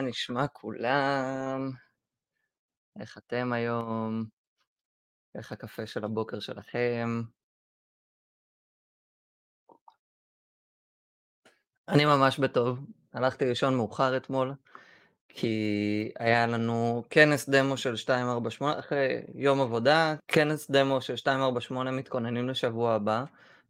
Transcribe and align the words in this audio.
נשמע 0.00 0.46
כולם? 0.46 1.70
איך 3.00 3.18
אתם 3.18 3.52
היום? 3.52 4.24
איך 5.34 5.52
הקפה 5.52 5.86
של 5.86 6.04
הבוקר 6.04 6.40
שלכם? 6.40 7.22
אני 11.88 12.04
ממש 12.04 12.38
בטוב. 12.38 12.78
הלכתי 13.12 13.44
לישון 13.44 13.76
מאוחר 13.76 14.16
אתמול, 14.16 14.54
כי 15.28 16.12
היה 16.18 16.46
לנו 16.46 17.04
כנס 17.10 17.48
דמו 17.48 17.76
של 17.76 17.92
248, 17.92 18.78
אחרי 18.78 19.22
יום 19.34 19.60
עבודה, 19.60 20.14
כנס 20.28 20.70
דמו 20.70 21.00
של 21.00 21.12
248 21.12 21.90
מתכוננים 21.90 22.48
לשבוע 22.48 22.94
הבא. 22.94 23.24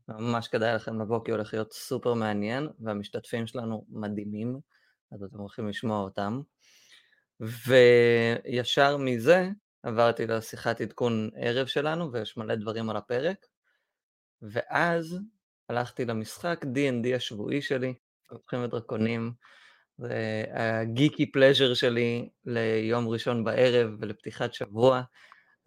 ממש 0.09 0.49
כדאי 0.49 0.75
לכם 0.75 1.01
לבוא 1.01 1.25
כי 1.25 1.31
הולך 1.31 1.55
להיות 1.55 1.73
סופר 1.73 2.15
מעניין, 2.15 2.69
והמשתתפים 2.81 3.47
שלנו 3.47 3.85
מדהימים, 3.89 4.61
אז 5.13 5.23
אתם 5.23 5.39
הולכים 5.39 5.69
לשמוע 5.69 6.01
אותם. 6.01 6.41
וישר 7.41 8.97
מזה 8.97 9.49
עברתי 9.83 10.27
לשיחת 10.27 10.81
עדכון 10.81 11.31
ערב 11.37 11.67
שלנו, 11.67 12.13
ויש 12.13 12.37
מלא 12.37 12.55
דברים 12.55 12.91
על 12.91 12.97
הפרק. 12.97 13.47
ואז 14.43 15.19
הלכתי 15.69 16.05
למשחק 16.05 16.65
D&D 16.65 17.17
השבועי 17.17 17.63
שלי, 17.63 17.95
הופכים 18.31 18.65
ודרקונים, 18.65 19.33
זה 19.99 20.45
הגיקי 20.53 21.33
פלז'ר 21.33 21.75
שלי 21.75 22.29
ליום 22.45 23.09
ראשון 23.09 23.45
בערב 23.45 23.91
ולפתיחת 24.01 24.55
שבוע, 24.55 25.03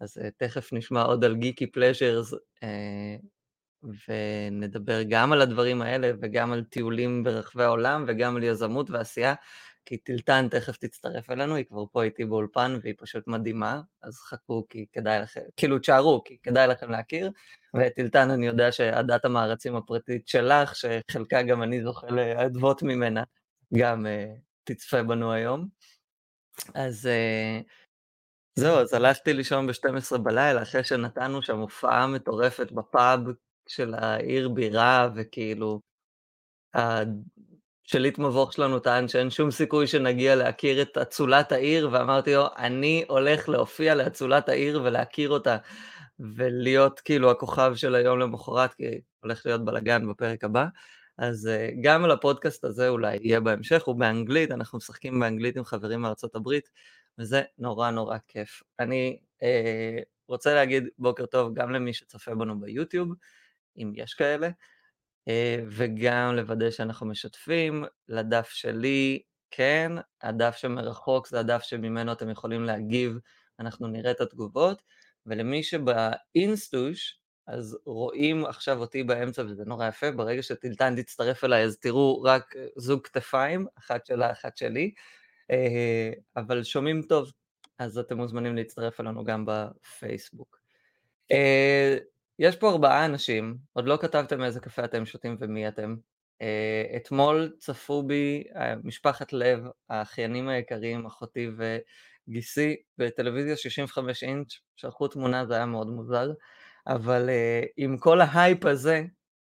אז 0.00 0.18
תכף 0.36 0.72
נשמע 0.72 1.02
עוד 1.02 1.24
על 1.24 1.36
גיקי 1.36 1.66
פלז'רס, 1.66 2.34
ונדבר 3.82 5.02
גם 5.02 5.32
על 5.32 5.40
הדברים 5.40 5.82
האלה 5.82 6.12
וגם 6.20 6.52
על 6.52 6.64
טיולים 6.64 7.24
ברחבי 7.24 7.64
העולם 7.64 8.04
וגם 8.08 8.36
על 8.36 8.42
יזמות 8.42 8.90
ועשייה, 8.90 9.34
כי 9.84 9.96
טילטן 9.96 10.48
תכף 10.48 10.76
תצטרף 10.76 11.30
אלינו, 11.30 11.54
היא 11.54 11.64
כבר 11.64 11.84
פה 11.92 12.02
איתי 12.02 12.24
באולפן 12.24 12.78
והיא 12.82 12.94
פשוט 12.98 13.26
מדהימה, 13.26 13.80
אז 14.02 14.16
חכו 14.16 14.66
כי 14.68 14.86
כדאי 14.92 15.20
לכם, 15.20 15.40
כאילו 15.56 15.78
תשארו 15.78 16.24
כי 16.24 16.38
כדאי 16.42 16.66
לכם 16.66 16.90
להכיר, 16.90 17.30
וטילטן 17.76 18.30
אני 18.30 18.46
יודע 18.46 18.72
שעדת 18.72 19.24
המערצים 19.24 19.76
הפרטית 19.76 20.28
שלך, 20.28 20.72
שחלקה 20.76 21.42
גם 21.42 21.62
אני 21.62 21.82
זוכה 21.82 22.06
לאדוות 22.06 22.82
ממנה, 22.82 23.22
גם 23.74 24.06
uh, 24.06 24.40
תצפה 24.64 25.02
בנו 25.02 25.32
היום. 25.32 25.68
אז 26.74 27.08
uh, 27.08 27.64
זהו, 28.54 28.78
אז 28.78 28.94
הלכתי 28.94 29.32
לישון 29.32 29.66
ב-12 29.66 30.18
בלילה, 30.18 30.62
אחרי 30.62 30.84
שנתנו 30.84 31.42
שם 31.42 31.58
הופעה 31.58 32.06
מטורפת 32.06 32.72
בפאב 32.72 33.20
של 33.70 33.94
העיר 33.94 34.48
בירה, 34.48 35.08
וכאילו, 35.14 35.80
שליט 37.82 38.18
מבוך 38.18 38.52
שלנו 38.52 38.78
טען 38.78 39.08
שאין 39.08 39.30
שום 39.30 39.50
סיכוי 39.50 39.86
שנגיע 39.86 40.36
להכיר 40.36 40.82
את 40.82 40.98
אצולת 40.98 41.52
העיר, 41.52 41.88
ואמרתי 41.92 42.34
לו, 42.34 42.46
אני 42.58 43.04
הולך 43.08 43.48
להופיע 43.48 43.94
לאצולת 43.94 44.48
העיר 44.48 44.82
ולהכיר 44.84 45.30
אותה, 45.30 45.56
ולהיות 46.20 47.00
כאילו 47.00 47.30
הכוכב 47.30 47.72
של 47.74 47.94
היום 47.94 48.18
למחרת, 48.18 48.74
כי 48.74 49.00
הולך 49.20 49.46
להיות 49.46 49.64
בלאגן 49.64 50.08
בפרק 50.10 50.44
הבא. 50.44 50.66
אז 51.18 51.48
uh, 51.52 51.74
גם 51.82 52.04
על 52.04 52.10
הפודקאסט 52.10 52.64
הזה 52.64 52.88
אולי 52.88 53.18
יהיה 53.22 53.40
בהמשך, 53.40 53.82
הוא 53.84 53.96
באנגלית, 53.96 54.50
אנחנו 54.50 54.78
משחקים 54.78 55.20
באנגלית 55.20 55.56
עם 55.56 55.64
חברים 55.64 56.00
מארצות 56.00 56.34
הברית, 56.34 56.70
וזה 57.18 57.42
נורא 57.58 57.90
נורא 57.90 58.18
כיף. 58.28 58.62
אני 58.78 59.18
uh, 59.42 60.04
רוצה 60.28 60.54
להגיד 60.54 60.88
בוקר 60.98 61.26
טוב 61.26 61.54
גם 61.54 61.70
למי 61.70 61.92
שצופה 61.92 62.34
בנו 62.34 62.60
ביוטיוב, 62.60 63.08
אם 63.76 63.92
יש 63.94 64.14
כאלה, 64.14 64.48
אה, 65.28 65.56
וגם 65.68 66.36
לוודא 66.36 66.70
שאנחנו 66.70 67.06
משתפים. 67.06 67.84
לדף 68.08 68.48
שלי, 68.48 69.22
כן, 69.50 69.92
הדף 70.22 70.56
שמרחוק 70.56 71.28
זה 71.28 71.40
הדף 71.40 71.62
שממנו 71.62 72.12
אתם 72.12 72.30
יכולים 72.30 72.64
להגיב, 72.64 73.18
אנחנו 73.60 73.86
נראה 73.88 74.10
את 74.10 74.20
התגובות, 74.20 74.82
ולמי 75.26 75.62
שבאינסטוש, 75.62 77.20
אז 77.46 77.78
רואים 77.86 78.44
עכשיו 78.46 78.78
אותי 78.80 79.02
באמצע 79.02 79.42
וזה 79.42 79.64
נורא 79.66 79.88
יפה, 79.88 80.10
ברגע 80.10 80.42
שטילטן 80.42 81.02
תצטרף 81.02 81.44
אליי 81.44 81.64
אז 81.64 81.78
תראו 81.78 82.22
רק 82.22 82.54
זוג 82.76 83.04
כתפיים, 83.04 83.66
אחת 83.78 84.06
שלה, 84.06 84.32
אחת 84.32 84.56
שלי, 84.56 84.92
אה, 85.50 86.10
אבל 86.36 86.64
שומעים 86.64 87.02
טוב, 87.02 87.32
אז 87.78 87.98
אתם 87.98 88.16
מוזמנים 88.16 88.56
להצטרף 88.56 89.00
אלינו 89.00 89.24
גם 89.24 89.44
בפייסבוק. 89.46 90.60
יש 92.40 92.56
פה 92.56 92.70
ארבעה 92.70 93.04
אנשים, 93.04 93.58
עוד 93.72 93.86
לא 93.86 93.98
כתבתם 94.00 94.44
איזה 94.44 94.60
קפה 94.60 94.84
אתם 94.84 95.06
שותים 95.06 95.36
ומי 95.40 95.68
אתם. 95.68 95.96
Uh, 96.42 96.96
אתמול 96.96 97.56
צפו 97.58 98.02
בי 98.02 98.44
uh, 98.52 98.58
משפחת 98.84 99.32
לב, 99.32 99.64
האחיינים 99.90 100.48
היקרים, 100.48 101.06
אחותי 101.06 101.50
וגיסי, 101.56 102.76
בטלוויזיה 102.98 103.56
65 103.56 104.22
אינץ', 104.22 104.52
שלחו 104.76 105.08
תמונה, 105.08 105.46
זה 105.46 105.54
היה 105.54 105.66
מאוד 105.66 105.86
מוזר, 105.86 106.32
אבל 106.86 107.28
uh, 107.28 107.68
עם 107.76 107.98
כל 107.98 108.20
ההייפ 108.20 108.64
הזה, 108.64 109.02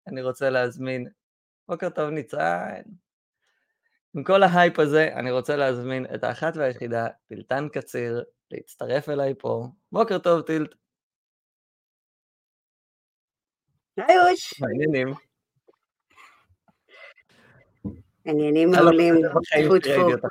אני 0.06 0.22
רוצה 0.22 0.50
להזמין, 0.50 1.06
בוקר 1.68 1.88
טוב 1.88 2.10
ניצן, 2.10 2.82
עם 4.16 4.24
כל 4.24 4.42
ההייפ 4.42 4.78
הזה, 4.78 5.10
אני 5.14 5.30
רוצה 5.30 5.56
להזמין 5.56 6.06
את 6.14 6.24
האחת 6.24 6.56
והיחידה, 6.56 7.06
טילטן 7.28 7.68
קציר, 7.68 8.24
להצטרף 8.50 9.08
אליי 9.08 9.34
פה. 9.38 9.66
בוקר 9.92 10.18
טוב 10.18 10.40
טילט. 10.42 10.83
היי 13.96 14.18
אוש. 14.18 14.60
מעניינים. 14.60 15.14
עניינים 18.24 18.70
מעולים, 18.70 19.14
טפו 19.24 19.78
טפו. 19.78 20.26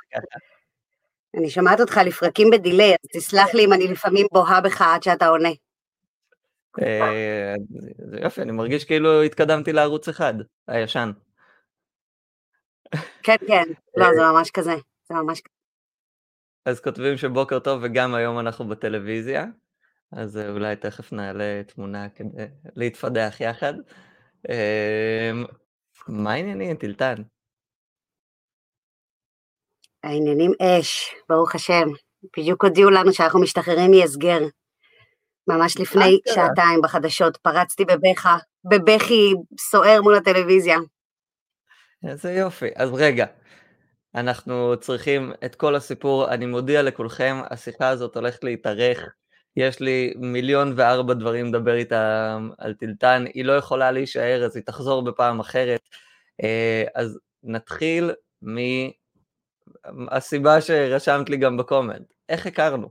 אני 1.38 1.50
שומעת 1.50 1.80
אותך 1.80 2.00
לפרקים 2.06 2.50
בדיליי, 2.50 2.90
אז 2.92 3.08
תסלח 3.12 3.54
לי 3.54 3.64
אם 3.64 3.72
אני 3.72 3.88
לפעמים 3.88 4.26
בוהה 4.32 4.60
בך 4.60 4.82
עד 4.82 5.02
שאתה 5.02 5.26
עונה. 5.26 5.48
אה, 6.82 7.54
זה 8.10 8.18
יופי, 8.22 8.42
אני 8.42 8.52
מרגיש 8.52 8.84
כאילו 8.84 9.22
התקדמתי 9.22 9.72
לערוץ 9.72 10.08
אחד, 10.08 10.34
הישן. 10.68 11.10
כן, 13.22 13.36
כן, 13.46 13.64
לא, 13.96 14.06
זה 14.14 14.22
ממש 14.32 14.50
כזה, 14.50 14.74
זה 15.08 15.14
ממש 15.14 15.40
כזה. 15.40 15.54
אז 16.66 16.80
כותבים 16.80 17.16
שבוקר 17.16 17.58
טוב 17.58 17.80
וגם 17.82 18.14
היום 18.14 18.38
אנחנו 18.38 18.68
בטלוויזיה. 18.68 19.44
אז 20.12 20.36
אה, 20.36 20.50
אולי 20.50 20.76
תכף 20.76 21.12
נעלה 21.12 21.62
תמונה 21.66 22.08
כדי 22.08 22.46
להתפדח 22.76 23.36
יחד. 23.40 23.74
אמ, 24.48 25.44
מה 26.08 26.32
העניינים, 26.32 26.76
טילטן? 26.76 27.14
העניינים 30.04 30.52
אש, 30.62 31.14
ברוך 31.28 31.54
השם. 31.54 31.88
בדיוק 32.38 32.64
הודיעו 32.64 32.90
לנו 32.90 33.12
שאנחנו 33.12 33.40
משתחררים 33.40 33.90
מהסגר. 33.90 34.38
ממש 35.48 35.80
לפני 35.80 36.18
שעתיים 36.34 36.80
בחדשות 36.82 37.36
פרצתי 37.36 37.84
בבכה, 37.84 38.36
בבכי 38.64 39.32
סוער 39.60 40.02
מול 40.02 40.14
הטלוויזיה. 40.14 40.78
איזה 42.08 42.32
יופי. 42.32 42.68
אז 42.76 42.90
רגע, 42.92 43.26
אנחנו 44.14 44.74
צריכים 44.80 45.32
את 45.44 45.54
כל 45.54 45.74
הסיפור, 45.74 46.28
אני 46.30 46.46
מודיע 46.46 46.82
לכולכם, 46.82 47.36
השיחה 47.50 47.88
הזאת 47.88 48.16
הולכת 48.16 48.44
להתארך 48.44 49.14
יש 49.56 49.80
לי 49.80 50.14
מיליון 50.16 50.72
וארבע 50.76 51.14
דברים 51.14 51.46
לדבר 51.46 51.74
איתה 51.74 52.38
על 52.58 52.74
טילטן, 52.74 53.24
היא 53.34 53.44
לא 53.44 53.52
יכולה 53.52 53.92
להישאר, 53.92 54.44
אז 54.44 54.56
היא 54.56 54.64
תחזור 54.64 55.04
בפעם 55.04 55.40
אחרת. 55.40 55.80
אה, 56.42 56.84
אז 56.94 57.18
נתחיל 57.42 58.10
מהסיבה 59.92 60.60
שרשמת 60.60 61.30
לי 61.30 61.36
גם 61.36 61.56
בקומנט, 61.56 62.12
איך 62.28 62.46
הכרנו? 62.46 62.88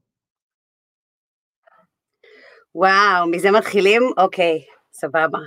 וואו, 2.75 3.27
מזה 3.31 3.51
מתחילים? 3.51 4.01
אוקיי, 4.17 4.65
סבבה. 4.93 5.39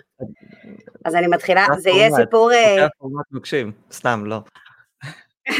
אז 1.04 1.14
אני 1.14 1.26
מתחילה, 1.26 1.66
זה 1.78 1.90
יהיה 1.90 2.10
סיפור... 2.10 2.48
זה 2.48 2.82
אה, 2.82 2.88
פורמט 2.98 3.26
נוקשים, 3.30 3.72
סתם, 3.92 4.22
לא. 4.26 4.40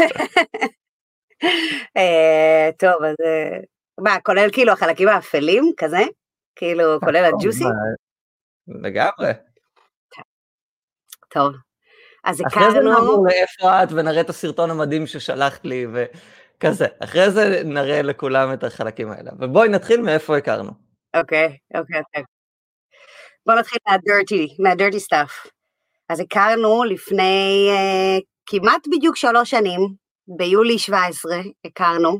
אה, 1.97 2.71
טוב, 2.79 3.05
אז 3.05 3.17
מה, 3.99 4.21
כולל 4.21 4.49
כאילו 4.53 4.73
החלקים 4.73 5.09
האפלים 5.09 5.73
כזה? 5.77 6.03
כאילו, 6.57 7.01
כולל 7.01 7.27
נכון, 7.27 7.41
הג'וסי? 7.41 7.65
לגמרי. 8.69 9.33
טוב, 11.29 11.53
אז 12.25 12.41
הכרנו... 12.41 12.67
אחרי 12.67 12.81
זה 12.81 12.89
נעבור 12.89 13.27
לאיפה 13.27 13.83
את 13.83 13.89
ונראה 13.93 14.21
את 14.21 14.31
הסרטון 14.31 14.71
המדהים 14.71 15.07
ששלחת 15.07 15.65
לי 15.65 15.87
וכזה. 15.93 16.87
אחרי 17.01 17.31
זה 17.31 17.63
נראה 17.65 18.03
לכולם 18.03 18.53
את 18.53 18.65
החלקים 18.65 19.11
האלה. 19.11 19.31
ובואי 19.41 19.69
נתחיל 19.69 20.01
מאיפה 20.01 20.37
הכרנו. 20.37 20.71
אוקיי, 21.17 21.57
אוקיי, 21.75 22.01
אוקיי. 22.01 22.23
בוא 23.47 23.55
נתחיל 23.55 23.79
מה 23.89 24.06
dirty, 24.06 24.57
מה 24.59 24.71
dirty 24.71 25.01
stuff. 25.01 25.31
אז 26.09 26.21
הכרנו 26.21 26.85
לפני 26.85 27.71
uh, 27.71 28.23
כמעט 28.47 28.87
בדיוק 28.97 29.17
שלוש 29.17 29.51
שנים, 29.51 29.81
ביולי 30.29 30.79
17 30.79 31.37
הכרנו, 31.65 32.19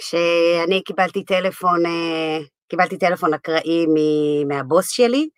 כשאני 0.00 0.82
קיבלתי 0.82 1.24
טלפון, 1.24 1.86
אה, 1.86 2.38
קיבלתי 2.68 2.98
טלפון 2.98 3.34
אקראי 3.34 3.86
מהבוס 4.48 4.90
שלי, 4.90 5.28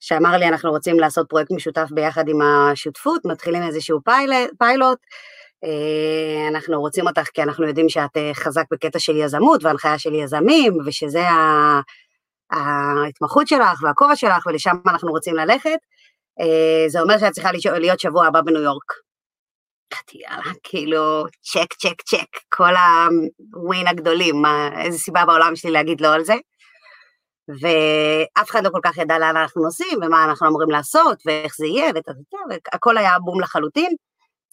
שאמר 0.00 0.36
לי 0.36 0.48
אנחנו 0.48 0.70
רוצים 0.70 1.00
לעשות 1.00 1.28
פרויקט 1.28 1.50
משותף 1.50 1.88
ביחד 1.90 2.28
עם 2.28 2.38
השותפות, 2.42 3.24
מתחילים 3.24 3.62
איזשהו 3.62 4.00
פיילוט, 4.04 4.50
פיילוט 4.58 4.98
אה, 5.64 6.48
אנחנו 6.48 6.80
רוצים 6.80 7.06
אותך 7.06 7.28
כי 7.34 7.42
אנחנו 7.42 7.66
יודעים 7.66 7.88
שאת 7.88 8.16
אה, 8.16 8.30
חזק 8.34 8.64
בקטע 8.72 8.98
של 8.98 9.16
יזמות 9.16 9.64
והנחיה 9.64 9.98
של 9.98 10.14
יזמים, 10.14 10.78
ושזה 10.86 11.24
ההתמחות 12.50 13.48
שלך 13.48 13.82
והכובע 13.82 14.16
שלך, 14.16 14.46
ולשם 14.46 14.76
אנחנו 14.86 15.10
רוצים 15.10 15.36
ללכת. 15.36 15.78
זה 16.88 17.00
אומר 17.00 17.18
שאת 17.18 17.32
צריכה 17.32 17.50
להיות 17.78 18.00
שבוע 18.00 18.26
הבא 18.26 18.40
בניו 18.40 18.62
יורק. 18.62 19.09
אמרתי, 19.92 20.18
יאללה, 20.18 20.52
כאילו, 20.62 21.24
צ'ק, 21.42 21.74
צ'ק, 21.74 22.02
צ'ק, 22.02 22.38
כל 22.48 22.74
הווין 23.54 23.86
הגדולים, 23.86 24.42
מה, 24.42 24.68
איזה 24.84 24.98
סיבה 24.98 25.24
בעולם 25.24 25.56
שלי 25.56 25.70
להגיד 25.70 26.00
לא 26.00 26.14
על 26.14 26.24
זה. 26.24 26.34
ואף 27.48 28.50
אחד 28.50 28.64
לא 28.64 28.70
כל 28.70 28.80
כך 28.82 28.96
ידע 28.96 29.18
לאן 29.18 29.36
אנחנו 29.36 29.62
נוסעים, 29.62 29.98
ומה 30.02 30.24
אנחנו 30.24 30.48
אמורים 30.48 30.70
לעשות, 30.70 31.22
ואיך 31.26 31.54
זה 31.56 31.66
יהיה, 31.66 31.92
והכל 32.50 32.98
היה 32.98 33.18
בום 33.18 33.40
לחלוטין. 33.40 33.92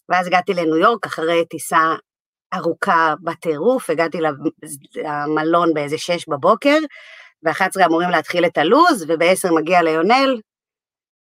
ואז 0.09 0.27
הגעתי 0.27 0.53
לניו 0.53 0.77
יורק 0.77 1.05
אחרי 1.05 1.45
טיסה 1.45 1.95
ארוכה 2.53 3.13
בטירוף, 3.23 3.89
הגעתי 3.89 4.17
למלון 4.95 5.73
באיזה 5.73 5.97
שש 5.97 6.29
בבוקר, 6.29 6.77
ב-11 7.43 7.85
אמורים 7.85 8.09
להתחיל 8.09 8.45
את 8.45 8.57
הלו"ז, 8.57 9.05
וב-10 9.07 9.53
מגיע 9.55 9.81
ליונל, 9.81 10.39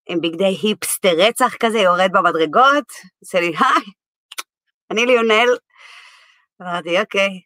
עם 0.08 0.20
בגדי 0.20 0.56
היפסטר 0.62 1.12
רצח 1.16 1.54
כזה, 1.60 1.78
יורד 1.78 2.10
במדרגות, 2.12 2.84
עושה 3.20 3.40
לי, 3.40 3.46
היי, 3.46 3.92
אני 4.90 5.06
ליונל. 5.06 5.48
אמרתי, 6.62 7.00
אוקיי, 7.00 7.40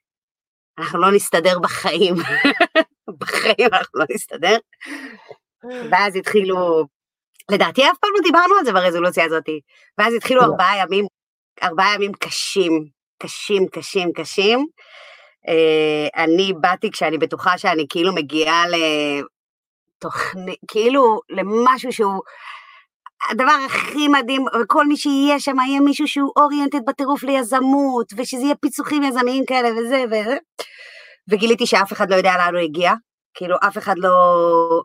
אנחנו 0.79 0.99
לא 0.99 1.11
נסתדר 1.12 1.58
בחיים. 1.58 2.14
בחיים 3.20 3.69
אנחנו 3.73 4.00
לא 4.00 4.05
נסתדר. 4.11 4.56
ואז 5.91 6.17
התחילו, 6.17 6.87
לדעתי 7.50 7.82
אף 7.85 7.99
פעם 8.00 8.11
לא 8.14 8.20
דיברנו 8.23 8.55
על 8.58 8.64
זה 8.64 8.73
ברזולוציה 8.73 9.25
הזאת, 9.25 9.44
ואז 9.99 10.14
התחילו 10.14 10.41
לא. 10.41 10.46
ארבעה 10.46 10.79
ימים, 10.79 11.06
ארבעה 11.62 11.94
ימים 11.94 12.12
קשים, 12.12 12.85
קשים, 13.23 13.69
קשים, 13.69 14.12
קשים. 14.12 14.67
Uh, 15.49 16.11
אני 16.17 16.53
באתי 16.60 16.91
כשאני 16.91 17.19
בטוחה 17.19 17.58
שאני 17.58 17.86
כאילו 17.89 18.15
מגיעה 18.15 18.65
לתוכנית, 19.98 20.58
כאילו 20.69 21.20
למשהו 21.31 21.93
שהוא 21.93 22.22
הדבר 23.31 23.56
הכי 23.66 24.08
מדהים, 24.08 24.44
וכל 24.62 24.86
מי 24.86 24.96
שיהיה 24.96 25.40
שם 25.40 25.56
יהיה 25.60 25.81
מישהו 25.81 26.08
שהוא 26.08 26.32
אוריינטד 26.36 26.84
בטירוף 26.86 27.22
ליזמות, 27.22 28.12
ושזה 28.16 28.43
יהיה 28.43 28.54
פיצוחים 28.54 29.02
יזמיים 29.02 29.44
כאלה 29.46 29.69
וזה 29.78 30.04
וזה. 30.06 30.36
וגיליתי 31.28 31.66
שאף 31.66 31.93
אחד 31.93 32.10
לא 32.10 32.16
יודע 32.16 32.36
לאן 32.36 32.54
הוא 32.54 32.62
הגיע, 32.62 32.93
כאילו 33.34 33.56
אף 33.69 33.78
אחד 33.78 33.94
לא, 33.98 34.10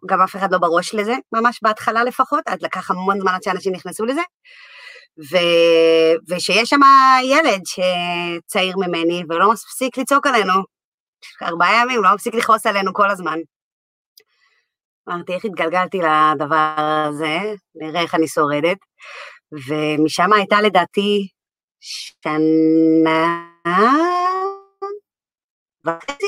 גם 0.06 0.22
אף 0.22 0.36
אחד 0.36 0.52
לא 0.52 0.58
בראש 0.58 0.96
לזה, 0.96 1.16
ממש 1.34 1.60
בהתחלה 1.62 2.04
לפחות, 2.04 2.44
עד 2.46 2.62
לקח 2.62 2.92
המון 2.92 3.20
זמן 3.20 3.34
עד 3.34 3.44
שאנשים 3.44 3.74
נכנסו 3.74 4.06
לזה. 4.06 4.22
ו... 5.32 5.38
ושיש 6.30 6.70
שם 6.70 6.80
ילד 7.24 7.62
שצעיר 7.66 8.76
ממני 8.78 9.24
ולא 9.30 9.52
מפסיק 9.52 9.98
לצעוק 9.98 10.28
עלינו, 10.28 10.54
ארבעה 11.44 11.82
ימים, 11.82 12.04
לא 12.04 12.14
מפסיק 12.14 12.36
לכעוס 12.36 12.66
עלינו 12.66 12.94
כל 12.94 13.10
הזמן. 13.10 13.40
אמרתי, 15.10 15.34
איך 15.34 15.46
התגלגלתי 15.46 15.98
לדבר 15.98 16.76
הזה, 17.08 17.38
נראה 17.76 18.02
איך 18.02 18.16
אני 18.16 18.28
שורדת. 18.28 18.78
ומשם 19.52 20.34
הייתה 20.34 20.62
לדעתי 20.62 21.28
שנה 21.80 23.46
וחצי 25.86 26.28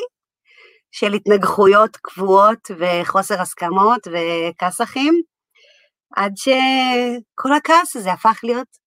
של 0.92 1.14
התנגחויות 1.14 1.98
קבועות 1.98 2.72
וחוסר 2.80 3.42
הסכמות 3.42 4.08
וכסחים, 4.08 5.22
עד 6.16 6.34
שכל 6.36 7.54
הכעס 7.54 7.96
הזה 7.96 8.12
הפך 8.12 8.40
להיות. 8.44 8.82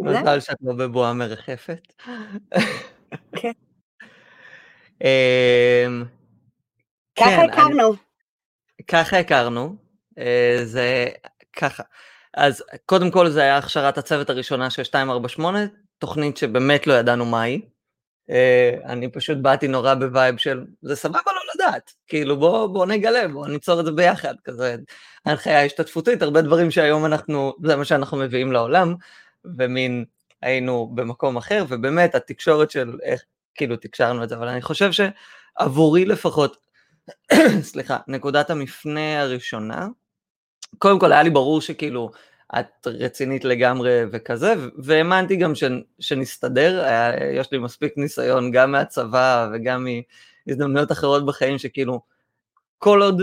מזל 0.00 0.40
שאת 0.40 0.56
לא 0.60 0.74
בבועה 0.74 1.12
מרחפת. 1.12 1.92
כן. 3.36 3.65
אמ, 5.00 6.04
ככה 7.18 7.30
כן, 7.30 7.50
הכרנו. 7.52 7.94
ככה 8.88 9.18
הכרנו, 9.18 9.76
אה, 10.18 10.60
זה 10.64 11.06
ככה. 11.56 11.82
אז 12.34 12.64
קודם 12.86 13.10
כל 13.10 13.28
זה 13.28 13.42
היה 13.42 13.56
הכשרת 13.56 13.98
הצוות 13.98 14.30
הראשונה 14.30 14.70
של 14.70 14.82
248, 14.82 15.58
תוכנית 15.98 16.36
שבאמת 16.36 16.86
לא 16.86 16.94
ידענו 16.94 17.24
מה 17.24 17.42
היא. 17.42 17.60
אה, 18.30 18.74
אני 18.84 19.12
פשוט 19.12 19.38
באתי 19.38 19.68
נורא 19.68 19.94
ב 19.94 20.02
vibe 20.02 20.36
של 20.36 20.64
זה 20.82 20.96
סבבה 20.96 21.18
לא 21.26 21.40
לדעת, 21.54 21.92
כאילו 22.06 22.36
בוא, 22.36 22.66
בוא 22.66 22.86
נגלה, 22.86 23.28
בוא 23.28 23.48
ניצור 23.48 23.80
את 23.80 23.84
זה 23.84 23.92
ביחד, 23.92 24.34
כזה 24.44 24.76
הנחיה 25.26 25.64
השתתפותית, 25.64 26.22
הרבה 26.22 26.42
דברים 26.42 26.70
שהיום 26.70 27.04
אנחנו, 27.06 27.54
זה 27.64 27.76
מה 27.76 27.84
שאנחנו 27.84 28.16
מביאים 28.16 28.52
לעולם, 28.52 28.94
ומין 29.44 30.04
היינו 30.42 30.90
במקום 30.94 31.36
אחר, 31.36 31.64
ובאמת 31.68 32.14
התקשורת 32.14 32.70
של 32.70 32.98
איך, 33.02 33.22
כאילו 33.56 33.76
תקשרנו 33.76 34.24
את 34.24 34.28
זה, 34.28 34.34
אבל 34.36 34.48
אני 34.48 34.62
חושב 34.62 34.90
שעבורי 34.92 36.04
לפחות, 36.04 36.56
סליחה, 37.70 37.98
נקודת 38.08 38.50
המפנה 38.50 39.20
הראשונה, 39.20 39.88
קודם 40.78 40.98
כל 40.98 41.12
היה 41.12 41.22
לי 41.22 41.30
ברור 41.30 41.60
שכאילו 41.60 42.10
את 42.58 42.86
רצינית 42.86 43.44
לגמרי 43.44 44.02
וכזה, 44.12 44.54
והאמנתי 44.78 45.36
גם 45.36 45.54
ש, 45.54 45.64
שנסתדר, 46.00 46.84
היה, 46.84 47.32
יש 47.32 47.52
לי 47.52 47.58
מספיק 47.58 47.92
ניסיון 47.96 48.50
גם 48.50 48.72
מהצבא 48.72 49.48
וגם 49.52 49.86
מהזדמנויות 50.46 50.92
אחרות 50.92 51.26
בחיים 51.26 51.58
שכאילו 51.58 52.00
כל 52.78 53.02
עוד 53.02 53.22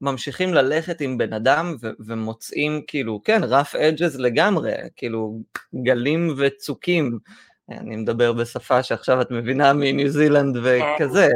ממשיכים 0.00 0.54
ללכת 0.54 1.00
עם 1.00 1.18
בן 1.18 1.32
אדם 1.32 1.76
ו- 1.80 1.90
ומוצאים 2.00 2.82
כאילו, 2.86 3.20
כן, 3.24 3.44
rough 3.44 3.74
edges 3.74 4.18
לגמרי, 4.18 4.72
כאילו 4.96 5.40
גלים 5.82 6.34
וצוקים, 6.36 7.18
אני 7.70 7.96
מדבר 7.96 8.32
בשפה 8.32 8.82
שעכשיו 8.82 9.20
את 9.20 9.30
מבינה 9.30 9.72
מניו 9.72 10.08
זילנד 10.08 10.56
וכזה. 10.56 11.28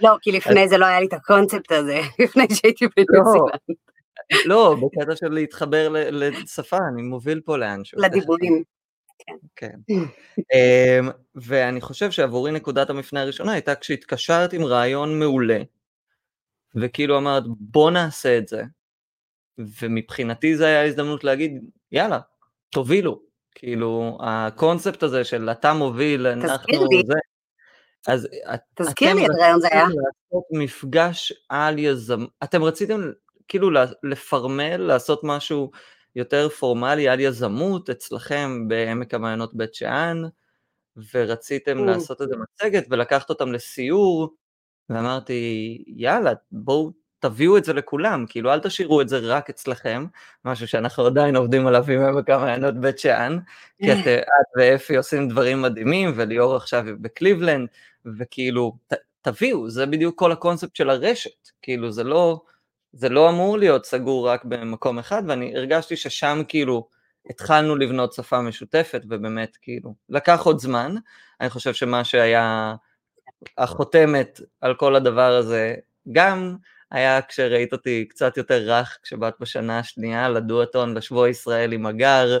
לא, 0.00 0.16
כי 0.22 0.32
לפני 0.32 0.68
זה 0.68 0.78
לא 0.78 0.86
היה 0.86 1.00
לי 1.00 1.06
את 1.06 1.12
הקונספט 1.12 1.72
הזה, 1.72 2.00
לפני 2.24 2.46
שהייתי 2.54 2.86
בניו 2.96 3.24
לא. 3.24 3.32
זילנד. 3.32 3.78
לא, 4.44 4.76
בקטע 4.82 5.16
של 5.16 5.28
להתחבר 5.28 5.88
לשפה, 6.10 6.78
אני 6.92 7.02
מוביל 7.02 7.40
פה 7.44 7.56
לאנשהו. 7.58 8.00
לדיבורים. 8.00 8.62
כן. 9.56 9.76
אמ, 10.54 11.08
ואני 11.34 11.80
חושב 11.80 12.10
שעבורי 12.10 12.52
נקודת 12.52 12.90
המפנה 12.90 13.22
הראשונה 13.22 13.52
הייתה 13.52 13.74
כשהתקשרת 13.74 14.52
עם 14.52 14.64
רעיון 14.64 15.18
מעולה, 15.18 15.62
וכאילו 16.74 17.18
אמרת 17.18 17.42
בוא 17.46 17.90
נעשה 17.90 18.38
את 18.38 18.48
זה, 18.48 18.62
ומבחינתי 19.58 20.56
זה 20.56 20.66
היה 20.66 20.86
הזדמנות 20.86 21.24
להגיד 21.24 21.70
יאללה, 21.92 22.20
תובילו, 22.70 23.22
כאילו 23.58 24.18
הקונספט 24.20 25.02
הזה 25.02 25.24
של 25.24 25.50
אתה 25.50 25.72
מוביל, 25.72 26.26
אנחנו 26.26 26.86
זה. 27.06 27.14
אז 28.08 28.28
תזכיר 28.74 29.14
לי 29.14 29.22
איזה 29.22 29.32
רעיון 29.42 29.60
זה 29.60 29.68
היה. 29.70 29.84
לעשות 29.84 30.44
מפגש 30.52 31.32
על 31.48 31.78
יזם, 31.78 32.24
אתם 32.44 32.64
רציתם 32.64 33.00
כאילו 33.48 33.70
לפרמל, 34.02 34.76
לעשות 34.76 35.20
משהו 35.24 35.70
יותר 36.16 36.48
פורמלי 36.48 37.08
על 37.08 37.20
יזמות 37.20 37.90
אצלכם 37.90 38.68
בעמק 38.68 39.14
המעיינות 39.14 39.54
בית 39.54 39.74
שאן, 39.74 40.22
ורציתם 41.14 41.78
mm. 41.78 41.82
לעשות 41.82 42.22
איזה 42.22 42.34
מצגת 42.36 42.86
ולקחת 42.90 43.30
אותם 43.30 43.52
לסיור, 43.52 44.34
ואמרתי 44.88 45.84
יאללה 45.86 46.32
בואו 46.52 46.92
תביאו 47.26 47.56
את 47.56 47.64
זה 47.64 47.72
לכולם, 47.72 48.24
כאילו 48.28 48.52
אל 48.52 48.60
תשאירו 48.60 49.00
את 49.00 49.08
זה 49.08 49.18
רק 49.18 49.50
אצלכם, 49.50 50.06
משהו 50.44 50.68
שאנחנו 50.68 51.06
עדיין 51.06 51.36
עובדים 51.36 51.66
עליו 51.66 51.84
עם 51.90 52.00
עמק 52.00 52.30
המעיינות 52.30 52.74
בית 52.74 52.98
שאן, 52.98 53.38
כי 53.78 53.92
את, 53.92 53.98
את 54.06 54.46
ואפי 54.56 54.96
עושים 54.96 55.28
דברים 55.28 55.62
מדהימים, 55.62 56.12
וליאור 56.16 56.56
עכשיו 56.56 56.84
בקליבלנד, 57.00 57.68
וכאילו, 58.18 58.76
ת, 58.88 58.94
תביאו, 59.22 59.70
זה 59.70 59.86
בדיוק 59.86 60.18
כל 60.18 60.32
הקונספט 60.32 60.76
של 60.76 60.90
הרשת, 60.90 61.48
כאילו 61.62 61.92
זה 61.92 62.04
לא, 62.04 62.40
זה 62.92 63.08
לא 63.08 63.30
אמור 63.30 63.58
להיות 63.58 63.86
סגור 63.86 64.28
רק 64.28 64.44
במקום 64.44 64.98
אחד, 64.98 65.22
ואני 65.26 65.56
הרגשתי 65.56 65.96
ששם 65.96 66.42
כאילו 66.48 66.88
התחלנו 67.30 67.76
לבנות 67.76 68.12
שפה 68.12 68.40
משותפת, 68.40 69.02
ובאמת 69.08 69.56
כאילו, 69.62 69.94
לקח 70.08 70.42
עוד 70.42 70.58
זמן, 70.58 70.94
אני 71.40 71.50
חושב 71.50 71.74
שמה 71.74 72.04
שהיה 72.04 72.74
החותמת 73.58 74.40
על 74.60 74.74
כל 74.74 74.96
הדבר 74.96 75.32
הזה, 75.32 75.74
גם 76.12 76.56
היה 76.90 77.22
כשראית 77.22 77.72
אותי 77.72 78.06
קצת 78.08 78.36
יותר 78.36 78.62
רך 78.66 78.98
כשבאת 79.02 79.34
בשנה 79.40 79.78
השנייה 79.78 80.28
לדואטון 80.28 80.94
לשבוע 80.96 81.28
ישראל 81.28 81.72
עם 81.72 81.86
הגר, 81.86 82.38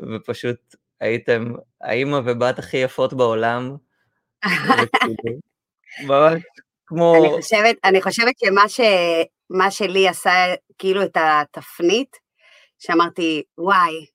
ופשוט 0.00 0.76
הייתם 1.00 1.52
האימא 1.80 2.20
ובת 2.24 2.58
הכי 2.58 2.76
יפות 2.76 3.12
בעולם. 3.14 3.76
ממש 6.08 6.42
כמו... 6.86 7.14
אני 7.16 7.42
חושבת, 7.42 7.76
אני 7.84 8.02
חושבת 8.02 8.38
שמה 8.44 8.68
ש, 8.68 8.80
מה 9.50 9.70
שלי 9.70 10.08
עשה 10.08 10.30
כאילו 10.78 11.02
את 11.02 11.16
התפנית, 11.16 12.16
שאמרתי, 12.78 13.42
וואי, 13.58 14.06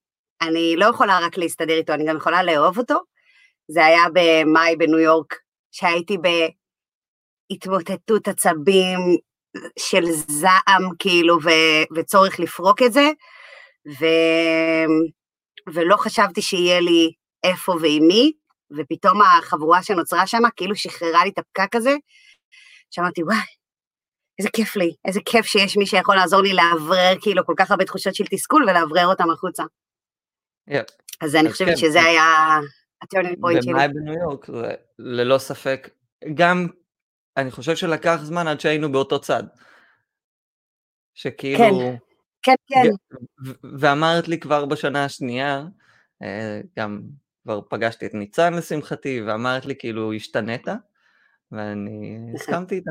אני 0.42 0.76
לא 0.78 0.86
יכולה 0.86 1.20
רק 1.22 1.38
להסתדר 1.38 1.74
איתו, 1.74 1.94
אני 1.94 2.06
גם 2.06 2.18
יכולה 2.18 2.44
לאהוב 2.44 2.78
אותו. 2.78 2.96
זה 3.68 3.86
היה 3.86 4.04
במאי 4.14 4.76
בניו 4.76 5.00
יורק, 5.00 5.36
שהייתי 5.72 6.18
בהתמוטטות 7.50 8.28
עצבים, 8.28 9.00
של 9.80 10.04
זעם 10.12 10.90
כאילו 11.00 11.38
ו, 11.44 11.50
וצורך 11.96 12.40
לפרוק 12.40 12.82
את 12.82 12.94
זה, 12.94 13.10
ו... 14.00 14.06
ולא 15.74 15.98
חשבתי 15.98 16.42
שיהיה 16.42 16.80
לי 16.80 17.12
איפה 17.44 17.72
ועם 17.82 18.08
מי, 18.08 18.32
ופתאום 18.78 19.22
החבורה 19.22 19.84
שנוצרה 19.84 20.28
שם 20.28 20.42
כאילו 20.56 20.76
שחררה 20.76 21.24
לי 21.24 21.30
את 21.30 21.38
הפקק 21.38 21.76
הזה, 21.76 21.96
שאמרתי, 22.92 23.24
וואי, 23.24 23.38
איזה 24.40 24.50
כיף 24.56 24.76
לי, 24.76 24.94
איזה 25.06 25.20
כיף 25.26 25.46
שיש 25.46 25.78
מי 25.78 25.86
שיכול 25.86 26.16
לעזור 26.16 26.42
לי 26.42 26.54
לאוורר 26.54 27.14
כאילו 27.22 27.46
כל 27.46 27.54
כך 27.58 27.72
הרבה 27.72 27.86
תחושות 27.86 28.16
של 28.16 28.24
תסכול 28.32 28.64
ולאוורר 28.64 29.08
אותם 29.08 29.32
החוצה. 29.32 29.64
Yep. 30.70 30.92
אז 31.22 31.36
אני 31.36 31.52
חושבת 31.52 31.68
כן, 31.68 31.78
שזה 31.78 32.04
היה 32.04 32.60
ה 33.02 33.06
turning 33.06 33.38
point 33.42 33.64
שלי. 33.64 33.74
ומאי 33.74 33.88
בניו 33.88 34.14
יורק, 34.14 34.50
ללא 35.00 35.38
ספק, 35.38 35.90
גם 36.34 36.68
אני 37.38 37.52
חושב 37.52 37.76
שלקח 37.76 38.20
זמן 38.24 38.48
עד 38.48 38.60
שהיינו 38.60 38.92
באותו 38.92 39.20
צד. 39.20 39.44
שכאילו... 41.14 41.58
כן, 42.42 42.56
כן, 42.68 42.82
כן. 42.84 42.90
ואמרת 43.80 44.28
לי 44.28 44.40
כבר 44.40 44.66
בשנה 44.66 45.06
השנייה, 45.06 45.66
אה, 46.24 46.62
גם 46.80 47.02
כבר 47.44 47.62
פגשתי 47.70 48.06
את 48.06 48.14
ניצן 48.14 48.54
לשמחתי, 48.54 49.22
ואמרת 49.22 49.66
לי 49.66 49.76
כאילו 49.80 50.14
השתנית, 50.14 50.68
ואני 51.52 52.18
נכון. 52.18 52.36
הסכמתי 52.36 52.76
איתך. 52.76 52.90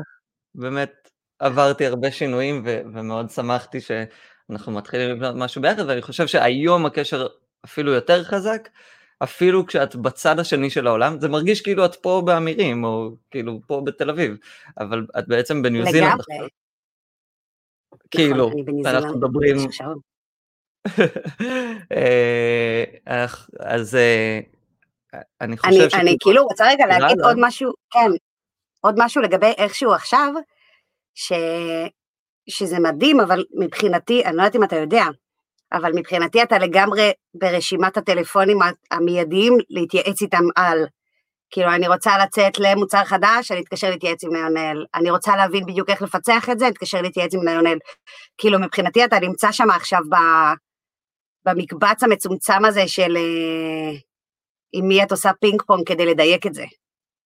באמת 0.55 1.09
עברתי 1.39 1.85
הרבה 1.85 2.11
שינויים 2.11 2.63
ו- 2.65 2.81
ומאוד 2.93 3.29
שמחתי 3.29 3.79
שאנחנו 3.81 4.71
מתחילים 4.71 5.09
לבנות 5.09 5.35
משהו 5.35 5.61
ביחד, 5.61 5.83
ואני 5.87 6.01
חושב 6.01 6.27
שהיום 6.27 6.85
הקשר 6.85 7.27
אפילו 7.65 7.91
יותר 7.91 8.23
חזק, 8.23 8.69
אפילו 9.23 9.65
כשאת 9.65 9.95
בצד 9.95 10.39
השני 10.39 10.69
של 10.69 10.87
העולם, 10.87 11.19
זה 11.19 11.29
מרגיש 11.29 11.61
כאילו 11.61 11.85
את 11.85 11.95
פה 11.95 12.21
באמירים, 12.25 12.83
או 12.83 13.09
כאילו 13.31 13.59
פה 13.67 13.81
בתל 13.85 14.09
אביב, 14.09 14.37
אבל 14.79 15.05
את 15.19 15.27
בעצם 15.27 15.61
בניו 15.61 15.85
זילנד. 15.91 16.11
לגמרי. 16.29 16.49
כאילו, 18.11 18.51
אנחנו 18.85 19.17
מדברים... 19.17 19.57
אה, 21.97 23.25
אז 23.59 23.95
אה, 23.95 24.39
אני 25.41 25.57
חושב 25.57 25.89
ש... 25.89 25.93
אני 25.93 26.17
כאילו 26.19 26.43
רוצה 26.43 26.67
רגע 26.67 26.85
להגיד 26.85 27.21
עוד 27.21 27.35
משהו, 27.39 27.71
כן, 27.91 28.11
עוד 28.81 28.95
משהו 28.97 29.21
לגבי 29.21 29.53
איכשהו 29.57 29.93
עכשיו, 29.93 30.33
ש... 31.15 31.33
שזה 32.49 32.79
מדהים, 32.79 33.19
אבל 33.19 33.45
מבחינתי, 33.59 34.25
אני 34.25 34.37
לא 34.37 34.41
יודעת 34.41 34.55
אם 34.55 34.63
אתה 34.63 34.75
יודע, 34.75 35.03
אבל 35.71 35.91
מבחינתי 35.95 36.43
אתה 36.43 36.57
לגמרי 36.57 37.11
ברשימת 37.33 37.97
הטלפונים 37.97 38.59
המיידיים 38.91 39.57
להתייעץ 39.69 40.21
איתם 40.21 40.43
על. 40.55 40.85
כאילו, 41.49 41.69
אני 41.69 41.87
רוצה 41.87 42.17
לצאת 42.17 42.59
למוצר 42.59 43.03
חדש, 43.03 43.51
אני 43.51 43.61
אתקשר 43.61 43.89
להתייעץ 43.89 44.23
עם 44.23 44.33
ליונל. 44.33 44.85
אני 44.95 45.11
רוצה 45.11 45.35
להבין 45.35 45.65
בדיוק 45.65 45.89
איך 45.89 46.01
לפצח 46.01 46.49
את 46.51 46.59
זה, 46.59 46.65
אני 46.65 46.73
אתקשר 46.73 47.01
להתייעץ 47.01 47.33
עם 47.33 47.47
ליונל. 47.47 47.77
כאילו, 48.37 48.59
מבחינתי 48.59 49.05
אתה 49.05 49.19
נמצא 49.19 49.51
שם 49.51 49.69
עכשיו 49.69 49.99
ב... 50.09 50.15
במקבץ 51.45 52.03
המצומצם 52.03 52.65
הזה 52.65 52.87
של 52.87 53.17
אה, 53.17 53.97
עם 54.73 54.87
מי 54.87 55.03
את 55.03 55.11
עושה 55.11 55.31
פינג 55.39 55.61
פונג 55.61 55.87
כדי 55.87 56.05
לדייק 56.05 56.47
את 56.47 56.53
זה. 56.53 56.65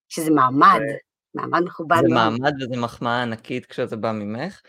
שזה 0.10 0.32
מעמד, 0.32 0.80
מעמד 1.36 1.62
מכובד. 1.64 1.98
זה 2.02 2.14
מעמד 2.14 2.54
וזה 2.62 2.82
מחמאה 2.82 3.22
ענקית 3.22 3.66
כשזה 3.66 3.96
בא 3.96 4.12
ממך. 4.12 4.62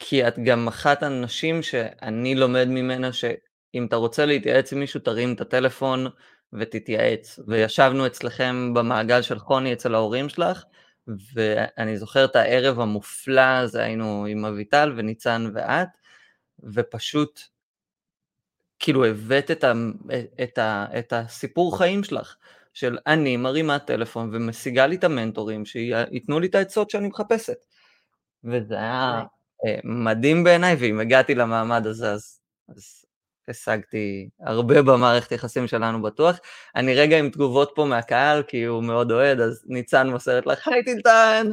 כי 0.00 0.28
את 0.28 0.38
גם 0.38 0.68
אחת 0.68 1.02
הנשים 1.02 1.62
שאני 1.62 2.34
לומד 2.34 2.68
ממנה 2.68 3.12
שאם 3.12 3.86
אתה 3.86 3.96
רוצה 3.96 4.26
להתייעץ 4.26 4.72
עם 4.72 4.80
מישהו 4.80 5.00
תרים 5.00 5.34
את 5.34 5.40
הטלפון 5.40 6.06
ותתייעץ. 6.52 7.38
וישבנו 7.46 8.06
אצלכם 8.06 8.74
במעגל 8.74 9.22
של 9.22 9.38
חוני 9.38 9.72
אצל 9.72 9.94
ההורים 9.94 10.28
שלך, 10.28 10.64
ואני 11.34 11.96
זוכר 11.96 12.24
את 12.24 12.36
הערב 12.36 12.80
המופלא 12.80 13.40
הזה, 13.40 13.82
היינו 13.82 14.26
עם 14.28 14.44
אביטל 14.44 14.92
וניצן 14.96 15.50
ואת, 15.54 15.88
ופשוט 16.62 17.40
כאילו 18.78 19.04
הבאת 19.04 19.50
את, 19.50 19.64
ה, 19.64 19.72
את, 20.42 20.58
ה, 20.58 20.86
את 20.98 21.12
הסיפור 21.12 21.78
חיים 21.78 22.04
שלך, 22.04 22.36
של 22.74 22.98
אני 23.06 23.36
מרימה 23.36 23.78
טלפון 23.78 24.30
ומשיגה 24.32 24.86
לי 24.86 24.96
את 24.96 25.04
המנטורים 25.04 25.64
שייתנו 25.66 26.40
לי 26.40 26.46
את 26.46 26.54
העצות 26.54 26.90
שאני 26.90 27.08
מחפשת. 27.08 27.64
וזה 28.44 28.74
היה 28.74 29.20
אה, 29.20 29.24
מדהים 29.84 30.44
בעיניי, 30.44 30.76
ואם 30.78 31.00
הגעתי 31.00 31.34
למעמד 31.34 31.86
הזה, 31.86 32.12
אז, 32.12 32.40
אז 32.68 33.04
השגתי 33.48 34.28
הרבה 34.40 34.82
במערכת 34.82 35.32
יחסים 35.32 35.66
שלנו 35.66 36.02
בטוח. 36.02 36.38
אני 36.76 36.94
רגע 36.94 37.18
עם 37.18 37.30
תגובות 37.30 37.72
פה 37.74 37.84
מהקהל, 37.84 38.42
כי 38.42 38.64
הוא 38.64 38.84
מאוד 38.84 39.12
אוהד, 39.12 39.40
אז 39.40 39.64
ניצן 39.66 40.08
מוסרת 40.10 40.46
לך, 40.46 40.68
היי 40.68 40.84
טילטן! 40.84 41.46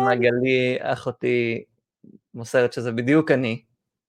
ומגלי, 0.00 0.76
אחותי, 0.80 1.64
מוסרת 2.34 2.72
שזה 2.72 2.92
בדיוק 2.92 3.30
אני, 3.30 3.62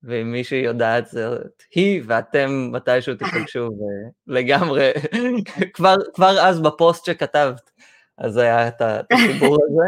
ואם 0.03 0.31
מישהי 0.31 0.57
יודעת, 0.59 1.07
זאת 1.07 1.63
היא, 1.75 2.01
ואתם 2.05 2.69
מתישהו 2.71 3.15
תפגשו, 3.15 3.69
ולגמרי, 4.27 4.91
כבר, 5.73 5.95
כבר 6.13 6.39
אז 6.39 6.61
בפוסט 6.61 7.05
שכתבת, 7.05 7.71
אז 8.17 8.37
היה 8.37 8.67
את 8.67 8.81
החיבור 9.11 9.57
הזה. 9.65 9.83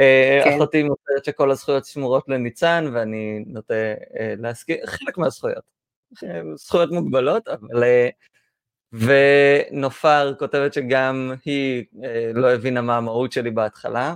אה, 0.00 0.40
כן. 0.44 0.56
אחותי 0.56 0.82
מוסרת 0.82 1.24
שכל 1.24 1.50
הזכויות 1.50 1.84
שמורות 1.84 2.28
לניצן, 2.28 2.90
ואני 2.94 3.44
נוטה 3.46 3.74
אה, 4.18 4.34
להזכיר 4.38 4.86
חלק 4.86 5.18
מהזכויות. 5.18 5.76
זכויות 6.54 6.90
מוגבלות, 6.90 7.48
אבל... 7.48 7.84
אה, 7.84 8.08
ונופר 8.92 10.34
כותבת 10.38 10.72
שגם 10.72 11.32
היא 11.44 11.84
לא 12.34 12.54
הבינה 12.54 12.80
מה 12.80 12.96
המהות 12.96 13.32
שלי 13.32 13.50
בהתחלה, 13.50 14.14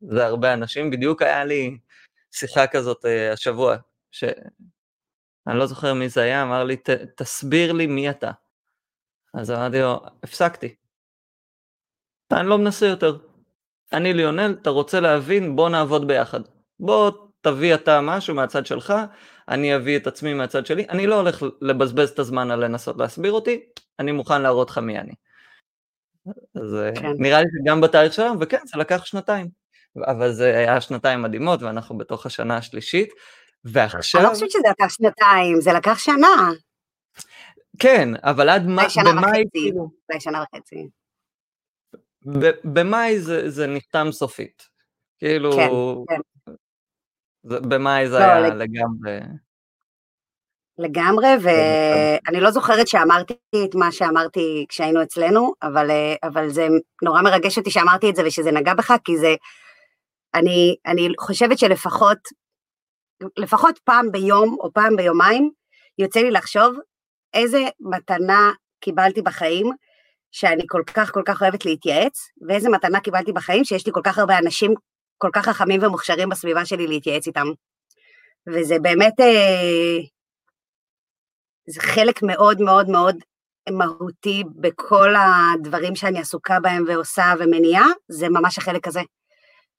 זה 0.00 0.26
הרבה 0.26 0.52
אנשים. 0.52 0.90
בדיוק 0.90 1.22
היה 1.22 1.44
לי 1.44 1.78
שיחה 2.32 2.66
כזאת 2.66 3.04
השבוע, 3.32 3.76
שאני 4.10 5.58
לא 5.58 5.66
זוכר 5.66 5.94
מי 5.94 6.08
זה 6.08 6.22
היה, 6.22 6.42
אמר 6.42 6.64
לי, 6.64 6.76
תסביר 7.16 7.72
לי 7.72 7.86
מי 7.86 8.10
אתה. 8.10 8.30
אז 9.34 9.50
אמרתי 9.50 9.80
לו, 9.80 10.00
הפסקתי. 10.22 10.74
אני 12.32 12.48
לא 12.48 12.58
מנסה 12.58 12.86
יותר. 12.86 13.27
אני 13.92 14.12
ליונל, 14.12 14.56
אתה 14.62 14.70
רוצה 14.70 15.00
להבין, 15.00 15.56
בוא 15.56 15.68
נעבוד 15.68 16.08
ביחד. 16.08 16.40
בוא 16.80 17.10
תביא 17.40 17.74
אתה 17.74 18.00
משהו 18.00 18.34
מהצד 18.34 18.66
שלך, 18.66 18.94
אני 19.48 19.76
אביא 19.76 19.96
את 19.96 20.06
עצמי 20.06 20.34
מהצד 20.34 20.66
שלי, 20.66 20.86
אני 20.88 21.06
לא 21.06 21.14
הולך 21.14 21.42
לבזבז 21.60 22.10
את 22.10 22.18
הזמן 22.18 22.50
על 22.50 22.64
לנסות 22.64 22.98
להסביר 22.98 23.32
אותי, 23.32 23.60
אני 23.98 24.12
מוכן 24.12 24.42
להראות 24.42 24.70
לך 24.70 24.78
מי 24.78 24.98
אני. 24.98 25.12
אז 26.54 26.74
אה, 26.74 26.90
כן. 27.00 27.12
נראה 27.18 27.40
לי 27.40 27.46
שגם 27.58 27.80
בתאריך 27.80 28.12
שלנו, 28.12 28.40
וכן, 28.40 28.58
זה 28.64 28.78
לקח 28.78 29.04
שנתיים. 29.04 29.48
אבל 30.06 30.32
זה 30.32 30.56
היה 30.56 30.80
שנתיים 30.80 31.22
מדהימות, 31.22 31.62
ואנחנו 31.62 31.98
בתוך 31.98 32.26
השנה 32.26 32.56
השלישית, 32.56 33.08
ועכשיו... 33.64 34.20
אני 34.20 34.28
לא 34.28 34.34
חושבת 34.34 34.50
שזה 34.50 34.68
לקח 34.70 34.88
שנתיים, 34.88 35.60
זה 35.60 35.72
לקח 35.72 35.98
שנה. 35.98 36.50
כן, 37.78 38.08
אבל 38.22 38.48
עד 38.48 38.64
במאי... 38.64 38.90
שנה 38.90 39.10
וחצי, 39.10 39.44
כאילו... 39.52 39.90
שנה 40.18 40.42
וחצי. 40.42 40.88
במאי 42.64 43.20
זה, 43.20 43.50
זה 43.50 43.66
נחתם 43.66 44.06
סופית. 44.10 44.62
כאילו, 45.18 45.52
כן, 45.52 45.68
כן. 46.14 46.20
זה, 47.42 47.60
במאי 47.60 48.08
זה 48.08 48.18
לא, 48.18 48.24
היה 48.24 48.40
לג... 48.40 48.52
לגמרי... 48.52 49.20
לגמרי, 50.78 51.28
ואני 51.42 52.40
לא 52.40 52.50
זוכרת 52.50 52.88
שאמרתי 52.88 53.34
את 53.64 53.74
מה 53.74 53.92
שאמרתי 53.92 54.66
כשהיינו 54.68 55.02
אצלנו, 55.02 55.52
אבל, 55.62 55.90
אבל 56.22 56.48
זה 56.48 56.66
נורא 57.02 57.22
מרגש 57.22 57.58
אותי 57.58 57.70
שאמרתי 57.70 58.10
את 58.10 58.16
זה 58.16 58.22
ושזה 58.26 58.52
נגע 58.52 58.74
בך, 58.74 58.92
כי 59.04 59.18
זה, 59.18 59.34
אני, 60.34 60.76
אני 60.86 61.08
חושבת 61.18 61.58
שלפחות, 61.58 62.18
לפחות 63.36 63.78
פעם 63.84 64.12
ביום 64.12 64.56
או 64.60 64.72
פעם 64.72 64.96
ביומיים, 64.96 65.50
יוצא 65.98 66.20
לי 66.20 66.30
לחשוב 66.30 66.76
איזה 67.34 67.58
מתנה 67.80 68.52
קיבלתי 68.80 69.22
בחיים, 69.22 69.70
שאני 70.32 70.62
כל 70.68 70.82
כך 70.86 71.12
כל 71.12 71.22
כך 71.26 71.42
אוהבת 71.42 71.64
להתייעץ, 71.64 72.18
ואיזה 72.48 72.68
מתנה 72.70 73.00
קיבלתי 73.00 73.32
בחיים 73.32 73.64
שיש 73.64 73.86
לי 73.86 73.92
כל 73.92 74.00
כך 74.04 74.18
הרבה 74.18 74.38
אנשים 74.38 74.74
כל 75.18 75.30
כך 75.32 75.44
חכמים 75.44 75.82
ומוכשרים 75.82 76.28
בסביבה 76.28 76.64
שלי 76.64 76.86
להתייעץ 76.86 77.26
איתם. 77.26 77.46
וזה 78.48 78.78
באמת, 78.82 79.20
אה, 79.20 79.98
זה 81.68 81.80
חלק 81.80 82.22
מאוד 82.22 82.60
מאוד 82.60 82.90
מאוד 82.90 83.16
מהותי 83.70 84.44
בכל 84.60 85.14
הדברים 85.16 85.96
שאני 85.96 86.18
עסוקה 86.20 86.60
בהם 86.60 86.84
ועושה 86.88 87.34
ומניעה, 87.38 87.86
זה 88.08 88.28
ממש 88.28 88.58
החלק 88.58 88.86
הזה. 88.86 89.00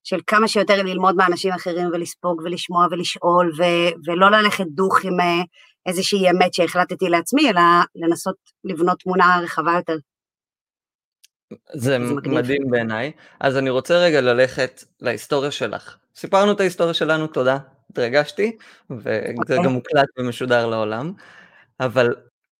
של 0.04 0.18
כמה 0.26 0.48
שיותר 0.48 0.82
ללמוד 0.82 1.16
מאנשים 1.16 1.52
אחרים 1.52 1.88
ולספוג 1.92 2.42
ולשמוע 2.44 2.86
ולשאול, 2.90 3.52
ו- 3.58 3.92
ולא 4.06 4.30
ללכת 4.30 4.64
דוך 4.66 5.04
עם 5.04 5.20
אה, 5.20 5.42
איזושהי 5.86 6.30
אמת 6.30 6.54
שהחלטתי 6.54 7.08
לעצמי, 7.08 7.50
אלא 7.50 7.60
לנסות 7.94 8.36
לבנות 8.64 8.98
תמונה 8.98 9.40
רחבה 9.42 9.72
יותר. 9.76 9.96
זה 11.72 11.98
מדהים 12.24 12.70
בעיניי. 12.70 13.12
אז 13.40 13.56
אני 13.56 13.70
רוצה 13.70 13.98
רגע 13.98 14.20
ללכת 14.20 14.84
להיסטוריה 15.00 15.50
שלך. 15.50 15.96
סיפרנו 16.16 16.52
את 16.52 16.60
ההיסטוריה 16.60 16.94
שלנו, 16.94 17.26
תודה, 17.26 17.58
התרגשתי, 17.90 18.56
וזה 18.90 19.32
אוקיי. 19.36 19.56
גם 19.64 19.72
מוקלט 19.72 20.08
ומשודר 20.18 20.66
לעולם, 20.66 21.12
אבל 21.80 22.14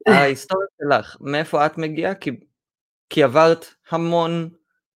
ההיסטוריה 0.09 0.67
שלך, 0.83 1.17
מאיפה 1.21 1.67
את 1.67 1.79
מגיעה? 1.79 2.15
כי, 2.15 2.31
כי 3.11 3.23
עברת 3.23 3.67
המון 3.91 4.51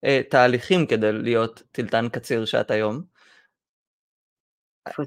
אה, 0.05 0.21
תהליכים 0.31 0.87
כדי 0.87 1.13
להיות 1.13 1.63
טילטן 1.73 2.09
קציר 2.09 2.45
שאת 2.45 2.71
היום. 2.71 3.03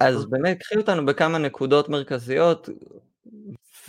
אז 0.01 0.25
באמת, 0.25 0.59
קחי 0.59 0.75
אותנו 0.75 1.05
בכמה 1.05 1.37
נקודות 1.37 1.89
מרכזיות, 1.89 2.69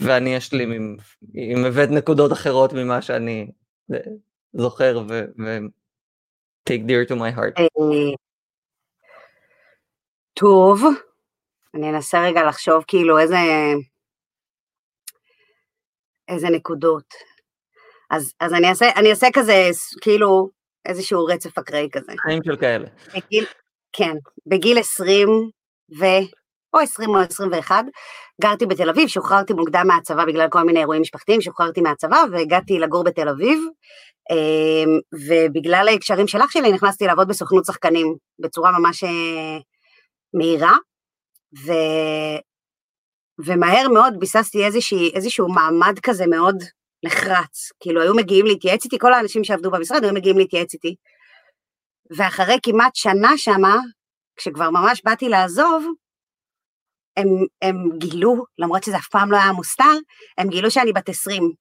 ואני 0.00 0.38
אשלים 0.38 0.72
עם, 0.72 0.96
אם 1.34 1.64
הבאת 1.64 1.90
נקודות 1.90 2.32
אחרות 2.32 2.72
ממה 2.72 3.02
שאני 3.02 3.50
אה, 3.92 3.98
זוכר 4.52 4.98
ו... 5.08 5.20
ו... 5.38 5.58
take 6.68 6.84
dear 6.86 7.08
to 7.08 7.14
my 7.14 7.38
heart. 7.38 7.62
טוב, 10.34 10.82
אני 11.74 11.90
אנסה 11.90 12.22
רגע 12.22 12.44
לחשוב 12.48 12.84
כאילו 12.86 13.18
איזה, 13.18 13.36
איזה 16.28 16.48
נקודות. 16.50 17.14
אז, 18.10 18.34
אז 18.40 18.52
אני, 18.52 18.68
אעשה, 18.68 18.86
אני 18.96 19.10
אעשה 19.10 19.26
כזה, 19.32 19.68
כאילו, 20.00 20.50
איזשהו 20.84 21.24
רצף 21.24 21.58
אקראי 21.58 21.88
כזה. 21.92 22.12
חיים 22.18 22.42
של 22.44 22.56
כאלה. 22.56 22.88
בגיל, 23.14 23.44
כן, 23.92 24.16
בגיל 24.46 24.78
20 24.78 25.28
ו... 25.98 26.04
או 26.78 26.82
20 26.82 27.10
או 27.10 27.20
21, 27.20 27.84
גרתי 28.40 28.66
בתל 28.66 28.88
אביב, 28.88 29.08
שוחררתי 29.08 29.52
מוקדם 29.52 29.84
מהצבא 29.86 30.24
בגלל 30.24 30.48
כל 30.48 30.62
מיני 30.62 30.80
אירועים 30.80 31.02
משפחתיים, 31.02 31.40
שוחררתי 31.40 31.80
מהצבא 31.80 32.24
והגעתי 32.32 32.78
לגור 32.78 33.04
בתל 33.04 33.28
אביב, 33.28 33.58
אמ, 34.30 34.98
ובגלל 35.14 35.88
ההקשרים 35.88 36.28
של 36.28 36.38
אח 36.40 36.50
שלי 36.50 36.72
נכנסתי 36.72 37.06
לעבוד 37.06 37.28
בסוכנות 37.28 37.64
שחקנים 37.64 38.14
בצורה 38.38 38.70
ממש 38.78 39.04
אה, 39.04 39.58
מהירה, 40.34 40.72
ו... 41.66 41.72
ומהר 43.44 43.88
מאוד 43.88 44.14
ביססתי 44.18 44.64
איזושהי, 44.64 45.10
איזשהו 45.14 45.48
מעמד 45.48 45.98
כזה 46.02 46.26
מאוד 46.26 46.56
נחרץ, 47.04 47.72
כאילו 47.80 48.02
היו 48.02 48.14
מגיעים 48.14 48.46
להתייעץ 48.46 48.84
איתי, 48.84 48.98
כל 48.98 49.12
האנשים 49.12 49.44
שעבדו 49.44 49.70
במשרד 49.70 50.04
היו 50.04 50.14
מגיעים 50.14 50.38
להתייעץ 50.38 50.74
איתי, 50.74 50.94
ואחרי 52.16 52.58
כמעט 52.62 52.94
שנה 52.94 53.32
שמה, 53.36 53.76
כשכבר 54.36 54.70
ממש 54.70 55.02
באתי 55.04 55.28
לעזוב, 55.28 55.86
הם, 57.18 57.26
הם 57.62 57.98
גילו, 57.98 58.44
למרות 58.58 58.84
שזה 58.84 58.96
אף 58.96 59.08
פעם 59.08 59.30
לא 59.30 59.36
היה 59.36 59.52
מוסתר, 59.52 59.94
הם 60.38 60.48
גילו 60.48 60.70
שאני 60.70 60.92
בת 60.92 61.08
20. 61.08 61.52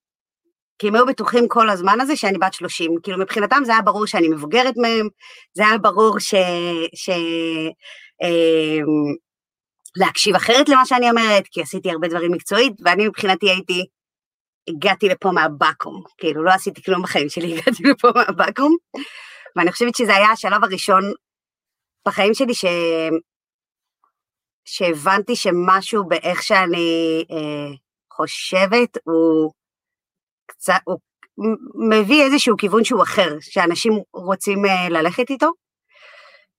כי 0.80 0.88
הם 0.88 0.96
היו 0.96 1.06
בטוחים 1.06 1.48
כל 1.48 1.70
הזמן 1.70 2.02
הזה 2.02 2.16
שאני 2.16 2.38
בת 2.38 2.54
30. 2.54 2.92
כאילו 3.04 3.18
מבחינתם 3.18 3.62
זה 3.66 3.72
היה 3.72 3.82
ברור 3.82 4.06
שאני 4.06 4.30
מבוגרת 4.30 4.74
מהם, 4.78 5.08
זה 5.54 5.68
היה 5.68 5.78
ברור 5.78 6.20
ש... 6.20 6.36
ש 6.96 7.10
אה, 8.24 8.80
להקשיב 9.96 10.36
אחרת 10.36 10.70
למה 10.70 10.86
שאני 10.86 11.10
אומרת, 11.10 11.44
כי 11.52 11.62
עשיתי 11.62 11.92
הרבה 11.92 12.08
דברים 12.08 12.32
מקצועית, 12.32 12.74
ואני 12.86 13.08
מבחינתי 13.08 13.50
הייתי, 13.50 13.86
הגעתי 14.70 15.10
לפה 15.10 15.32
מהבקו"ם, 15.32 16.02
כאילו 16.18 16.44
לא 16.44 16.52
עשיתי 16.52 16.84
כלום 16.84 17.02
בחיים 17.02 17.30
שלי, 17.30 17.54
הגעתי 17.54 17.84
לפה 17.84 18.08
מהבקו"ם, 18.16 18.76
ואני 19.56 19.72
חושבת 19.72 19.96
שזה 19.96 20.16
היה 20.16 20.32
השלב 20.32 20.64
הראשון 20.64 21.04
בחיים 22.08 22.34
שלי 22.34 22.54
ש... 22.54 22.66
שהבנתי 24.68 25.36
שמשהו 25.36 26.08
באיך 26.08 26.44
שאני 26.44 27.26
אה, 27.32 27.76
חושבת 28.14 28.98
הוא 29.04 29.52
קצת, 30.46 30.74
הוא 30.86 31.00
מביא 31.90 32.24
איזשהו 32.24 32.58
כיוון 32.58 32.84
שהוא 32.84 33.04
אחר, 33.04 33.38
שאנשים 33.42 33.94
רוצים 34.14 34.66
אה, 34.66 34.90
ללכת 34.90 35.30
איתו. 35.30 35.52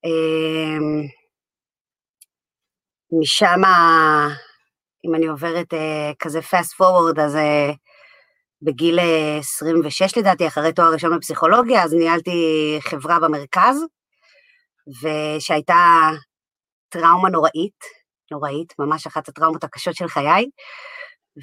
אה, 0.04 1.08
משם, 3.20 3.62
אם 5.06 5.14
אני 5.14 5.26
עוברת 5.26 5.74
אה, 5.74 6.12
כזה 6.18 6.38
fast 6.38 6.74
forward, 6.80 7.20
אז 7.20 7.36
אה, 7.36 7.70
בגיל 8.62 8.98
26 9.38 10.02
אה, 10.02 10.08
לדעתי, 10.16 10.46
אחרי 10.46 10.72
תואר 10.72 10.92
ראשון 10.92 11.16
בפסיכולוגיה, 11.16 11.84
אז 11.84 11.94
ניהלתי 11.94 12.76
חברה 12.80 13.18
במרכז, 13.20 13.76
ושהייתה 15.02 16.10
טראומה 16.88 17.28
נוראית, 17.28 17.97
נוראית, 18.30 18.74
ממש 18.78 19.06
אחת 19.06 19.28
הטראומות 19.28 19.64
הקשות 19.64 19.94
של 19.94 20.08
חיי, 20.08 20.46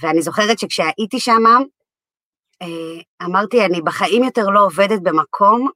ואני 0.01 0.21
זוכרת 0.21 0.59
שכשהייתי 0.59 1.19
שמה, 1.19 1.57
אמרתי, 3.23 3.65
אני 3.65 3.81
בחיים 3.81 4.23
יותר 4.23 4.49
לא 4.49 4.65
עובדת 4.65 5.01
במקום 5.03 5.69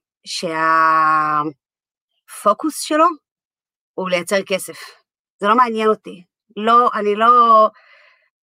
שהפוקוס 2.26 2.80
שלו 2.80 3.06
הוא 3.94 4.10
לייצר 4.10 4.42
כסף. 4.42 4.78
זה 5.40 5.48
לא 5.48 5.56
מעניין 5.56 5.88
אותי. 5.88 6.22
לא, 6.56 6.90
אני 6.94 7.14
לא, 7.16 7.68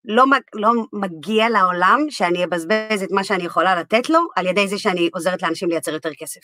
לא, 0.06 0.26
לא 0.54 0.72
מגיע 0.94 1.50
לעולם 1.50 2.00
שאני 2.10 2.44
אבזבז 2.44 3.04
את 3.04 3.12
מה 3.12 3.24
שאני 3.24 3.44
יכולה 3.44 3.76
לתת 3.76 4.10
לו 4.10 4.20
על 4.36 4.48
ידי 4.48 4.68
זה 4.68 4.80
שאני 4.80 5.10
עוזרת 5.14 5.42
לאנשים 5.42 5.70
לייצר 5.70 5.92
יותר 5.92 6.10
כסף. 6.18 6.42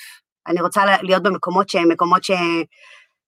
אני 0.47 0.61
רוצה 0.61 0.81
להיות 1.01 1.23
במקומות 1.23 1.69
שהם 1.69 1.91
מקומות 1.91 2.23
ש, 2.23 2.31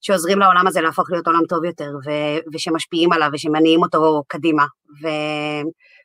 שעוזרים 0.02 0.40
לעולם 0.40 0.68
הזה 0.68 0.82
להפוך 0.82 1.12
להיות 1.12 1.28
עולם 1.28 1.46
טוב 1.50 1.64
יותר, 1.64 1.92
ו, 2.06 2.10
ושמשפיעים 2.54 3.12
עליו 3.12 3.30
ושמניעים 3.34 3.84
אותו 3.84 4.24
קדימה. 4.28 4.66
ו, 5.02 5.08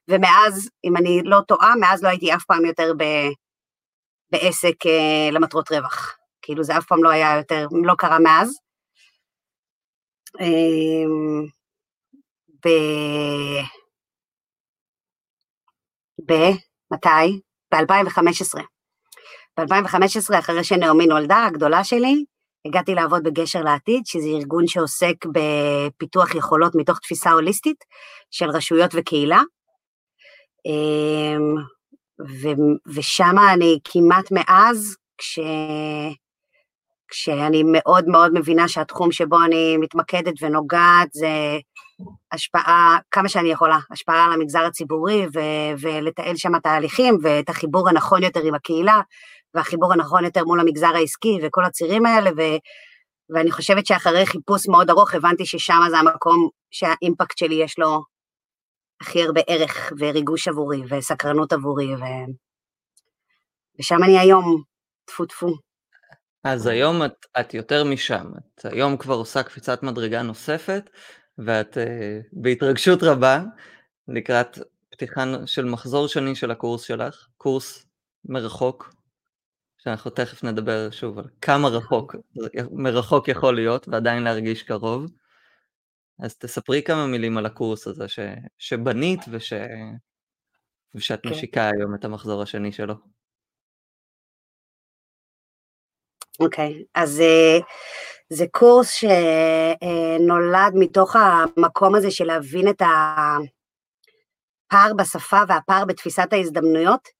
ומאז, 0.08 0.70
אם 0.84 0.96
אני 0.96 1.20
לא 1.24 1.40
טועה, 1.48 1.74
מאז 1.80 2.02
לא 2.02 2.08
הייתי 2.08 2.34
אף 2.34 2.44
פעם 2.44 2.64
יותר 2.64 2.92
ב, 2.96 3.04
בעסק 4.32 4.86
uh, 4.86 5.32
למטרות 5.32 5.72
רווח. 5.72 6.16
כאילו 6.42 6.64
זה 6.64 6.78
אף 6.78 6.86
פעם 6.86 7.04
לא 7.04 7.10
היה 7.10 7.36
יותר, 7.36 7.66
לא 7.84 7.94
קרה 7.98 8.18
מאז. 8.18 8.58
אמ, 10.40 11.46
ב... 12.64 12.68
ב... 16.26 16.32
מתי? 16.92 17.40
ב-2015. 17.74 18.60
ב-2015, 19.58 20.38
אחרי 20.38 20.64
שנעמי 20.64 21.06
נולדה, 21.06 21.44
הגדולה 21.46 21.84
שלי, 21.84 22.24
הגעתי 22.66 22.94
לעבוד 22.94 23.22
בגשר 23.22 23.62
לעתיד, 23.62 24.06
שזה 24.06 24.28
ארגון 24.28 24.66
שעוסק 24.66 25.14
בפיתוח 25.32 26.34
יכולות 26.34 26.74
מתוך 26.74 26.98
תפיסה 26.98 27.30
הוליסטית 27.30 27.84
של 28.30 28.50
רשויות 28.50 28.90
וקהילה. 28.94 29.42
אמ, 30.66 31.54
ושם 32.86 33.34
אני 33.52 33.78
כמעט 33.84 34.32
מאז, 34.32 34.96
כש... 35.18 35.38
כשאני 37.10 37.62
מאוד 37.66 38.08
מאוד 38.08 38.32
מבינה 38.34 38.68
שהתחום 38.68 39.12
שבו 39.12 39.44
אני 39.44 39.76
מתמקדת 39.76 40.34
ונוגעת 40.40 41.08
זה 41.12 41.28
השפעה, 42.32 42.98
כמה 43.10 43.28
שאני 43.28 43.48
יכולה, 43.48 43.78
השפעה 43.90 44.24
על 44.24 44.32
המגזר 44.32 44.64
הציבורי 44.66 45.26
ו- 45.34 45.80
ולתעל 45.80 46.36
שם 46.36 46.58
תהליכים 46.58 47.18
ואת 47.22 47.48
החיבור 47.48 47.88
הנכון 47.88 48.22
יותר 48.22 48.40
עם 48.44 48.54
הקהילה 48.54 49.00
והחיבור 49.54 49.92
הנכון 49.92 50.24
יותר 50.24 50.44
מול 50.44 50.60
המגזר 50.60 50.96
העסקי 50.96 51.38
וכל 51.42 51.64
הצירים 51.64 52.06
האלה 52.06 52.30
ו- 52.36 52.58
ואני 53.30 53.50
חושבת 53.50 53.86
שאחרי 53.86 54.26
חיפוש 54.26 54.68
מאוד 54.68 54.90
ארוך 54.90 55.14
הבנתי 55.14 55.46
ששם 55.46 55.80
זה 55.90 55.98
המקום 55.98 56.48
שהאימפקט 56.70 57.38
שלי 57.38 57.54
יש 57.54 57.78
לו 57.78 58.02
הכי 59.00 59.22
הרבה 59.22 59.40
ערך 59.46 59.92
וריגוש 59.98 60.48
עבורי 60.48 60.82
וסקרנות 60.88 61.52
עבורי 61.52 61.94
ו... 61.94 62.02
ושם 63.78 64.02
אני 64.04 64.18
היום, 64.18 64.62
טפו 65.04 65.26
טפו. 65.26 65.56
אז 66.44 66.66
היום 66.66 67.04
את, 67.04 67.26
את 67.40 67.54
יותר 67.54 67.84
משם, 67.84 68.26
את 68.36 68.64
היום 68.64 68.96
כבר 68.96 69.14
עושה 69.14 69.42
קפיצת 69.42 69.82
מדרגה 69.82 70.22
נוספת, 70.22 70.90
ואת 71.38 71.76
uh, 71.76 71.80
בהתרגשות 72.32 73.02
רבה 73.02 73.40
לקראת 74.08 74.58
פתיחה 74.90 75.24
של 75.46 75.64
מחזור 75.64 76.06
שני 76.06 76.34
של 76.34 76.50
הקורס 76.50 76.82
שלך, 76.82 77.26
קורס 77.36 77.86
מרחוק, 78.24 78.94
שאנחנו 79.84 80.10
תכף 80.10 80.44
נדבר 80.44 80.90
שוב 80.90 81.18
על 81.18 81.24
כמה 81.40 81.68
רחוק 81.68 82.16
מרחוק 82.72 83.28
יכול 83.28 83.54
להיות 83.54 83.88
ועדיין 83.88 84.22
להרגיש 84.22 84.62
קרוב. 84.62 85.06
אז 86.18 86.36
תספרי 86.36 86.82
כמה 86.82 87.06
מילים 87.06 87.38
על 87.38 87.46
הקורס 87.46 87.86
הזה 87.86 88.08
ש, 88.08 88.18
שבנית 88.58 89.20
וש, 89.30 89.52
ושאת 90.94 91.22
כן. 91.22 91.28
משיקה 91.28 91.70
היום 91.74 91.94
את 91.94 92.04
המחזור 92.04 92.42
השני 92.42 92.72
שלו. 92.72 92.94
אוקיי, 96.40 96.72
okay, 96.72 96.84
אז 96.94 97.20
uh, 97.20 97.62
זה 98.28 98.44
קורס 98.50 98.90
שנולד 98.90 100.72
מתוך 100.74 101.16
המקום 101.16 101.94
הזה 101.94 102.10
של 102.10 102.24
להבין 102.24 102.68
את 102.68 102.82
הפער 104.66 104.94
בשפה 104.98 105.38
והפער 105.48 105.84
בתפיסת 105.84 106.32
ההזדמנויות 106.32 107.19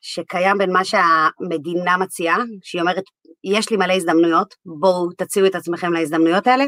שקיים 0.00 0.58
בין 0.58 0.72
מה 0.72 0.84
שהמדינה 0.84 1.96
מציעה, 1.96 2.38
שהיא 2.62 2.80
אומרת, 2.80 3.04
יש 3.44 3.70
לי 3.70 3.76
מלא 3.76 3.92
הזדמנויות, 3.92 4.54
בואו 4.66 5.08
תציעו 5.18 5.46
את 5.46 5.54
עצמכם 5.54 5.92
להזדמנויות 5.92 6.46
האלה, 6.46 6.64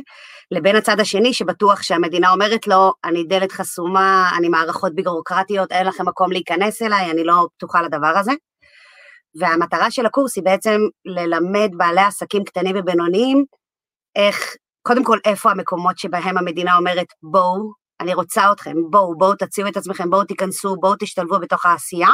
לבין 0.50 0.76
הצד 0.76 1.00
השני 1.00 1.34
שבטוח 1.34 1.82
שהמדינה 1.82 2.30
אומרת 2.30 2.66
לו, 2.66 2.92
אני 3.04 3.24
דלת 3.24 3.52
חסומה, 3.52 4.30
אני 4.38 4.48
מערכות 4.48 4.94
בירוקרטיות, 4.94 5.72
אין 5.72 5.86
לכם 5.86 6.08
מקום 6.08 6.32
להיכנס 6.32 6.82
אליי, 6.82 7.10
אני 7.10 7.24
לא 7.24 7.46
פתוחה 7.56 7.82
לדבר 7.82 8.18
הזה. 8.18 8.32
והמטרה 9.34 9.90
של 9.90 10.06
הקורס 10.06 10.36
היא 10.36 10.44
בעצם 10.44 10.80
ללמד 11.04 11.70
בעלי 11.76 12.00
עסקים 12.00 12.44
קטנים 12.44 12.76
ובינוניים 12.78 13.44
איך, 14.16 14.54
קודם 14.82 15.04
כל 15.04 15.18
איפה 15.24 15.50
המקומות 15.50 15.98
שבהם 15.98 16.38
המדינה 16.38 16.76
אומרת 16.76 17.06
בואו, 17.22 17.72
אני 18.00 18.14
רוצה 18.14 18.52
אתכם, 18.52 18.76
בואו, 18.90 19.18
בואו 19.18 19.34
תציעו 19.34 19.68
את 19.68 19.76
עצמכם, 19.76 20.10
בואו 20.10 20.24
תיכנסו, 20.24 20.76
בואו 20.76 20.94
תשתלבו 20.98 21.38
בתוך 21.38 21.66
העשייה, 21.66 22.08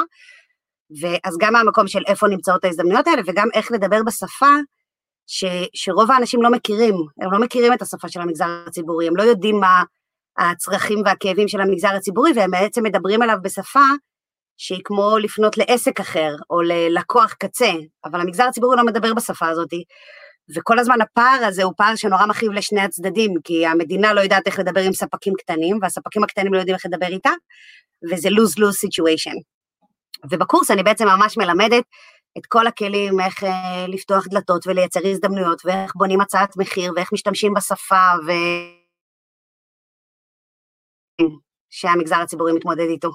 ואז 1.00 1.36
גם 1.40 1.52
מהמקום 1.52 1.88
של 1.88 2.02
איפה 2.06 2.28
נמצאות 2.28 2.64
ההזדמנויות 2.64 3.06
האלה 3.06 3.22
וגם 3.26 3.48
איך 3.54 3.72
לדבר 3.72 4.02
בשפה 4.06 4.46
ש, 5.26 5.44
שרוב 5.74 6.10
האנשים 6.10 6.42
לא 6.42 6.50
מכירים, 6.50 6.94
הם 7.20 7.32
לא 7.32 7.38
מכירים 7.38 7.72
את 7.72 7.82
השפה 7.82 8.08
של 8.08 8.20
המגזר 8.20 8.64
הציבורי, 8.66 9.06
הם 9.06 9.16
לא 9.16 9.22
יודעים 9.22 9.60
מה 9.60 9.82
הצרכים 10.38 11.02
והכאבים 11.04 11.48
של 11.48 11.60
המגזר 11.60 11.88
הציבורי, 11.88 12.32
והם 12.36 12.50
בעצם 12.50 12.82
מדברים 12.82 13.22
עליו 13.22 13.36
בשפה 13.42 13.84
שהיא 14.56 14.80
כמו 14.84 15.18
לפנות 15.18 15.58
לעסק 15.58 16.00
אחר, 16.00 16.34
או 16.50 16.62
ללקוח 16.62 17.32
קצה, 17.32 17.72
אבל 18.04 18.20
המגזר 18.20 18.44
הציבורי 18.44 18.76
לא 18.76 18.84
מדבר 18.84 19.14
בשפה 19.14 19.48
הזאת, 19.48 19.70
וכל 20.56 20.78
הזמן 20.78 21.00
הפער 21.00 21.44
הזה 21.44 21.62
הוא 21.62 21.72
פער 21.76 21.96
שנורא 21.96 22.26
מכאיב 22.26 22.52
לשני 22.52 22.80
הצדדים, 22.80 23.34
כי 23.44 23.66
המדינה 23.66 24.12
לא 24.12 24.20
יודעת 24.20 24.46
איך 24.46 24.58
לדבר 24.58 24.80
עם 24.80 24.92
ספקים 24.92 25.32
קטנים, 25.38 25.78
והספקים 25.82 26.24
הקטנים 26.24 26.54
לא 26.54 26.58
יודעים 26.58 26.74
איך 26.74 26.86
לדבר 26.86 27.06
איתה, 27.06 27.30
וזה 28.12 28.28
lose-lose 28.28 28.86
situation. 28.86 29.55
ובקורס 30.30 30.70
אני 30.70 30.82
בעצם 30.82 31.04
ממש 31.06 31.38
מלמדת 31.38 31.84
את 32.38 32.46
כל 32.46 32.66
הכלים, 32.66 33.20
איך 33.20 33.44
אה, 33.44 33.86
לפתוח 33.88 34.26
דלתות 34.26 34.66
ולייצר 34.66 35.00
הזדמנויות, 35.04 35.62
ואיך 35.64 35.92
בונים 35.96 36.20
הצעת 36.20 36.56
מחיר, 36.56 36.92
ואיך 36.96 37.12
משתמשים 37.12 37.54
בשפה, 37.54 38.04
ו... 38.26 38.30
שהמגזר 41.70 42.16
הציבורי 42.16 42.52
מתמודד 42.52 42.88
איתו. 42.88 43.10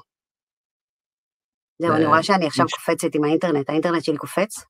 זהו, 1.81 1.95
אני 1.95 2.05
רואה 2.05 2.23
שאני 2.23 2.47
עכשיו 2.47 2.65
קופצת 2.71 3.15
עם 3.15 3.23
האינטרנט, 3.23 3.69
האינטרנט 3.69 4.03
שלי 4.03 4.17
קופץ? 4.17 4.65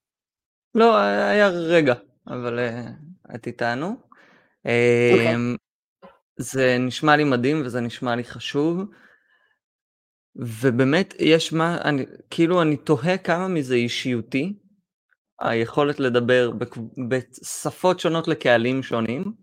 לא, 0.75 0.97
היה 0.97 1.47
רגע, 1.47 1.93
אבל 2.27 2.59
אה, 2.59 2.87
את 3.35 3.47
איתנו. 3.47 3.95
אוקיי. 4.59 5.35
אמ, 5.35 5.55
זה 6.37 6.77
נשמע 6.79 7.15
לי 7.15 7.23
מדהים 7.23 7.61
וזה 7.65 7.81
נשמע 7.81 8.15
לי 8.15 8.23
חשוב. 8.23 8.77
ובאמת 10.35 11.13
יש 11.19 11.53
מה, 11.53 11.77
אני, 11.83 12.05
כאילו 12.29 12.61
אני 12.61 12.77
תוהה 12.77 13.17
כמה 13.17 13.47
מזה 13.47 13.75
אישיותי, 13.75 14.53
היכולת 15.41 15.99
לדבר 15.99 16.51
בשפות 17.09 17.99
שונות 17.99 18.27
לקהלים 18.27 18.83
שונים, 18.83 19.33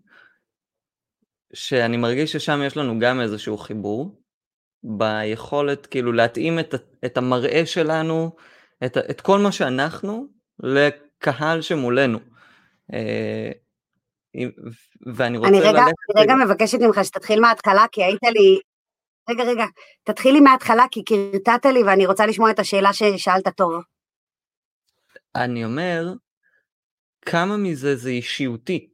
שאני 1.53 1.97
מרגיש 1.97 2.31
ששם 2.31 2.61
יש 2.65 2.77
לנו 2.77 2.99
גם 2.99 3.21
איזשהו 3.21 3.57
חיבור, 3.57 4.21
ביכולת 4.83 5.85
כאילו 5.85 6.11
להתאים 6.11 6.59
את, 6.59 6.75
את 7.05 7.17
המראה 7.17 7.65
שלנו, 7.65 8.35
את, 8.85 8.97
את 8.97 9.21
כל 9.21 9.39
מה 9.39 9.51
שאנחנו, 9.51 10.27
לקהל 10.63 11.61
שמולנו. 11.61 12.19
אה, 12.93 13.51
ואני 15.15 15.37
רוצה 15.37 15.49
אני 15.49 15.59
רגע, 15.59 15.71
ללכת... 15.71 15.93
אני 16.15 16.21
רגע 16.21 16.33
מבקשת 16.45 16.79
ממך 16.81 16.99
שתתחיל 17.03 17.39
מההתחלה, 17.41 17.85
כי 17.91 18.03
היית 18.03 18.23
לי... 18.23 18.59
רגע, 19.29 19.43
רגע, 19.43 19.65
תתחילי 20.03 20.39
מההתחלה, 20.39 20.85
כי 20.91 21.03
קרטעת 21.03 21.65
לי 21.65 21.83
ואני 21.83 22.05
רוצה 22.05 22.25
לשמוע 22.25 22.51
את 22.51 22.59
השאלה 22.59 22.93
ששאלת 22.93 23.47
טוב. 23.47 23.73
אני 25.35 25.65
אומר, 25.65 26.13
כמה 27.21 27.57
מזה 27.57 27.95
זה 27.95 28.09
אישיותי. 28.09 28.89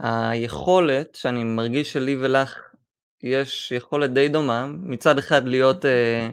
היכולת, 0.00 1.14
שאני 1.14 1.44
מרגיש 1.44 1.92
שלי 1.92 2.16
ולך 2.16 2.60
יש 3.22 3.72
יכולת 3.72 4.12
די 4.12 4.28
דומה, 4.28 4.66
מצד 4.66 5.18
אחד 5.18 5.48
להיות 5.48 5.84
אה, 5.84 6.28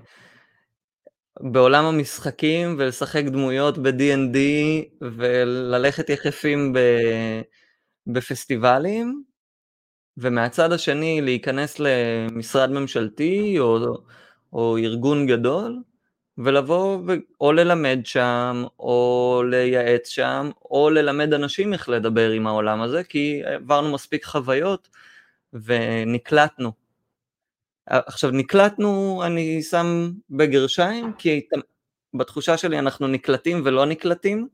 בעולם 1.39 1.85
המשחקים 1.85 2.75
ולשחק 2.79 3.23
דמויות 3.23 3.77
ב-D&D 3.77 4.37
וללכת 5.01 6.09
יחפים 6.09 6.73
ב... 6.73 6.79
בפסטיבלים, 8.07 9.23
ומהצד 10.17 10.71
השני 10.71 11.21
להיכנס 11.21 11.79
למשרד 11.79 12.71
ממשלתי 12.71 13.59
או, 13.59 13.97
או 14.53 14.77
ארגון 14.77 15.27
גדול, 15.27 15.81
ולבוא 16.37 16.97
ו... 17.07 17.13
או 17.41 17.51
ללמד 17.51 17.99
שם, 18.03 18.63
או 18.79 19.41
לייעץ 19.49 20.07
שם, 20.07 20.49
או 20.71 20.89
ללמד 20.89 21.33
אנשים 21.33 21.73
איך 21.73 21.89
לדבר 21.89 22.31
עם 22.31 22.47
העולם 22.47 22.81
הזה, 22.81 23.03
כי 23.03 23.41
עברנו 23.45 23.91
מספיק 23.91 24.25
חוויות 24.25 24.89
ונקלטנו. 25.53 26.71
עכשיו 27.85 28.31
נקלטנו, 28.31 29.23
אני 29.25 29.61
שם 29.61 30.11
בגרשיים, 30.29 31.13
כי 31.13 31.47
בתחושה 32.13 32.57
שלי 32.57 32.79
אנחנו 32.79 33.07
נקלטים 33.07 33.61
ולא 33.65 33.85
נקלטים. 33.85 34.47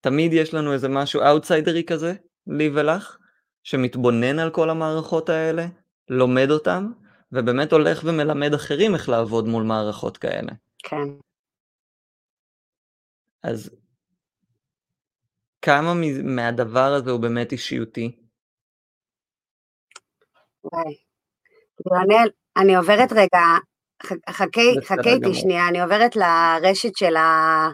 תמיד 0.00 0.32
יש 0.32 0.54
לנו 0.54 0.72
איזה 0.72 0.88
משהו 0.88 1.22
אאוטסיידרי 1.22 1.84
כזה, 1.84 2.14
לי 2.46 2.70
ולך, 2.74 3.16
שמתבונן 3.64 4.38
על 4.38 4.50
כל 4.50 4.70
המערכות 4.70 5.28
האלה, 5.28 5.66
לומד 6.08 6.50
אותם, 6.50 6.92
ובאמת 7.32 7.72
הולך 7.72 8.02
ומלמד 8.04 8.54
אחרים 8.54 8.94
איך 8.94 9.08
לעבוד 9.08 9.46
מול 9.46 9.62
מערכות 9.62 10.16
כאלה. 10.16 10.52
כן. 10.78 11.08
אז 13.42 13.76
כמה 15.62 15.92
מהדבר 16.24 16.92
הזה 16.98 17.10
הוא 17.10 17.20
באמת 17.20 17.52
אישיותי? 17.52 18.16
וואי. 20.64 20.94
אני, 22.02 22.14
אני 22.56 22.76
עוברת 22.76 23.12
רגע, 23.12 23.40
חכי 24.30 24.60
איתי 25.06 25.34
שנייה, 25.34 25.68
אני 25.68 25.80
עוברת 25.82 26.16
לרשת 26.16 26.96
של 26.96 27.16
ה... 27.16 27.68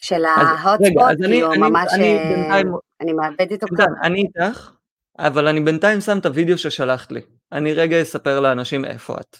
של 0.00 0.24
ההוטספוט, 0.24 1.26
כאילו 1.26 1.50
ממש, 1.50 1.92
אני, 1.94 2.18
אה, 2.18 2.28
בינתיים, 2.28 2.72
אני 3.00 3.12
מאבדת 3.12 3.62
אותו. 3.62 3.84
אני 4.02 4.20
איתך, 4.20 4.70
אבל 5.18 5.48
אני 5.48 5.60
בינתיים 5.60 6.00
שם 6.00 6.18
את 6.18 6.26
הוידאו 6.26 6.58
ששלחת 6.58 7.12
לי. 7.12 7.20
אני 7.52 7.74
רגע 7.74 8.02
אספר 8.02 8.40
לאנשים 8.40 8.84
איפה 8.84 9.16
את. 9.20 9.36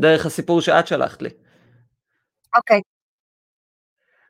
דרך 0.00 0.26
הסיפור 0.26 0.60
שאת 0.60 0.86
שלחת 0.86 1.22
לי. 1.22 1.30
אוקיי. 2.56 2.80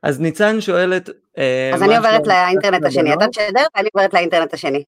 אז 0.02 0.20
ניצן 0.20 0.60
שואלת... 0.60 1.10
אה, 1.38 1.70
אז 1.74 1.82
אני 1.82 1.96
עוברת 1.96 2.26
לאינטרנט 2.26 2.84
השני, 2.84 3.14
אתה 3.14 3.28
תשדר 3.28 3.66
ואני 3.76 3.88
עוברת 3.94 4.14
לאינטרנט 4.14 4.54
השני. 4.54 4.84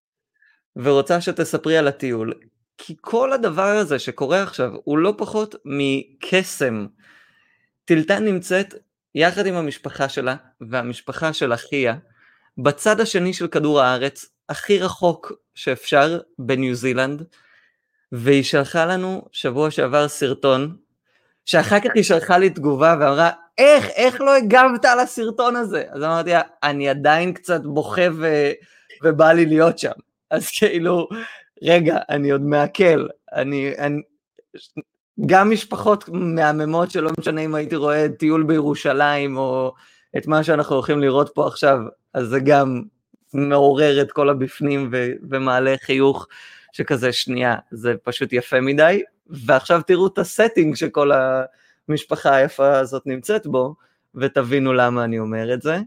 ורוצה 0.76 1.20
שתספרי 1.20 1.78
על 1.78 1.88
הטיול. 1.88 2.35
כי 2.78 2.96
כל 3.00 3.33
הדבר 3.33 3.62
הזה 3.62 3.98
שקורה 3.98 4.42
עכשיו 4.42 4.70
הוא 4.85 4.98
לא 4.98 5.14
פחות 5.18 5.54
מקסם. 5.64 6.87
טילטן 7.85 8.24
נמצאת 8.24 8.74
יחד 9.14 9.47
עם 9.47 9.55
המשפחה 9.55 10.09
שלה 10.09 10.37
והמשפחה 10.61 11.33
של 11.33 11.55
אחיה 11.55 11.97
בצד 12.59 13.01
השני 13.01 13.33
של 13.33 13.49
כדור 13.49 13.81
הארץ, 13.81 14.27
הכי 14.49 14.79
רחוק 14.79 15.33
שאפשר 15.55 16.21
בניו 16.38 16.75
זילנד, 16.75 17.23
והיא 18.12 18.42
שלחה 18.42 18.87
לנו 18.87 19.29
שבוע 19.33 19.71
שעבר 19.71 20.09
סרטון, 20.09 20.77
שאחר 21.44 21.81
כך 21.81 21.90
היא 21.94 22.03
שלחה 22.03 22.38
לי 22.38 22.51
תגובה 22.51 22.94
ואמרה, 23.01 23.31
איך, 23.59 23.87
איך 23.87 24.21
לא 24.21 24.35
הגבת 24.37 24.85
על 24.85 25.01
הסרטון 25.01 25.57
הזה? 25.57 25.85
אז 25.90 26.03
אמרתי 26.03 26.31
לה, 26.31 26.42
אני 26.62 26.88
עדיין 26.88 27.33
קצת 27.33 27.61
בוכה 27.64 28.03
ו... 28.18 28.51
ובא 29.05 29.33
לי 29.33 29.47
להיות 29.47 29.79
שם. 29.79 29.92
אז 30.31 30.49
כאילו, 30.59 31.09
רגע, 31.62 31.99
אני 32.09 32.31
עוד 32.31 32.42
מעכל, 32.42 33.07
אני, 33.33 33.73
אני, 33.79 34.03
גם 35.26 35.50
משפחות 35.50 36.04
מהממות 36.09 36.90
שלא 36.90 37.11
משנה 37.18 37.40
אם 37.40 37.54
הייתי 37.54 37.76
רואה 37.76 38.07
טיול 38.18 38.42
בירושלים 38.42 39.37
או 39.37 39.74
את 40.16 40.26
מה 40.26 40.44
שאנחנו 40.44 40.74
הולכים 40.74 41.00
לראות 41.00 41.31
פה 41.35 41.46
עכשיו, 41.46 41.78
אז 42.14 42.26
זה 42.26 42.40
גם 42.40 42.83
מעורר 43.35 44.00
את 44.00 44.12
כל 44.12 44.28
הבפנים 44.28 44.88
ו- 44.92 45.12
ומעלה 45.31 45.74
חיוך 45.83 46.26
שכזה 46.72 47.12
שנייה, 47.12 47.57
זה 47.70 47.94
פשוט 48.02 48.33
יפה 48.33 48.61
מדי, 48.61 49.02
ועכשיו 49.26 49.81
תראו 49.87 50.07
את 50.07 50.18
הסטינג 50.18 50.74
שכל 50.74 51.11
המשפחה 51.88 52.35
היפה 52.35 52.78
הזאת 52.78 53.02
נמצאת 53.07 53.46
בו, 53.46 53.74
ותבינו 54.14 54.72
למה 54.72 55.04
אני 55.04 55.18
אומר 55.18 55.54
את 55.54 55.62
זה. 55.62 55.78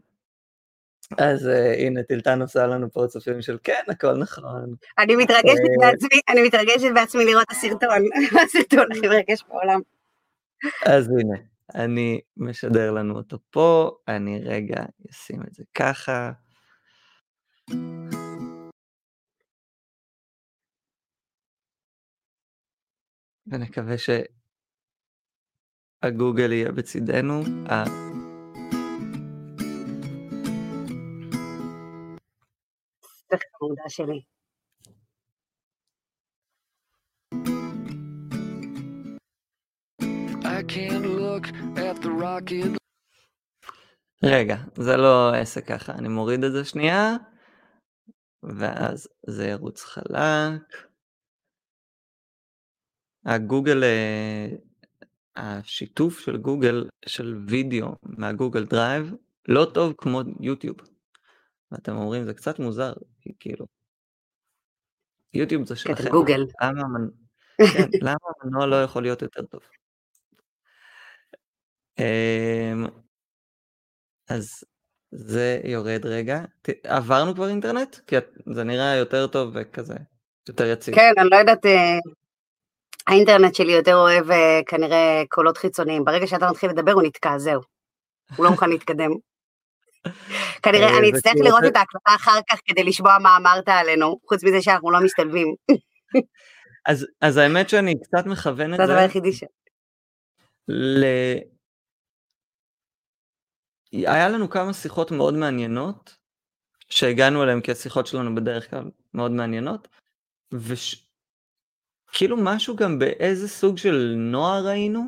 אז 1.18 1.48
uh, 1.48 1.80
הנה 1.80 2.04
טילטן 2.04 2.42
עושה 2.42 2.68
לנו 2.68 2.92
פה 2.92 3.08
צופים 3.08 3.42
של 3.42 3.58
כן 3.64 3.82
הכל 3.88 4.18
נכון. 4.18 4.76
אני 4.98 5.16
מתרגשת 5.16 5.46
אה, 5.48 5.92
בעצמי, 5.92 6.20
אני 6.30 6.42
מתרגשת 6.44 6.92
בעצמי 6.96 7.26
לראות 7.26 7.44
את 7.44 7.52
הסרטון, 7.52 8.04
הסרטון 8.44 8.92
הכי 8.92 9.08
מרגש 9.08 9.44
בעולם. 9.50 9.80
אז 10.86 11.10
הנה, 11.20 11.38
אני 11.76 12.22
משדר 12.38 12.92
לנו 12.92 13.16
אותו 13.16 13.38
פה, 13.50 13.92
אני 14.08 14.42
רגע 14.44 14.84
אשים 15.12 15.42
את 15.48 15.54
זה 15.54 15.64
ככה. 15.76 16.32
ונקווה 23.48 23.96
שהגוגל 26.04 26.52
יהיה 26.52 26.72
בצידנו. 26.72 27.44
חמודה 33.58 33.90
שלי. 33.90 34.22
רגע, 44.24 44.56
זה 44.76 44.98
לא 44.98 45.34
עסק 45.34 45.68
ככה, 45.68 45.94
אני 45.94 46.08
מוריד 46.08 46.44
את 46.44 46.52
זה 46.52 46.66
שנייה, 46.66 47.16
ואז 48.44 49.08
זה 49.28 49.48
ירוץ 49.48 49.84
חלק. 49.84 50.92
הגוגל, 53.26 53.84
אה, 53.84 54.48
השיתוף 55.36 56.20
של 56.20 56.38
גוגל, 56.38 56.90
של 57.06 57.36
וידאו 57.48 57.88
מה 58.04 58.19
Google 58.19 58.66
Drive, 58.66 59.14
לא 59.48 59.66
טוב 59.74 59.94
כמו 59.98 60.22
יוטיוב. 60.40 60.78
ואתם 61.72 61.98
אומרים, 61.98 62.24
זה 62.24 62.34
קצת 62.34 62.60
מוזר, 62.60 62.94
כאילו. 63.40 63.66
יוטיוב 65.34 65.66
זה 65.66 65.76
שלכם. 65.76 66.10
גוגל. 66.10 66.46
למה, 66.62 67.00
כן, 67.74 67.90
למה 68.02 68.18
המנוע 68.42 68.66
לא 68.66 68.84
יכול 68.84 69.02
להיות 69.02 69.22
יותר 69.22 69.46
טוב? 69.46 69.62
אמ, 72.00 72.86
אז 74.30 74.64
זה 75.12 75.60
יורד 75.64 76.06
רגע. 76.06 76.42
עברנו 76.84 77.36
כבר 77.36 77.48
אינטרנט? 77.50 77.96
כי 78.08 78.16
זה 78.54 78.64
נראה 78.64 78.96
יותר 78.96 79.28
טוב 79.28 79.52
וכזה, 79.56 79.96
יותר 80.50 80.66
יציב. 80.66 80.96
כן, 80.96 81.12
אני 81.18 81.30
לא 81.32 81.36
יודעת, 81.36 81.66
אה, 81.66 82.00
האינטרנט 83.08 83.56
שלי 83.56 83.72
יותר 83.72 83.96
אוהב 83.96 84.32
אה, 84.32 84.60
כנראה 84.66 85.24
קולות 85.30 85.58
חיצוניים. 85.58 86.06
ברגע 86.06 86.28
שאתה 86.28 86.50
מתחיל 86.50 86.70
לדבר 86.70 86.92
הוא 86.92 87.04
נתקע, 87.04 87.38
זהו. 87.38 87.62
הוא 88.36 88.46
לא 88.46 88.52
מוכן 88.52 88.70
להתקדם. 88.70 89.12
כנראה 90.64 90.88
אה, 90.88 90.98
אני 91.00 91.10
אצטרך 91.10 91.34
לראות 91.44 91.64
את 91.68 91.76
ההקלטה 91.76 92.16
אחר 92.16 92.40
כך 92.50 92.60
כדי 92.66 92.84
לשמוע 92.84 93.18
מה 93.20 93.38
אמרת 93.38 93.68
עלינו, 93.68 94.20
חוץ 94.28 94.44
מזה 94.44 94.62
שאנחנו 94.62 94.92
לא 94.92 95.00
משתלבים. 95.04 95.56
אז 97.22 97.38
האמת 97.38 97.70
שאני 97.70 98.00
קצת 98.00 98.26
מכוון 98.26 98.74
את 98.74 98.78
זה. 98.78 98.86
זה 98.86 98.92
הדבר 98.92 99.02
היחידי 99.02 99.34
ש... 99.34 99.44
היה 103.94 104.30
לנו 104.30 104.50
כמה 104.50 104.74
שיחות 104.74 105.12
מאוד 105.12 105.34
מעניינות, 105.34 106.18
שהגענו 106.90 107.44
אליהן 107.44 107.62
כי 107.62 107.72
השיחות 107.72 108.08
שלנו 108.08 108.36
בדרך 108.36 108.70
כלל 108.70 108.92
מאוד 109.14 109.32
מעניינות, 109.32 109.88
וכאילו 110.52 112.38
משהו 112.38 112.76
גם 112.76 113.00
באיזה 113.00 113.48
סוג 113.48 113.78
של 113.78 114.14
נוער 114.18 114.68
היינו, 114.68 115.06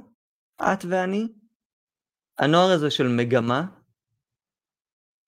את 0.62 0.86
ואני, 0.90 1.28
הנוער 2.38 2.72
הזה 2.72 2.92
של 2.92 3.08
מגמה, 3.08 3.66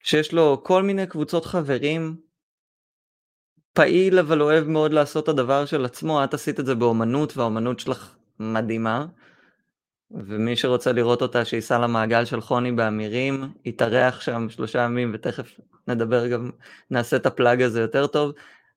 שיש 0.06 0.34
לו 0.34 0.62
כל 0.64 0.84
מיני 0.84 1.08
קבוצות 1.08 1.46
חברים, 1.46 2.18
פעיל 3.74 4.20
אבל 4.20 4.42
אוהב 4.42 4.68
מאוד 4.68 4.94
לעשות 4.94 5.24
את 5.24 5.30
הדבר 5.30 5.66
של 5.66 5.86
עצמו, 5.86 6.24
את 6.24 6.34
עשית 6.34 6.60
את 6.60 6.66
זה 6.66 6.76
באומנות 6.76 7.38
והאומנות 7.38 7.80
שלך 7.80 8.16
מדהימה. 8.40 9.06
ומי 10.12 10.56
שרוצה 10.56 10.92
לראות 10.92 11.22
אותה 11.22 11.46
שייסע 11.46 11.80
למעגל 11.80 12.26
של 12.26 12.42
חוני 12.42 12.72
באמירים, 12.72 13.54
יתארח 13.66 14.22
שם 14.22 14.50
שלושה 14.50 14.80
ימים 14.80 15.12
ותכף 15.14 15.60
נדבר 15.88 16.28
גם, 16.28 16.52
נעשה 16.90 17.18
את 17.18 17.26
הפלאג 17.26 17.62
הזה 17.62 17.82
יותר 17.82 18.08
טוב, 18.08 18.32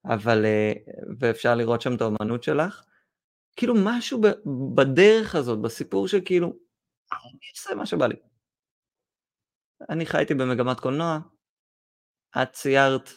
אבל, 0.05 0.45
אה, 0.45 0.73
ואפשר 1.19 1.55
לראות 1.55 1.81
שם 1.81 1.95
את 1.95 2.01
האומנות 2.01 2.43
שלך. 2.43 2.83
כאילו 3.57 3.75
משהו 3.79 4.21
בדרך 4.75 5.35
הזאת, 5.35 5.59
בסיפור 5.59 6.09
של 6.09 6.21
כאילו, 6.25 6.47
אני 7.13 7.39
אעשה 7.57 7.75
מה 7.75 7.87
שבא 7.87 8.07
לי. 8.07 8.28
אני 9.91 10.07
חייתי 10.07 10.35
במגמת 10.35 10.81
קולנוע, 10.81 11.19
את 12.43 12.53
ציירת, 12.53 13.11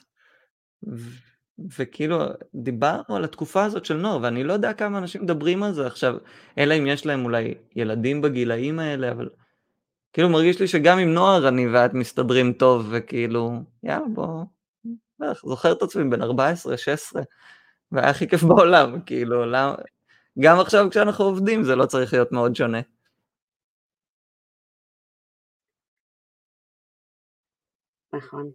וכאילו 1.77 2.19
דיברנו 2.55 3.15
על 3.15 3.23
התקופה 3.23 3.63
הזאת 3.63 3.85
של 3.85 3.97
נוער, 3.97 4.19
ואני 4.21 4.43
לא 4.43 4.53
יודע 4.53 4.73
כמה 4.73 4.97
אנשים 4.97 5.21
מדברים 5.21 5.63
על 5.63 5.73
זה 5.73 5.87
עכשיו, 5.87 6.17
אלא 6.57 6.73
אם 6.77 6.87
יש 6.87 7.05
להם 7.05 7.25
אולי 7.25 7.53
ילדים 7.75 8.21
בגילאים 8.21 8.79
האלה, 8.79 9.11
אבל 9.11 9.29
כאילו 10.13 10.29
מרגיש 10.29 10.59
לי 10.59 10.67
שגם 10.67 10.99
עם 10.99 11.13
נוער 11.13 11.47
אני 11.47 11.67
ואת 11.67 11.93
מסתדרים 11.93 12.53
טוב, 12.53 12.87
וכאילו, 12.91 13.51
יאללה 13.83 14.05
בוא, 14.13 14.43
בערך, 15.19 15.41
זוכר 15.45 15.71
את 15.71 15.81
עצמי 15.81 16.09
בן 16.09 16.21
14, 16.21 16.77
16, 16.77 17.21
והיה 17.91 18.09
הכי 18.09 18.27
כיף 18.27 18.43
בעולם, 18.43 19.01
כאילו, 19.01 19.45
למה, 19.45 19.75
גם 20.39 20.59
עכשיו 20.59 20.89
כשאנחנו 20.89 21.25
עובדים 21.25 21.63
זה 21.63 21.75
לא 21.75 21.85
צריך 21.85 22.13
להיות 22.13 22.31
מאוד 22.31 22.55
שונה. 22.55 22.79
נכון. 28.13 28.51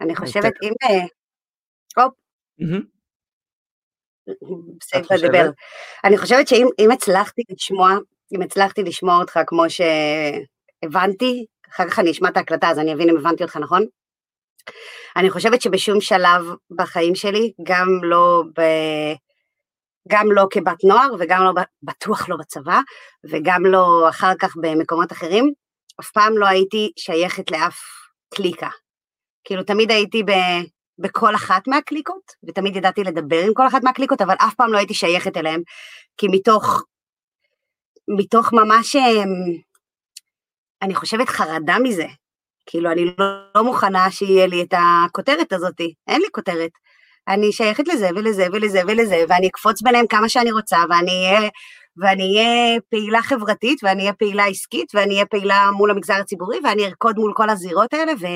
אני 0.00 0.16
חושבת 0.16 0.52
אם... 0.62 0.72
אה, 0.82 1.06
הופ. 1.96 2.14
בסדר, 4.80 5.16
לדבר. 5.16 5.50
אני 6.04 6.18
חושבת 6.18 6.48
שאם 6.48 6.90
הצלחתי 6.92 7.42
לשמוע, 7.50 7.96
אם 8.32 8.42
הצלחתי 8.42 8.82
לשמוע 8.82 9.18
אותך 9.18 9.40
כמו 9.46 9.64
שהבנתי, 9.68 11.46
אחר 11.70 11.88
כך 11.90 11.98
אני 11.98 12.10
אשמע 12.10 12.28
את 12.28 12.36
ההקלטה 12.36 12.68
אז 12.68 12.78
אני 12.78 12.92
אבין 12.92 13.08
אם 13.08 13.16
הבנתי 13.16 13.42
אותך 13.42 13.56
נכון. 13.56 13.86
אני 15.16 15.30
חושבת 15.30 15.62
שבשום 15.62 16.00
שלב 16.00 16.42
בחיים 16.70 17.14
שלי, 17.14 17.52
גם 17.62 17.88
לא 18.02 18.44
ב... 18.58 18.62
גם 20.08 20.32
לא 20.32 20.46
כבת 20.50 20.84
נוער 20.84 21.14
וגם 21.18 21.42
לא 21.42 21.52
בטוח 21.82 22.28
לא 22.28 22.36
בצבא 22.36 22.80
וגם 23.30 23.66
לא 23.66 24.08
אחר 24.08 24.32
כך 24.38 24.56
במקומות 24.56 25.12
אחרים, 25.12 25.52
אף 26.00 26.10
פעם 26.10 26.38
לא 26.38 26.46
הייתי 26.46 26.92
שייכת 26.96 27.50
לאף 27.50 27.78
קליקה. 28.34 28.68
כאילו 29.44 29.62
תמיד 29.62 29.90
הייתי 29.90 30.22
ב, 30.22 30.30
בכל 30.98 31.34
אחת 31.34 31.68
מהקליקות, 31.68 32.32
ותמיד 32.48 32.76
ידעתי 32.76 33.04
לדבר 33.04 33.44
עם 33.46 33.54
כל 33.54 33.66
אחת 33.66 33.84
מהקליקות, 33.84 34.20
אבל 34.20 34.34
אף 34.34 34.54
פעם 34.54 34.72
לא 34.72 34.78
הייתי 34.78 34.94
שייכת 34.94 35.36
אליהן, 35.36 35.62
כי 36.16 36.26
מתוך, 36.30 36.84
מתוך 38.18 38.52
ממש, 38.52 38.96
אמ, 38.96 39.58
אני 40.82 40.94
חושבת 40.94 41.28
חרדה 41.28 41.78
מזה. 41.78 42.06
כאילו 42.66 42.92
אני 42.92 43.04
לא, 43.04 43.26
לא 43.54 43.64
מוכנה 43.64 44.10
שיהיה 44.10 44.46
לי 44.46 44.62
את 44.62 44.74
הכותרת 44.78 45.52
הזאת, 45.52 45.80
אין 46.08 46.20
לי 46.20 46.28
כותרת. 46.32 46.70
אני 47.28 47.52
שייכת 47.52 47.88
לזה 47.88 48.08
ולזה 48.16 48.46
ולזה 48.52 48.80
ולזה, 48.86 49.24
ואני 49.28 49.48
אקפוץ 49.48 49.82
ביניהם 49.82 50.06
כמה 50.06 50.28
שאני 50.28 50.52
רוצה, 50.52 50.76
ואני 50.90 51.26
אהיה, 51.26 51.50
ואני 51.98 52.22
אהיה 52.22 52.80
פעילה 52.90 53.22
חברתית, 53.22 53.84
ואני 53.84 54.02
אהיה 54.02 54.12
פעילה 54.12 54.46
עסקית, 54.46 54.94
ואני 54.94 55.14
אהיה 55.14 55.26
פעילה 55.26 55.70
מול 55.76 55.90
המגזר 55.90 56.14
הציבורי, 56.14 56.58
ואני 56.64 56.86
ארקוד 56.86 57.16
מול 57.18 57.32
כל 57.36 57.50
הזירות 57.50 57.94
האלה, 57.94 58.12
ו, 58.20 58.26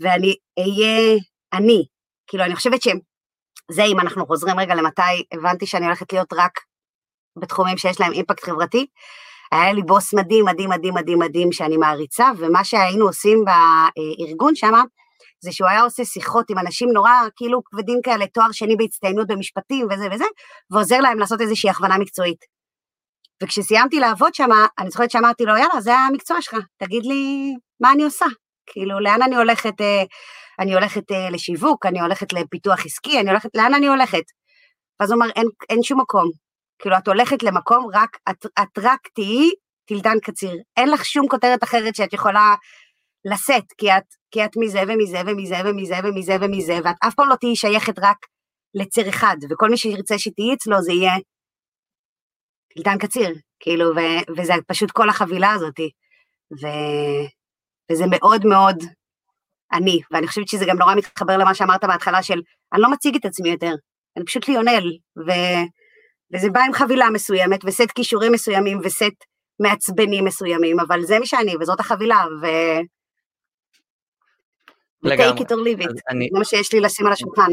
ואני 0.00 0.34
אהיה 0.58 1.18
אני. 1.52 1.84
כאילו, 2.26 2.44
אני 2.44 2.56
חושבת 2.56 2.82
שזה, 2.82 3.84
אם 3.84 4.00
אנחנו 4.00 4.26
חוזרים 4.26 4.60
רגע 4.60 4.74
למתי 4.74 5.02
הבנתי 5.32 5.66
שאני 5.66 5.86
הולכת 5.86 6.12
להיות 6.12 6.32
רק 6.32 6.60
בתחומים 7.38 7.78
שיש 7.78 8.00
להם 8.00 8.12
אימפקט 8.12 8.44
חברתי, 8.44 8.86
היה 9.52 9.72
לי 9.72 9.82
בוס 9.82 10.14
מדהים, 10.14 10.44
מדהים, 10.44 10.70
מדהים, 10.70 10.94
מדהים, 10.94 11.18
מדהים, 11.18 11.52
שאני 11.52 11.76
מעריצה, 11.76 12.30
ומה 12.38 12.64
שהיינו 12.64 13.06
עושים 13.06 13.44
בארגון 13.44 14.54
שם, 14.54 14.74
זה 15.40 15.52
שהוא 15.52 15.68
היה 15.68 15.82
עושה 15.82 16.04
שיחות 16.04 16.50
עם 16.50 16.58
אנשים 16.58 16.92
נורא 16.92 17.10
כאילו 17.36 17.64
כבדים 17.64 18.00
כאלה, 18.02 18.26
תואר 18.26 18.52
שני 18.52 18.76
בהצטיינות 18.76 19.26
במשפטים 19.26 19.86
וזה 19.90 20.08
וזה, 20.12 20.24
ועוזר 20.70 21.00
להם 21.00 21.18
לעשות 21.18 21.40
איזושהי 21.40 21.70
הכוונה 21.70 21.98
מקצועית. 21.98 22.53
וכשסיימתי 23.42 24.00
לעבוד 24.00 24.34
שם, 24.34 24.48
אני 24.78 24.90
זוכרת 24.90 25.10
שאמרתי 25.10 25.44
לו, 25.44 25.56
יאללה, 25.56 25.80
זה 25.80 25.94
המקצוע 25.94 26.42
שלך, 26.42 26.56
תגיד 26.76 27.06
לי 27.06 27.54
מה 27.80 27.92
אני 27.92 28.04
עושה. 28.04 28.26
כאילו, 28.66 29.00
לאן 29.00 29.22
אני 29.22 29.36
הולכת? 29.36 29.80
אה, 29.80 30.02
אני 30.58 30.74
הולכת 30.74 31.12
אה, 31.12 31.30
לשיווק, 31.30 31.86
אני 31.86 32.00
הולכת 32.00 32.32
לפיתוח 32.32 32.86
עסקי, 32.86 33.20
אני 33.20 33.30
הולכת, 33.30 33.50
לאן 33.54 33.74
אני 33.74 33.86
הולכת? 33.86 34.22
ואז 35.00 35.10
הוא 35.10 35.18
אמר, 35.18 35.30
אין, 35.36 35.46
אין 35.70 35.82
שום 35.82 36.00
מקום. 36.00 36.30
כאילו, 36.78 36.98
את 36.98 37.08
הולכת 37.08 37.42
למקום, 37.42 37.88
רק, 37.94 38.16
את, 38.30 38.46
את 38.46 38.78
רק 38.82 39.00
תהיי 39.14 39.50
טילדן 39.86 40.18
קציר. 40.22 40.56
אין 40.76 40.90
לך 40.90 41.04
שום 41.04 41.28
כותרת 41.28 41.64
אחרת 41.64 41.94
שאת 41.94 42.12
יכולה 42.12 42.54
לשאת, 43.24 43.64
כי 43.78 43.92
את, 43.92 44.04
כי 44.30 44.44
את 44.44 44.50
מזה 44.56 44.82
ומזה 44.88 45.18
ומזה 45.26 45.56
ומזה 45.64 45.96
ומזה 46.04 46.36
ומזה, 46.40 46.78
ואת 46.84 46.96
אף 47.06 47.14
פעם 47.14 47.28
לא 47.28 47.34
תהיי 47.34 47.56
שייכת 47.56 47.98
רק 47.98 48.16
לציר 48.74 49.08
אחד, 49.08 49.36
וכל 49.50 49.70
מי 49.70 49.76
שירצה 49.76 50.18
שתהיי 50.18 50.54
אצלו 50.54 50.82
זה 50.82 50.92
יהיה 50.92 51.12
טילדן 52.74 52.98
קציר, 52.98 53.34
כאילו, 53.60 53.84
ו, 53.96 54.00
וזה 54.36 54.52
פשוט 54.66 54.90
כל 54.90 55.08
החבילה 55.08 55.52
הזאתי. 55.52 55.90
ו... 56.62 56.66
וזה 57.92 58.04
מאוד 58.10 58.46
מאוד 58.46 58.76
אני, 59.72 60.00
ואני 60.10 60.26
חושבת 60.26 60.48
שזה 60.48 60.64
גם 60.68 60.78
נורא 60.78 60.94
מתחבר 60.94 61.36
למה 61.36 61.54
שאמרת 61.54 61.84
בהתחלה 61.84 62.22
של 62.22 62.40
אני 62.72 62.82
לא 62.82 62.90
מציג 62.90 63.16
את 63.16 63.24
עצמי 63.24 63.48
יותר, 63.48 63.74
אני 64.16 64.24
פשוט 64.24 64.48
ליונל, 64.48 64.96
ו... 65.18 65.30
וזה 66.34 66.50
בא 66.50 66.60
עם 66.60 66.72
חבילה 66.72 67.10
מסוימת, 67.10 67.60
וסט 67.64 67.90
כישורים 67.94 68.32
מסוימים, 68.32 68.78
וסט 68.84 69.24
מעצבנים 69.60 70.24
מסוימים, 70.24 70.80
אבל 70.80 71.02
זה 71.02 71.18
מי 71.18 71.26
שאני, 71.26 71.56
וזאת 71.60 71.80
החבילה, 71.80 72.24
ו... 72.42 72.46
לגמרי. 75.02 75.40
take 75.40 75.42
it 75.42 75.46
or 75.46 75.54
leave 75.54 75.84
it, 75.84 76.00
אני... 76.10 76.28
זה 76.32 76.38
מה 76.38 76.44
שיש 76.44 76.72
לי 76.72 76.80
לשים 76.80 77.06
על 77.06 77.12
השולחן. 77.12 77.50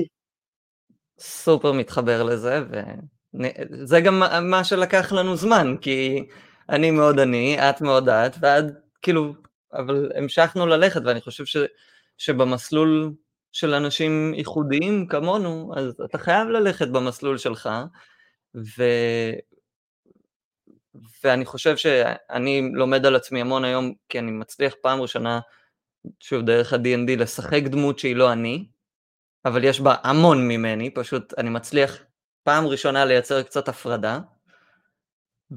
סופר 1.20 1.72
מתחבר 1.72 2.24
לזה, 2.24 2.64
וזה 3.34 4.02
גם 4.02 4.24
מה 4.42 4.64
שלקח 4.64 5.12
לנו 5.12 5.36
זמן, 5.36 5.76
כי 5.82 6.28
אני 6.70 6.92
מאוד 6.92 7.20
אני, 7.20 7.70
את 7.70 7.82
מאוד 7.82 8.10
את, 8.10 8.36
ועד 8.40 8.76
כאילו 9.02 9.34
אבל 9.74 10.12
המשכנו 10.16 10.68
ללכת, 10.68 11.02
ואני 11.06 11.22
חושב 11.22 11.46
ש, 11.46 11.58
שבמסלול 12.18 13.14
של 13.52 13.74
אנשים 13.74 14.34
ייחודיים 14.34 15.08
כמונו, 15.08 15.74
אז 15.78 15.94
אתה 16.06 16.18
חייב 16.18 16.48
ללכת 16.48 16.88
במסלול 16.88 17.38
שלך, 17.38 17.70
ו... 18.56 18.84
ואני 21.24 21.46
חושב 21.46 21.78
שאני 21.78 22.72
לומד 22.74 23.06
על 23.06 23.16
עצמי 23.16 23.42
המון 23.42 23.66
היום, 23.66 23.94
כי 24.10 24.20
אני 24.20 24.32
מצליח 24.32 24.76
פעם 24.82 25.02
ראשונה, 25.02 25.40
שוב, 26.20 26.42
דרך 26.42 26.74
ה-D&D, 26.74 27.18
לשחק 27.18 27.62
דמות 27.64 28.00
שהיא 28.00 28.16
לא 28.16 28.32
אני, 28.32 28.66
אבל 29.46 29.64
יש 29.64 29.82
בה 29.82 29.96
המון 30.04 30.48
ממני, 30.48 30.90
פשוט 30.90 31.34
אני 31.38 31.50
מצליח 31.50 32.00
פעם 32.44 32.66
ראשונה 32.66 33.06
לייצר 33.06 33.44
קצת 33.44 33.68
הפרדה, 33.68 34.20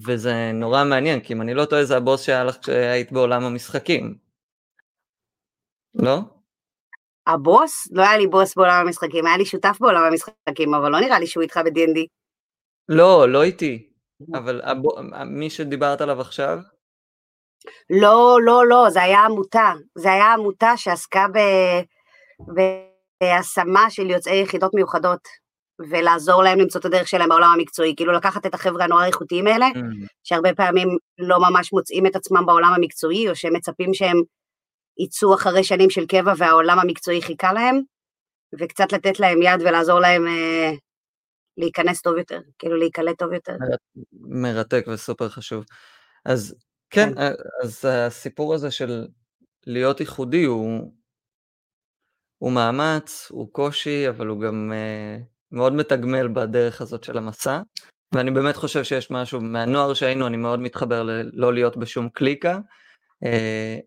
וזה 0.06 0.50
נורא 0.54 0.84
מעניין, 0.84 1.20
כי 1.20 1.32
אם 1.32 1.42
אני 1.42 1.54
לא 1.54 1.64
טועה 1.64 1.84
זה 1.84 1.96
הבוס 1.96 2.22
שהיה 2.22 2.44
לך 2.44 2.56
כשהיית 2.62 3.12
בעולם 3.12 3.44
המשחקים. 3.44 4.14
לא? 5.94 6.18
הבוס? 7.26 7.88
לא 7.92 8.02
היה 8.02 8.18
לי 8.18 8.26
בוס 8.26 8.56
בעולם 8.56 8.86
המשחקים, 8.86 9.26
היה 9.26 9.36
לי 9.36 9.44
שותף 9.44 9.76
בעולם 9.80 10.02
המשחקים, 10.02 10.74
אבל 10.74 10.90
לא 10.90 11.00
נראה 11.00 11.18
לי 11.18 11.26
שהוא 11.26 11.42
איתך 11.42 11.56
ב-D&D. 11.64 11.98
לא, 12.88 13.28
לא 13.28 13.42
איתי. 13.42 13.90
אבל 14.34 14.60
הבו, 14.64 14.90
מי 15.26 15.50
שדיברת 15.50 16.00
עליו 16.00 16.20
עכשיו? 16.20 16.58
לא, 17.90 18.38
לא, 18.44 18.66
לא, 18.68 18.90
זה 18.90 19.02
היה 19.02 19.20
עמותה. 19.20 19.72
זה 19.94 20.12
היה 20.12 20.32
עמותה 20.32 20.76
שעסקה 20.76 21.26
ב... 21.34 21.38
בהשמה 23.22 23.90
של 23.90 24.10
יוצאי 24.10 24.42
יחידות 24.42 24.74
מיוחדות, 24.74 25.28
ולעזור 25.78 26.42
להם 26.42 26.58
למצוא 26.58 26.80
את 26.80 26.84
הדרך 26.84 27.08
שלהם 27.08 27.28
בעולם 27.28 27.50
המקצועי. 27.54 27.94
כאילו 27.96 28.12
לקחת 28.12 28.46
את 28.46 28.54
החבר'ה 28.54 28.84
הנורא 28.84 29.06
איכותיים 29.06 29.46
האלה, 29.46 29.66
mm. 29.66 30.06
שהרבה 30.24 30.54
פעמים 30.54 30.88
לא 31.18 31.38
ממש 31.40 31.72
מוצאים 31.72 32.06
את 32.06 32.16
עצמם 32.16 32.46
בעולם 32.46 32.72
המקצועי, 32.76 33.28
או 33.28 33.36
שהם 33.36 33.56
מצפים 33.56 33.94
שהם 33.94 34.16
יצאו 34.98 35.34
אחרי 35.34 35.64
שנים 35.64 35.90
של 35.90 36.06
קבע 36.06 36.32
והעולם 36.36 36.78
המקצועי 36.78 37.22
חיכה 37.22 37.52
להם, 37.52 37.80
וקצת 38.58 38.92
לתת 38.92 39.20
להם 39.20 39.42
יד 39.42 39.60
ולעזור 39.60 40.00
להם 40.00 40.26
אה, 40.26 40.72
להיכנס 41.56 42.02
טוב 42.02 42.16
יותר, 42.18 42.40
כאילו 42.58 42.76
להיקלט 42.76 43.18
טוב 43.18 43.32
יותר. 43.32 43.56
מרתק 44.12 44.84
וסופר 44.92 45.28
חשוב. 45.28 45.64
אז 46.24 46.54
כן, 46.90 47.14
כן, 47.14 47.18
אה, 47.18 47.30
אז 47.62 47.84
הסיפור 47.84 48.54
הזה 48.54 48.70
של 48.70 49.06
להיות 49.66 50.00
ייחודי 50.00 50.44
הוא, 50.44 50.92
הוא 52.38 52.52
מאמץ, 52.52 53.28
הוא 53.30 53.52
קושי, 53.52 54.08
אבל 54.08 54.26
הוא 54.26 54.40
גם 54.40 54.72
uh, 54.72 55.33
מאוד 55.54 55.72
מתגמל 55.72 56.28
בדרך 56.28 56.80
הזאת 56.80 57.04
של 57.04 57.18
המסע. 57.18 57.60
ואני 58.14 58.30
באמת 58.30 58.56
חושב 58.56 58.84
שיש 58.84 59.10
משהו, 59.10 59.40
מהנוער 59.40 59.94
שהיינו, 59.94 60.26
אני 60.26 60.36
מאוד 60.36 60.60
מתחבר 60.60 61.02
ללא 61.02 61.54
להיות 61.54 61.76
בשום 61.76 62.08
קליקה. 62.08 62.58
Uh, 63.24 63.80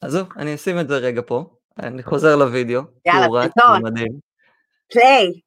עזוב, 0.00 0.28
אני 0.36 0.54
אשים 0.54 0.80
את 0.80 0.88
זה 0.88 0.94
רגע 0.94 1.22
פה, 1.26 1.56
אני 1.78 2.02
חוזר 2.02 2.36
לוידאו. 2.36 2.82
יאללה, 3.06 3.48
פתאום. 3.48 3.82
פליי. 4.92 5.40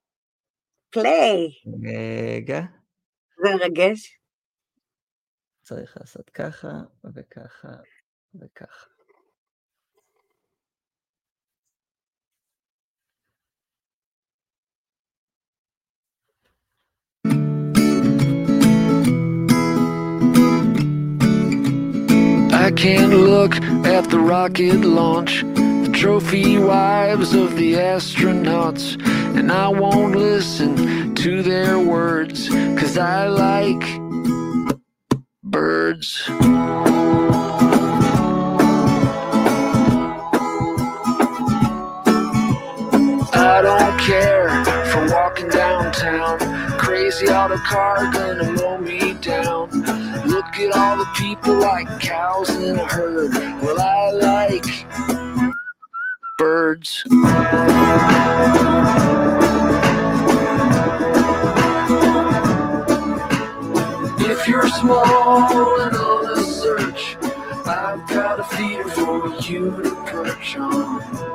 פליי. 0.89 1.47
רגע. 1.83 2.61
זה 3.37 3.49
מרגש. 3.55 4.19
צריך 5.63 5.97
לעשות 5.99 6.29
ככה 6.29 6.71
וככה 7.15 7.67
וככה. 8.35 8.96
Can't 22.77 23.11
look 23.11 23.55
at 23.87 24.07
the 24.11 24.19
rocket 24.19 24.81
launch, 24.81 25.41
the 25.41 25.89
trophy 25.91 26.59
wives 26.59 27.33
of 27.33 27.55
the 27.55 27.73
astronauts, 27.73 29.03
and 29.35 29.51
I 29.51 29.67
won't 29.67 30.15
listen 30.15 31.15
to 31.15 31.41
their 31.41 31.79
words, 31.79 32.47
cause 32.49 32.95
I 32.99 33.29
like 33.29 33.83
birds. 35.43 36.23
I 43.33 43.61
don't 43.63 43.99
care 43.99 44.49
for 44.91 45.07
walking 45.15 45.49
downtown, 45.49 46.37
crazy 46.77 47.27
auto 47.27 47.57
car 47.57 48.11
gonna 48.13 48.51
mow 48.51 48.77
me 48.77 49.13
down. 49.15 49.96
At 50.59 50.75
all 50.75 50.97
the 50.97 51.05
people 51.15 51.53
like 51.59 51.87
cows 51.99 52.49
in 52.49 52.79
a 52.79 52.85
herd. 52.85 53.31
Well, 53.61 53.79
I 53.79 54.09
like 54.11 54.65
birds. 56.39 57.03
If 64.19 64.47
you're 64.47 64.67
small 64.67 65.79
and 65.79 65.95
on 65.95 66.39
a 66.39 66.41
search, 66.41 67.17
I've 67.67 68.09
got 68.09 68.39
a 68.39 68.43
feeder 68.43 68.89
for 68.89 69.27
you 69.41 69.83
to 69.83 69.95
perch 70.07 70.57
on. 70.57 71.26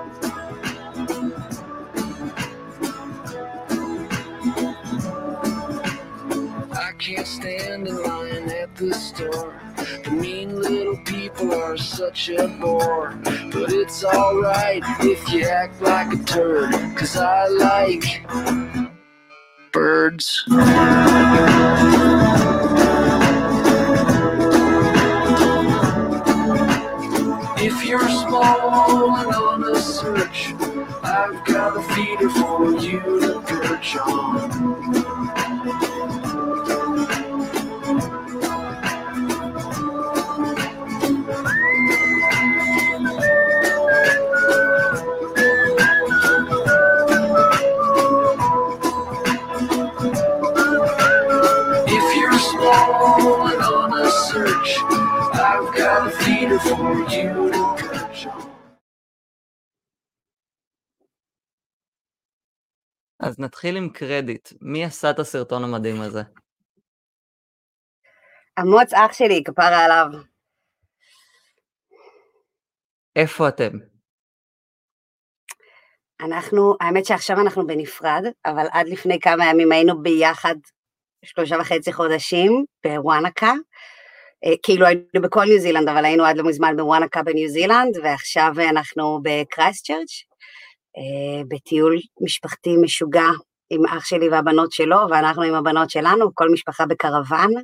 The 8.93 8.99
store. 8.99 9.61
The 10.05 10.11
mean 10.11 10.61
little 10.61 10.99
people 10.99 11.55
are 11.55 11.79
such 11.79 12.29
a 12.29 12.47
bore. 12.61 13.19
But 13.51 13.73
it's 13.73 14.05
alright 14.05 14.83
if 15.01 15.33
you 15.33 15.45
act 15.47 15.81
like 15.81 16.13
a 16.13 16.23
turd, 16.25 16.73
cause 16.97 17.17
I 17.17 17.47
like 17.49 18.05
birds. 19.73 20.45
If 27.65 27.87
you're 27.87 28.09
small 28.09 29.17
and 29.17 29.35
on 29.35 29.75
a 29.75 29.81
search, 29.81 30.53
I've 31.03 31.45
got 31.47 31.79
a 31.79 31.83
feeder 31.95 32.29
for 32.29 32.73
you 32.79 33.01
to 33.21 33.41
perch 33.47 33.97
on. 33.97 35.12
אז 63.21 63.39
נתחיל 63.39 63.77
עם 63.77 63.89
קרדיט. 63.89 64.49
מי 64.61 64.85
עשה 64.85 65.11
את 65.11 65.19
הסרטון 65.19 65.65
המדהים 65.65 66.01
הזה? 66.01 66.23
המוץ 68.57 68.93
אח 68.95 69.13
שלי, 69.13 69.43
כפרה 69.45 69.85
עליו. 69.85 70.07
איפה 73.17 73.49
אתם? 73.49 73.71
אנחנו, 76.21 76.77
האמת 76.81 77.05
שעכשיו 77.05 77.37
אנחנו 77.41 77.67
בנפרד, 77.67 78.23
אבל 78.47 78.67
עד 78.73 78.89
לפני 78.89 79.21
כמה 79.21 79.45
ימים 79.51 79.73
היינו 79.73 80.03
ביחד 80.03 80.55
שלושה 81.25 81.57
וחצי 81.61 81.93
חודשים 81.93 82.65
בוואנקה. 82.85 83.53
אה, 84.45 84.53
כאילו 84.63 84.87
היינו 84.87 85.23
בכל 85.23 85.45
ניו 85.45 85.59
זילנד, 85.59 85.89
אבל 85.89 86.05
היינו 86.05 86.25
עד 86.25 86.37
לא 86.37 86.45
מזמן 86.45 86.77
בוואנקה 86.77 87.23
בניו 87.23 87.49
זילנד, 87.49 87.97
ועכשיו 88.03 88.53
אנחנו 88.71 89.21
בקרייסט 89.23 89.87
צ'רץ', 89.87 90.23
אה, 90.99 91.43
בטיול 91.49 91.99
משפחתי 92.21 92.77
משוגע 92.83 93.29
עם 93.71 93.87
אח 93.87 94.05
שלי 94.05 94.29
והבנות 94.29 94.73
שלו, 94.73 94.97
ואנחנו 95.11 95.43
עם 95.43 95.55
הבנות 95.55 95.91
שלנו, 95.91 96.35
כל 96.35 96.49
משפחה 96.53 96.87
בקרוון, 96.87 97.55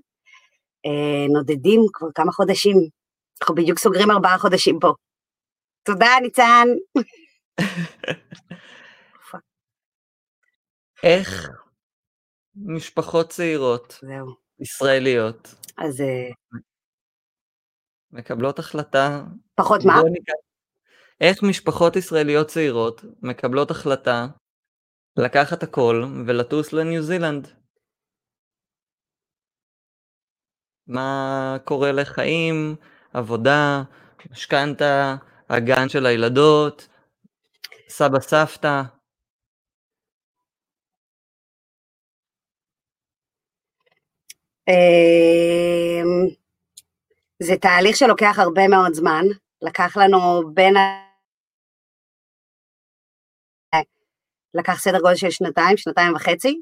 אה, 0.86 1.26
נודדים 1.32 1.80
כבר 1.92 2.08
כמה 2.14 2.32
חודשים. 2.32 2.76
אנחנו 3.42 3.54
בדיוק 3.54 3.78
סוגרים 3.78 4.10
ארבעה 4.10 4.38
חודשים 4.38 4.78
פה. 4.80 4.92
תודה, 5.82 6.08
ניצן. 6.22 6.68
איך 11.02 11.48
משפחות 12.56 13.28
צעירות, 13.28 13.98
זהו. 14.02 14.26
ישראליות, 14.60 15.54
אז... 15.78 16.02
מקבלות 18.12 18.59
החלטה... 18.59 19.22
פחות 19.54 19.84
מה? 19.84 20.00
איך 21.20 21.42
משפחות 21.42 21.96
ישראליות 21.96 22.46
צעירות 22.46 23.04
מקבלות 23.22 23.70
החלטה 23.70 24.26
לקחת 25.16 25.62
הכל 25.62 26.04
ולטוס 26.26 26.72
לניו 26.72 27.02
זילנד? 27.02 27.48
מה 30.86 31.56
קורה 31.64 31.92
לחיים, 31.92 32.76
עבודה, 33.12 33.82
משכנתה, 34.30 35.16
הגן 35.48 35.88
של 35.88 36.06
הילדות, 36.06 36.88
סבא 37.88 38.20
סבתא? 38.20 38.82
זה 47.43 47.57
תהליך 47.57 47.97
שלוקח 47.97 48.39
הרבה 48.39 48.68
מאוד 48.68 48.95
זמן, 48.95 49.24
לקח 49.62 49.97
לנו 49.97 50.55
בין 50.55 50.74
לקח 54.55 54.80
סדר 54.80 55.01
גודל 55.01 55.16
של 55.16 55.30
שנתיים, 55.30 55.76
שנתיים 55.76 56.14
וחצי. 56.14 56.61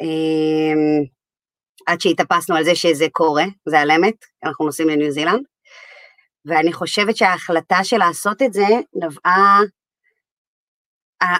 אמ, 0.00 1.04
עד 1.86 2.00
שהתאפסנו 2.00 2.56
על 2.56 2.64
זה 2.64 2.74
שזה 2.74 3.06
קורה, 3.12 3.44
זה 3.68 3.80
על 3.80 3.90
אמת, 3.90 4.24
אנחנו 4.44 4.64
נוסעים 4.64 4.88
לניו 4.88 5.10
זילנד. 5.10 5.44
ואני 6.44 6.72
חושבת 6.72 7.16
שההחלטה 7.16 7.84
של 7.84 7.96
לעשות 7.96 8.42
את 8.42 8.52
זה 8.52 8.66
נבעה, 8.94 9.60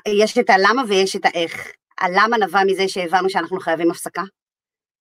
יש 0.08 0.38
את 0.38 0.50
הלמה 0.50 0.82
ויש 0.88 1.16
את 1.16 1.24
האיך. 1.24 1.72
הלמה 2.00 2.36
נבע 2.36 2.60
מזה 2.66 2.88
שהבנו 2.88 3.30
שאנחנו 3.30 3.60
חייבים 3.60 3.90
הפסקה, 3.90 4.22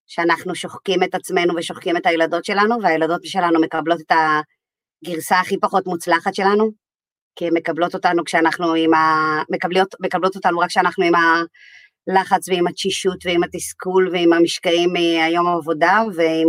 שאנחנו 0.08 0.56
שוחקים 0.56 1.03
את 1.03 1.16
עצמנו 1.16 1.53
ושוחקים 1.56 1.97
את 1.97 2.06
הילדות 2.06 2.45
שלנו, 2.45 2.82
והילדות 2.82 3.26
שלנו 3.26 3.62
מקבלות 3.62 4.01
את 4.01 4.12
הגרסה 4.12 5.39
הכי 5.39 5.60
פחות 5.60 5.88
מוצלחת 5.88 6.36
שלנו, 6.36 6.72
כי 7.36 7.47
הן 7.47 7.53
מקבלות 7.53 7.93
אותנו 7.93 8.24
כשאנחנו 8.24 8.74
עם 8.74 8.93
ה... 8.93 9.41
מקבלות, 9.49 9.95
מקבלות 9.99 10.36
אותנו 10.36 10.60
רק 10.60 10.70
כשאנחנו 10.70 11.06
עם 11.06 11.14
הלחץ 12.10 12.49
ועם 12.49 12.68
התשישות 12.68 13.26
ועם 13.26 13.43
התסכול 13.43 14.10
ועם 14.12 14.34
המשקעים 14.34 14.93
מהיום 14.93 15.47
העבודה 15.47 16.01
ועם 16.16 16.47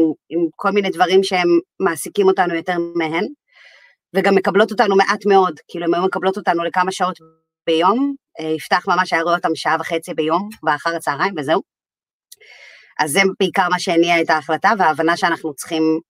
כל 0.56 0.70
מיני 0.70 0.90
דברים 0.90 1.22
שהם 1.22 1.48
מעסיקים 1.80 2.26
אותנו 2.26 2.54
יותר 2.54 2.76
מהן, 2.94 3.26
וגם 4.16 4.34
מקבלות 4.34 4.70
אותנו 4.70 4.96
מעט 4.96 5.26
מאוד, 5.26 5.54
כאילו 5.68 5.84
הן 5.86 5.94
היו 5.94 6.04
מקבלות 6.04 6.36
אותנו 6.36 6.64
לכמה 6.64 6.92
שעות 6.92 7.18
ביום, 7.66 8.14
אה, 8.40 8.46
יפתח 8.46 8.84
ממש 8.88 9.12
היה 9.12 9.22
רואה 9.22 9.34
אותם 9.36 9.54
שעה 9.54 9.76
וחצי 9.80 10.14
ביום, 10.14 10.48
באחר 10.62 10.96
הצהריים 10.96 11.34
וזהו. 11.36 11.75
אז 12.98 13.10
זה 13.10 13.20
בעיקר 13.40 13.68
מה 13.70 13.78
שהניע 13.78 14.20
את 14.20 14.30
ההחלטה 14.30 14.72
וההבנה 14.78 15.16
שאנחנו 15.16 15.54
צריכים 15.54 16.00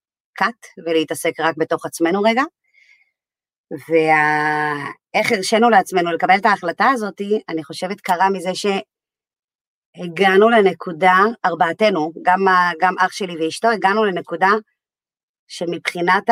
cut 0.41 0.83
ולהתעסק 0.85 1.39
רק 1.39 1.55
בתוך 1.57 1.85
עצמנו 1.85 2.21
רגע. 2.21 2.43
ואיך 3.71 5.31
וה... 5.31 5.37
הרשינו 5.37 5.69
לעצמנו 5.69 6.11
לקבל 6.11 6.37
את 6.37 6.45
ההחלטה 6.45 6.85
הזאת, 6.89 7.21
אני 7.49 7.63
חושבת 7.63 8.01
קרה 8.01 8.29
מזה 8.29 8.49
שהגענו 8.55 10.49
לנקודה, 10.49 11.17
ארבעתנו, 11.45 12.11
גם, 12.21 12.39
גם 12.81 12.95
אח 12.99 13.11
שלי 13.11 13.45
ואשתו, 13.45 13.67
הגענו 13.67 14.05
לנקודה 14.05 14.49
שמבחינת 15.47 16.23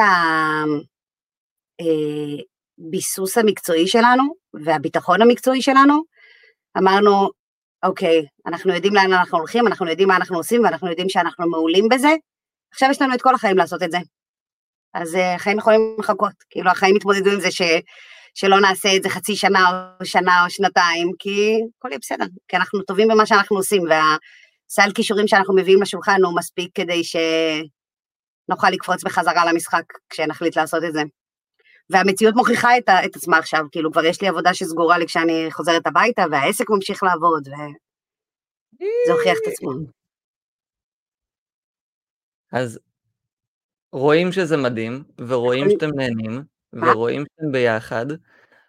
הביסוס 2.79 3.37
אה, 3.37 3.43
המקצועי 3.43 3.87
שלנו 3.87 4.23
והביטחון 4.65 5.21
המקצועי 5.21 5.61
שלנו, 5.61 6.03
אמרנו, 6.77 7.29
אוקיי, 7.85 8.25
אנחנו 8.47 8.73
יודעים 8.73 8.95
לאן 8.95 9.13
אנחנו 9.13 9.37
הולכים, 9.37 9.67
אנחנו 9.67 9.89
יודעים 9.89 10.07
מה 10.07 10.15
אנחנו 10.15 10.37
עושים 10.37 10.63
ואנחנו 10.63 10.89
יודעים 10.89 11.09
שאנחנו 11.09 11.49
מעולים 11.49 11.89
בזה, 11.89 12.09
עכשיו 12.71 12.89
יש 12.91 13.01
לנו 13.01 13.13
את 13.13 13.21
כל 13.21 13.35
החיים 13.35 13.57
לעשות 13.57 13.83
את 13.83 13.91
זה. 13.91 13.97
אז 14.93 15.15
uh, 15.15 15.19
החיים 15.35 15.57
יכולים 15.57 15.95
לחכות, 15.99 16.33
כאילו 16.49 16.71
החיים 16.71 16.95
יתמודדו 16.95 17.31
עם 17.31 17.39
זה 17.39 17.51
ש, 17.51 17.61
שלא 18.33 18.59
נעשה 18.59 18.95
את 18.95 19.03
זה 19.03 19.09
חצי 19.09 19.35
שנה 19.35 19.89
או 19.99 20.05
שנה 20.05 20.45
או 20.45 20.49
שנתיים, 20.49 21.11
כי 21.19 21.55
הכל 21.79 21.87
יהיה 21.87 21.99
בסדר, 22.01 22.25
כי 22.47 22.57
אנחנו 22.57 22.81
טובים 22.81 23.07
במה 23.07 23.25
שאנחנו 23.25 23.57
עושים, 23.57 23.83
והסל 23.83 24.91
כישורים 24.95 25.27
שאנחנו 25.27 25.55
מביאים 25.55 25.81
לשולחן 25.81 26.23
הוא 26.23 26.37
מספיק 26.37 26.71
כדי 26.73 27.01
שנוכל 27.03 28.69
לקפוץ 28.69 29.03
בחזרה 29.03 29.45
למשחק 29.45 29.83
כשנחליט 30.09 30.57
לעשות 30.57 30.83
את 30.83 30.93
זה. 30.93 31.01
והמציאות 31.89 32.35
מוכיחה 32.35 32.77
את, 32.77 32.89
את 33.05 33.15
עצמה 33.15 33.37
עכשיו, 33.37 33.65
כאילו 33.71 33.91
כבר 33.91 34.05
יש 34.05 34.21
לי 34.21 34.27
עבודה 34.27 34.53
שסגורה 34.53 34.97
לי 34.97 35.05
כשאני 35.05 35.47
חוזרת 35.51 35.87
הביתה, 35.87 36.25
והעסק 36.31 36.69
ממשיך 36.69 37.03
לעבוד, 37.03 37.47
וזה 37.47 39.13
הוכיח 39.13 39.37
את 39.43 39.47
עצמו. 39.47 39.71
אז 42.51 42.79
רואים 43.91 44.31
שזה 44.31 44.57
מדהים, 44.57 45.03
ורואים 45.27 45.69
שאתם 45.69 45.89
נהנים, 45.95 46.43
ורואים 46.73 47.23
שאתם 47.25 47.51
ביחד, 47.51 48.05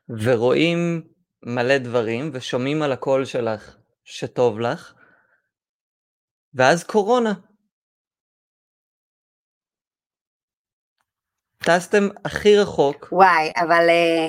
ורואים 0.09 1.03
מלא 1.43 1.79
דברים, 1.79 2.31
ושומעים 2.33 2.83
על 2.83 2.93
הקול 2.93 3.25
שלך 3.25 3.77
שטוב 4.05 4.61
לך, 4.61 4.95
ואז 6.55 6.85
קורונה. 6.85 7.33
טסתם 11.67 12.09
הכי 12.25 12.57
רחוק. 12.57 13.09
וואי, 13.12 13.53
אבל... 13.57 13.89
אה, 13.89 14.27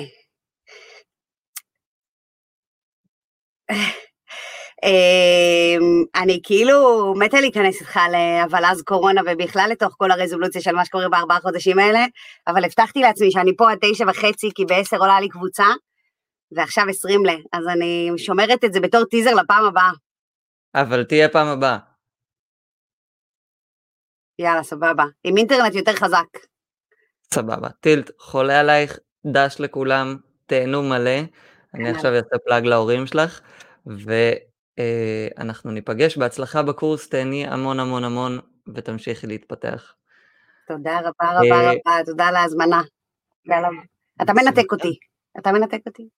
אמ, 4.82 6.04
אני 6.22 6.40
כאילו 6.42 7.14
מתה 7.18 7.40
להיכנס 7.40 7.80
איתך 7.80 7.98
אבל 8.44 8.64
אז 8.64 8.82
קורונה 8.82 9.20
ובכלל 9.26 9.68
לתוך 9.70 9.94
כל 9.98 10.10
הרזולוציה 10.10 10.60
של 10.60 10.72
מה 10.72 10.84
שקורה 10.84 11.08
בארבעה 11.08 11.40
חודשים 11.40 11.78
האלה, 11.78 12.06
אבל 12.46 12.64
הבטחתי 12.64 13.00
לעצמי 13.00 13.30
שאני 13.30 13.56
פה 13.56 13.70
עד 13.70 13.78
תשע 13.80 14.04
וחצי 14.10 14.50
כי 14.54 14.64
בעשר 14.64 14.96
עולה 14.96 15.20
לי 15.20 15.28
קבוצה, 15.28 15.66
ועכשיו 16.52 16.84
עשרים 16.88 17.26
ל, 17.26 17.28
אז 17.52 17.66
אני 17.66 18.10
שומרת 18.16 18.64
את 18.64 18.72
זה 18.72 18.80
בתור 18.80 19.04
טיזר 19.04 19.34
לפעם 19.34 19.64
הבאה. 19.64 19.90
אבל 20.74 21.04
תהיה 21.04 21.28
פעם 21.28 21.46
הבאה. 21.46 21.78
יאללה, 24.38 24.62
סבבה. 24.62 25.04
עם 25.24 25.36
אינטרנט 25.36 25.74
יותר 25.74 25.92
חזק. 25.92 26.57
סבבה. 27.34 27.68
טילט, 27.80 28.10
חולה 28.18 28.60
עלייך, 28.60 28.98
דש 29.26 29.56
לכולם, 29.60 30.16
תהנו 30.46 30.82
מלא. 30.82 31.20
אני 31.74 31.90
עכשיו 31.90 32.14
אעשה 32.14 32.38
פלאג 32.44 32.64
להורים 32.64 33.06
שלך, 33.06 33.40
ואנחנו 33.86 35.70
ניפגש. 35.70 36.18
בהצלחה 36.18 36.62
בקורס, 36.62 37.08
תהני 37.08 37.46
המון 37.46 37.80
המון 37.80 38.04
המון, 38.04 38.38
ותמשיכי 38.74 39.26
להתפתח. 39.26 39.94
תודה 40.68 40.98
רבה 40.98 41.38
רבה 41.38 41.56
אה, 41.56 41.72
רבה, 41.72 42.04
תודה 42.06 42.26
על 42.26 42.36
ההזמנה. 42.36 42.82
אתה 44.22 44.32
מנתק 44.32 44.72
אותי. 44.72 44.98
אתה 45.38 45.52
מנתק 45.52 45.80
אותי. 45.86 46.08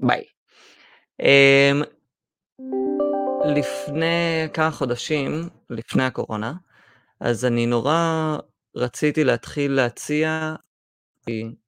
ביי. 0.00 0.24
אמ, 1.20 1.82
לפני 3.44 4.48
כמה 4.52 4.70
חודשים, 4.70 5.48
לפני 5.70 6.04
הקורונה, 6.04 6.52
אז 7.20 7.44
אני 7.44 7.66
נורא 7.66 8.36
רציתי 8.76 9.24
להתחיל 9.24 9.72
להציע 9.72 10.54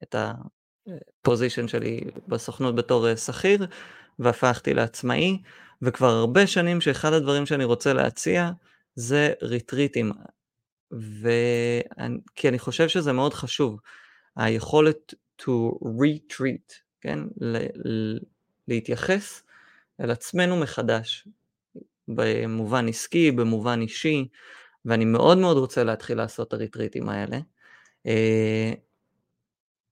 את 0.02 0.14
הפוזיישן 0.14 1.68
שלי 1.68 2.00
בסוכנות 2.28 2.74
בתור 2.74 3.08
אה, 3.08 3.16
שכיר, 3.16 3.66
והפכתי 4.18 4.74
לעצמאי, 4.74 5.38
וכבר 5.82 6.08
הרבה 6.08 6.46
שנים 6.46 6.80
שאחד 6.80 7.12
הדברים 7.12 7.46
שאני 7.46 7.64
רוצה 7.64 7.92
להציע 7.92 8.50
זה 8.94 9.32
ריטריטים. 9.42 10.12
ו... 10.92 11.28
כי 12.36 12.48
אני 12.48 12.58
חושב 12.58 12.88
שזה 12.88 13.12
מאוד 13.12 13.34
חשוב, 13.34 13.80
היכולת 14.36 15.14
to 15.42 15.50
retreat, 15.82 16.74
כן? 17.00 17.18
ל- 17.40 18.18
להתייחס 18.68 19.42
אל 20.00 20.10
עצמנו 20.10 20.56
מחדש, 20.56 21.28
במובן 22.08 22.88
עסקי, 22.88 23.30
במובן 23.30 23.80
אישי, 23.80 24.28
ואני 24.84 25.04
מאוד 25.04 25.38
מאוד 25.38 25.56
רוצה 25.56 25.84
להתחיל 25.84 26.16
לעשות 26.16 26.48
את 26.48 26.52
הריטריטים 26.52 27.08
האלה. 27.08 27.38
אה, 28.06 28.72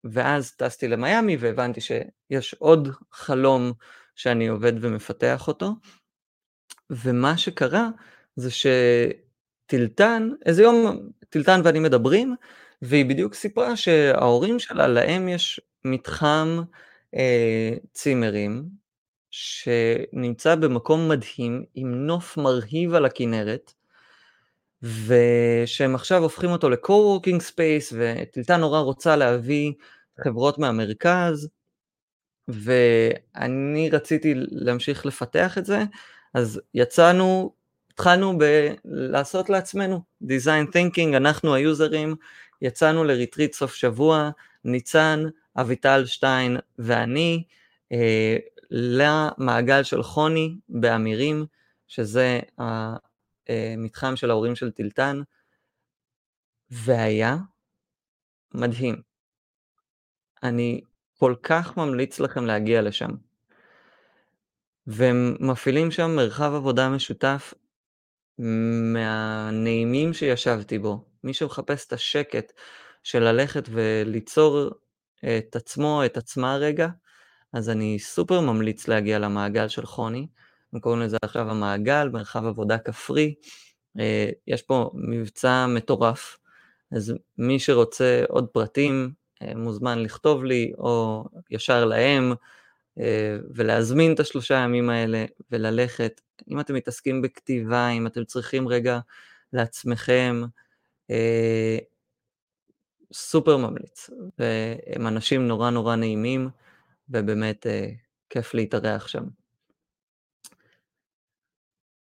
ואז 0.05 0.53
טסתי 0.57 0.89
למיאמי 0.89 1.37
והבנתי 1.37 1.81
שיש 1.81 2.55
עוד 2.55 2.89
חלום 3.13 3.73
שאני 4.15 4.47
עובד 4.47 4.73
ומפתח 4.85 5.49
אותו, 5.49 5.73
ומה 6.91 7.39
שקרה 7.39 7.89
זה 8.37 8.49
שטילטן, 8.51 10.29
איזה 10.47 10.63
יום 10.63 11.09
טילטן 11.29 11.61
ואני 11.65 11.79
מדברים, 11.79 12.35
והיא 12.83 13.05
בדיוק 13.05 13.35
סיפרה 13.35 13.77
שההורים 13.77 14.59
שלה, 14.59 14.87
להם 14.87 15.29
יש 15.29 15.61
מתחם 15.85 16.63
אה, 17.15 17.71
צימרים, 17.93 18.69
שנמצא 19.31 20.55
במקום 20.55 21.09
מדהים, 21.09 21.65
עם 21.75 22.07
נוף 22.07 22.37
מרהיב 22.37 22.95
על 22.95 23.05
הכנרת, 23.05 23.75
ושהם 24.83 25.95
עכשיו 25.95 26.23
הופכים 26.23 26.51
אותו 26.51 26.71
ל-co-working 26.71 27.41
space, 27.51 27.93
וטילטה 27.93 28.57
נורא 28.57 28.81
רוצה 28.81 29.17
להביא 29.17 29.73
חברות 30.25 30.59
מהמרכז, 30.59 31.49
ואני 32.49 33.91
רציתי 33.91 34.35
להמשיך 34.37 35.07
לפתח 35.07 35.59
את 35.59 35.67
זה, 35.67 35.83
אז 36.35 36.61
יצאנו, 36.75 37.53
התחלנו 37.93 38.39
לעשות 38.85 39.51
לעצמנו 39.51 40.01
design 40.25 40.67
thinking, 40.73 41.17
אנחנו 41.17 41.55
היוזרים, 41.55 42.17
יצאנו 42.63 43.05
לריטריט 43.05 43.53
סוף 43.53 43.75
שבוע, 43.75 44.31
ניצן, 44.65 45.25
אביטל 45.57 46.07
שטיין 46.07 46.57
ואני, 46.79 47.45
אה, 47.93 48.37
למעגל 48.71 49.83
של 49.83 50.03
חוני 50.03 50.57
באמירים, 50.69 51.47
שזה 51.89 52.41
המתחם 53.49 54.17
של 54.17 54.31
ההורים 54.31 54.57
של 54.57 54.71
טילטן, 54.71 55.23
והיה 56.71 57.37
מדהים. 58.55 59.03
אני 60.43 60.81
כל 61.19 61.35
כך 61.43 61.77
ממליץ 61.77 62.21
לכם 62.21 62.47
להגיע 62.47 62.83
לשם. 62.83 63.11
והם 64.87 65.37
מפעילים 65.41 65.91
שם 65.91 66.17
מרחב 66.17 66.53
עבודה 66.55 66.89
משותף 66.89 67.55
מהנעימים 68.93 70.13
שישבתי 70.13 70.79
בו. 70.79 71.05
מי 71.25 71.35
שמחפש 71.35 71.87
את 71.87 71.93
השקט 71.93 72.53
של 73.03 73.19
ללכת 73.19 73.69
וליצור 73.73 74.71
את 75.39 75.57
עצמו, 75.57 76.03
את 76.07 76.17
עצמה 76.17 76.57
רגע, 76.57 76.89
אז 77.53 77.71
אני 77.71 77.99
סופר 77.99 78.41
ממליץ 78.41 78.89
להגיע 78.89 79.19
למעגל 79.19 79.69
של 79.69 79.87
חוני. 79.87 80.27
הם 80.73 80.81
קוראים 80.81 81.01
לזה 81.01 81.17
עכשיו 81.23 81.51
המעגל, 81.51 82.09
מרחב 82.13 82.47
עבודה 82.47 82.79
כפרי. 82.79 83.35
אה, 83.99 84.31
יש 84.47 84.63
פה 84.63 84.91
מבצע 84.95 85.67
מטורף, 85.67 86.39
אז 86.93 87.15
מי 87.39 87.59
שרוצה 87.59 88.25
עוד 88.29 88.47
פרטים 88.49 89.13
אה, 89.43 89.53
מוזמן 89.57 89.99
לכתוב 89.99 90.45
לי 90.45 90.73
או 90.79 91.25
ישר 91.51 91.85
להם 91.85 92.33
ולהזמין 93.55 94.13
את 94.13 94.21
השלושה 94.21 94.55
ימים 94.55 94.91
האלה 94.91 95.25
וללכת. 95.51 96.21
אם 96.51 96.61
אתם 96.61 96.75
מתעסקים 96.75 97.23
בכתיבה, 97.23 97.89
אם 97.89 98.07
אתם 98.07 98.25
צריכים 98.25 98.69
רגע 98.69 98.99
לעצמכם, 99.53 100.43
סופר 103.13 103.57
ממליץ, 103.57 104.11
והם 104.39 105.07
אנשים 105.07 105.49
נורא 105.49 105.71
נורא 105.71 105.97
נעימים, 105.97 106.49
ובאמת 107.09 107.67
כיף 108.31 108.55
להתארח 108.55 109.07
שם. 109.07 109.38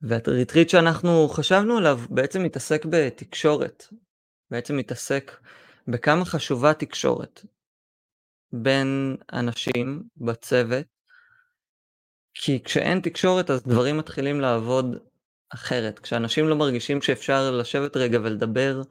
והריטריט 0.03 0.69
שאנחנו 0.69 1.29
חשבנו 1.29 1.77
עליו 1.77 2.01
בעצם 2.11 2.43
מתעסק 2.43 2.85
בתקשורת, 2.85 3.87
בעצם 4.51 4.77
מתעסק 4.77 5.41
בכמה 5.89 6.25
חשובה 6.25 6.75
תקשורת 6.75 7.45
בין 8.53 9.17
אנשים 9.33 10.03
בצוות, 10.17 10.87
כי 12.35 12.63
כשאין 12.65 13.01
תקשורת 13.01 13.51
אז 13.51 13.63
דברים 13.63 13.99
מתחילים 13.99 14.41
לעבוד 14.41 14.97
אחרת. 15.55 15.99
כשאנשים 15.99 16.49
לא 16.49 16.57
מרגישים 16.57 17.03
שאפשר 17.03 17.51
לשבת 17.51 17.97
רגע 17.97 18.19
ולדבר 18.23 18.83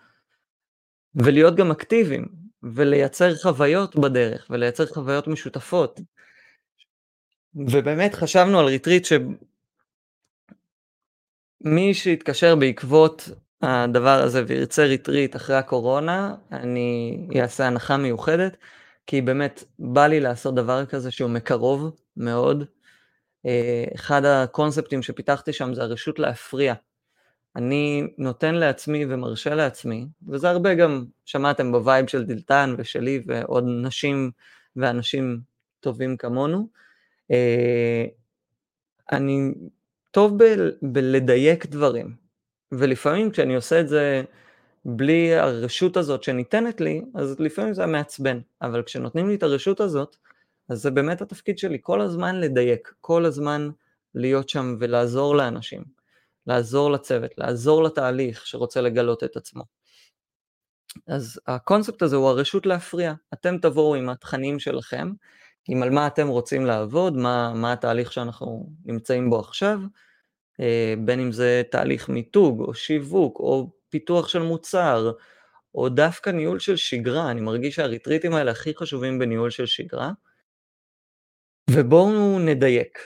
ולהיות 1.15 1.55
גם 1.55 1.71
אקטיביים, 1.71 2.25
ולייצר 2.63 3.35
חוויות 3.35 3.95
בדרך, 3.95 4.47
ולייצר 4.49 4.85
חוויות 4.85 5.27
משותפות. 5.27 5.99
ובאמת 7.55 8.13
חשבנו 8.15 8.59
על 8.59 8.65
ריטריט 8.65 9.05
מי 11.63 11.93
שיתקשר 11.93 12.55
בעקבות 12.55 13.29
הדבר 13.61 14.21
הזה 14.23 14.43
וירצה 14.47 14.83
ריטריט 14.85 15.35
אחרי 15.35 15.55
הקורונה, 15.55 16.35
אני 16.51 17.17
אעשה 17.41 17.67
הנחה 17.67 17.97
מיוחדת, 17.97 18.57
כי 19.07 19.21
באמת 19.21 19.63
בא 19.79 20.07
לי 20.07 20.19
לעשות 20.19 20.55
דבר 20.55 20.85
כזה 20.85 21.11
שהוא 21.11 21.29
מקרוב 21.29 21.95
מאוד. 22.17 22.63
אה, 23.45 23.85
אחד 23.95 24.25
הקונספטים 24.25 25.01
שפיתחתי 25.01 25.53
שם 25.53 25.73
זה 25.73 25.81
הרשות 25.81 26.19
להפריע. 26.19 26.73
אני 27.55 28.07
נותן 28.17 28.55
לעצמי 28.55 29.05
ומרשה 29.09 29.55
לעצמי, 29.55 30.07
וזה 30.27 30.49
הרבה 30.49 30.73
גם 30.73 31.05
שמעתם 31.25 31.71
ב 31.71 31.79
vibe 31.79 32.07
של 32.07 32.25
דלתן 32.25 32.75
ושלי 32.77 33.21
ועוד 33.25 33.63
נשים 33.67 34.31
ואנשים 34.75 35.39
טובים 35.79 36.17
כמונו. 36.17 36.67
אה, 37.31 38.05
אני 39.11 39.53
טוב 40.11 40.43
ב- 40.43 40.69
בלדייק 40.81 41.65
דברים, 41.65 42.15
ולפעמים 42.71 43.31
כשאני 43.31 43.55
עושה 43.55 43.79
את 43.79 43.87
זה 43.87 44.23
בלי 44.85 45.35
הרשות 45.35 45.97
הזאת 45.97 46.23
שניתנת 46.23 46.81
לי, 46.81 47.01
אז 47.15 47.39
לפעמים 47.39 47.73
זה 47.73 47.85
מעצבן, 47.85 48.39
אבל 48.61 48.83
כשנותנים 48.83 49.29
לי 49.29 49.35
את 49.35 49.43
הרשות 49.43 49.79
הזאת, 49.79 50.15
אז 50.69 50.81
זה 50.81 50.91
באמת 50.91 51.21
התפקיד 51.21 51.57
שלי, 51.57 51.77
כל 51.81 52.01
הזמן 52.01 52.35
לדייק, 52.35 52.93
כל 53.01 53.25
הזמן 53.25 53.69
להיות 54.15 54.49
שם 54.49 54.75
ולעזור 54.79 55.35
לאנשים, 55.35 55.83
לעזור 56.47 56.91
לצוות, 56.91 57.31
לעזור 57.37 57.83
לתהליך 57.83 58.47
שרוצה 58.47 58.81
לגלות 58.81 59.23
את 59.23 59.37
עצמו. 59.37 59.63
אז 61.07 61.39
הקונספט 61.47 62.01
הזה 62.01 62.15
הוא 62.15 62.29
הרשות 62.29 62.65
להפריע, 62.65 63.13
אתם 63.33 63.57
תבואו 63.57 63.95
עם 63.95 64.09
התכנים 64.09 64.59
שלכם, 64.59 65.11
עם 65.67 65.83
על 65.83 65.89
מה 65.89 66.07
אתם 66.07 66.27
רוצים 66.27 66.65
לעבוד, 66.65 67.17
מה, 67.17 67.53
מה 67.55 67.73
התהליך 67.73 68.13
שאנחנו 68.13 68.69
נמצאים 68.85 69.29
בו 69.29 69.39
עכשיו, 69.39 69.79
אה, 70.59 70.93
בין 71.05 71.19
אם 71.19 71.31
זה 71.31 71.61
תהליך 71.71 72.09
מיתוג 72.09 72.61
או 72.61 72.73
שיווק 72.73 73.39
או 73.39 73.71
פיתוח 73.89 74.27
של 74.27 74.39
מוצר, 74.39 75.11
או 75.75 75.89
דווקא 75.89 76.29
ניהול 76.29 76.59
של 76.59 76.75
שגרה, 76.75 77.31
אני 77.31 77.41
מרגיש 77.41 77.75
שהריטריטים 77.75 78.33
האלה 78.33 78.51
הכי 78.51 78.73
חשובים 78.75 79.19
בניהול 79.19 79.49
של 79.49 79.65
שגרה. 79.65 80.11
ובואו 81.69 82.39
נדייק, 82.39 82.99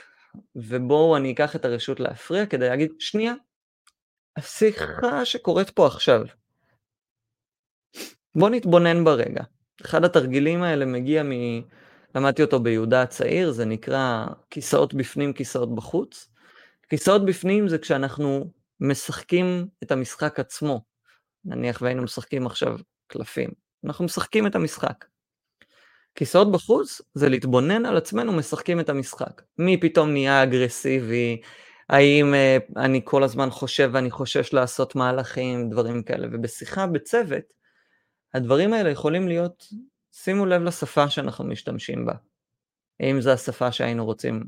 ובואו 0.56 1.16
אני 1.16 1.32
אקח 1.32 1.56
את 1.56 1.64
הרשות 1.64 2.00
להפריע 2.00 2.46
כדי 2.46 2.68
להגיד, 2.68 2.92
שנייה, 2.98 3.34
השיחה 4.36 5.24
שקורית 5.24 5.70
פה 5.70 5.86
עכשיו, 5.86 6.22
בואו 8.34 8.50
נתבונן 8.50 9.04
ברגע. 9.04 9.44
אחד 9.84 10.04
התרגילים 10.04 10.62
האלה 10.62 10.86
מגיע 10.86 11.22
מ... 11.22 11.30
למדתי 12.16 12.42
אותו 12.42 12.60
ביהודה 12.60 13.02
הצעיר, 13.02 13.52
זה 13.52 13.64
נקרא 13.64 14.26
כיסאות 14.50 14.94
בפנים, 14.94 15.32
כיסאות 15.32 15.74
בחוץ. 15.74 16.28
כיסאות 16.88 17.24
בפנים 17.24 17.68
זה 17.68 17.78
כשאנחנו 17.78 18.50
משחקים 18.80 19.66
את 19.82 19.92
המשחק 19.92 20.40
עצמו. 20.40 20.80
נניח 21.44 21.82
והיינו 21.82 22.02
משחקים 22.02 22.46
עכשיו 22.46 22.78
קלפים, 23.06 23.50
אנחנו 23.84 24.04
משחקים 24.04 24.46
את 24.46 24.54
המשחק. 24.54 25.04
כיסאות 26.14 26.52
בחוץ 26.52 27.02
זה 27.14 27.28
להתבונן 27.28 27.86
על 27.86 27.96
עצמנו 27.96 28.32
משחקים 28.32 28.80
את 28.80 28.88
המשחק. 28.88 29.42
מי 29.58 29.80
פתאום 29.80 30.10
נהיה 30.10 30.42
אגרסיבי, 30.42 31.40
האם 31.88 32.34
uh, 32.34 32.80
אני 32.80 33.00
כל 33.04 33.22
הזמן 33.22 33.50
חושב 33.50 33.90
ואני 33.92 34.10
חושש 34.10 34.52
לעשות 34.52 34.96
מהלכים, 34.96 35.70
דברים 35.70 36.02
כאלה. 36.02 36.28
ובשיחה 36.32 36.86
בצוות, 36.86 37.44
הדברים 38.34 38.72
האלה 38.72 38.90
יכולים 38.90 39.28
להיות, 39.28 39.64
שימו 40.18 40.46
לב 40.46 40.62
לשפה 40.62 41.10
שאנחנו 41.10 41.44
משתמשים 41.44 42.06
בה. 42.06 42.14
האם 43.00 43.20
זו 43.20 43.30
השפה 43.30 43.72
שהיינו 43.72 44.04
רוצים 44.04 44.44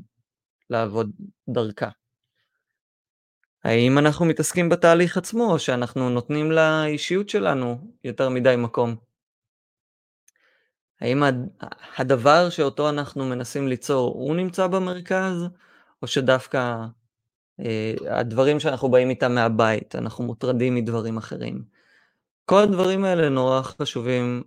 לעבוד 0.69 1.11
דרכה. 1.49 1.89
האם 3.63 3.97
אנחנו 3.97 4.25
מתעסקים 4.25 4.69
בתהליך 4.69 5.17
עצמו, 5.17 5.51
או 5.51 5.59
שאנחנו 5.59 6.09
נותנים 6.09 6.51
לאישיות 6.51 7.29
שלנו 7.29 7.93
יותר 8.03 8.29
מדי 8.29 8.55
מקום? 8.57 8.95
האם 11.01 11.23
הדבר 11.97 12.49
שאותו 12.49 12.89
אנחנו 12.89 13.25
מנסים 13.25 13.67
ליצור, 13.67 14.13
הוא 14.13 14.35
נמצא 14.35 14.67
במרכז, 14.67 15.47
או 16.01 16.07
שדווקא 16.07 16.75
אה, 17.59 17.93
הדברים 18.09 18.59
שאנחנו 18.59 18.91
באים 18.91 19.09
איתם 19.09 19.35
מהבית, 19.35 19.95
אנחנו 19.95 20.23
מוטרדים 20.23 20.75
מדברים 20.75 21.17
אחרים? 21.17 21.63
כל 22.45 22.61
הדברים 22.63 23.05
האלה 23.05 23.29
נורא 23.29 23.61
חשובים 23.61 24.43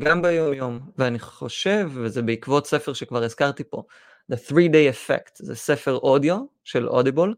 גם 0.00 0.22
ביום-יום, 0.22 0.80
ואני 0.98 1.18
חושב, 1.18 1.90
וזה 1.94 2.22
בעקבות 2.22 2.66
ספר 2.66 2.92
שכבר 2.92 3.22
הזכרתי 3.22 3.64
פה, 3.64 3.82
The 4.32 4.36
Three 4.48 4.70
Day 4.72 4.94
Effect, 4.94 5.32
זה 5.38 5.54
ספר 5.54 5.94
אודיו 5.96 6.38
של 6.64 6.88
אודיבול, 6.88 7.34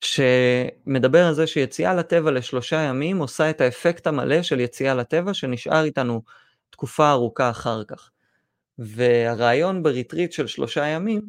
שמדבר 0.00 1.26
על 1.26 1.34
זה 1.34 1.46
שיציאה 1.46 1.94
לטבע 1.94 2.30
לשלושה 2.30 2.76
ימים 2.76 3.18
עושה 3.18 3.50
את 3.50 3.60
האפקט 3.60 4.06
המלא 4.06 4.42
של 4.42 4.60
יציאה 4.60 4.94
לטבע 4.94 5.34
שנשאר 5.34 5.84
איתנו 5.84 6.22
תקופה 6.70 7.10
ארוכה 7.10 7.50
אחר 7.50 7.84
כך. 7.84 8.10
והרעיון 8.78 9.82
בריטריט 9.82 10.32
של 10.32 10.46
שלושה 10.46 10.86
ימים 10.86 11.28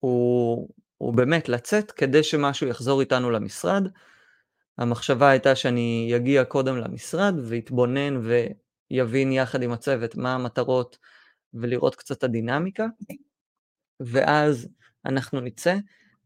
הוא, 0.00 0.68
הוא 0.98 1.14
באמת 1.14 1.48
לצאת 1.48 1.92
כדי 1.92 2.22
שמשהו 2.22 2.66
יחזור 2.66 3.00
איתנו 3.00 3.30
למשרד. 3.30 3.88
המחשבה 4.78 5.28
הייתה 5.28 5.54
שאני 5.54 6.12
אגיע 6.16 6.44
קודם 6.44 6.76
למשרד 6.76 7.34
ויתבונן 7.42 8.20
ויבין 8.90 9.32
יחד 9.32 9.62
עם 9.62 9.72
הצוות 9.72 10.16
מה 10.16 10.34
המטרות 10.34 10.98
ולראות 11.54 11.94
קצת 11.94 12.18
את 12.18 12.24
הדינמיקה, 12.24 12.86
ואז 14.00 14.68
אנחנו 15.06 15.40
נצא. 15.40 15.76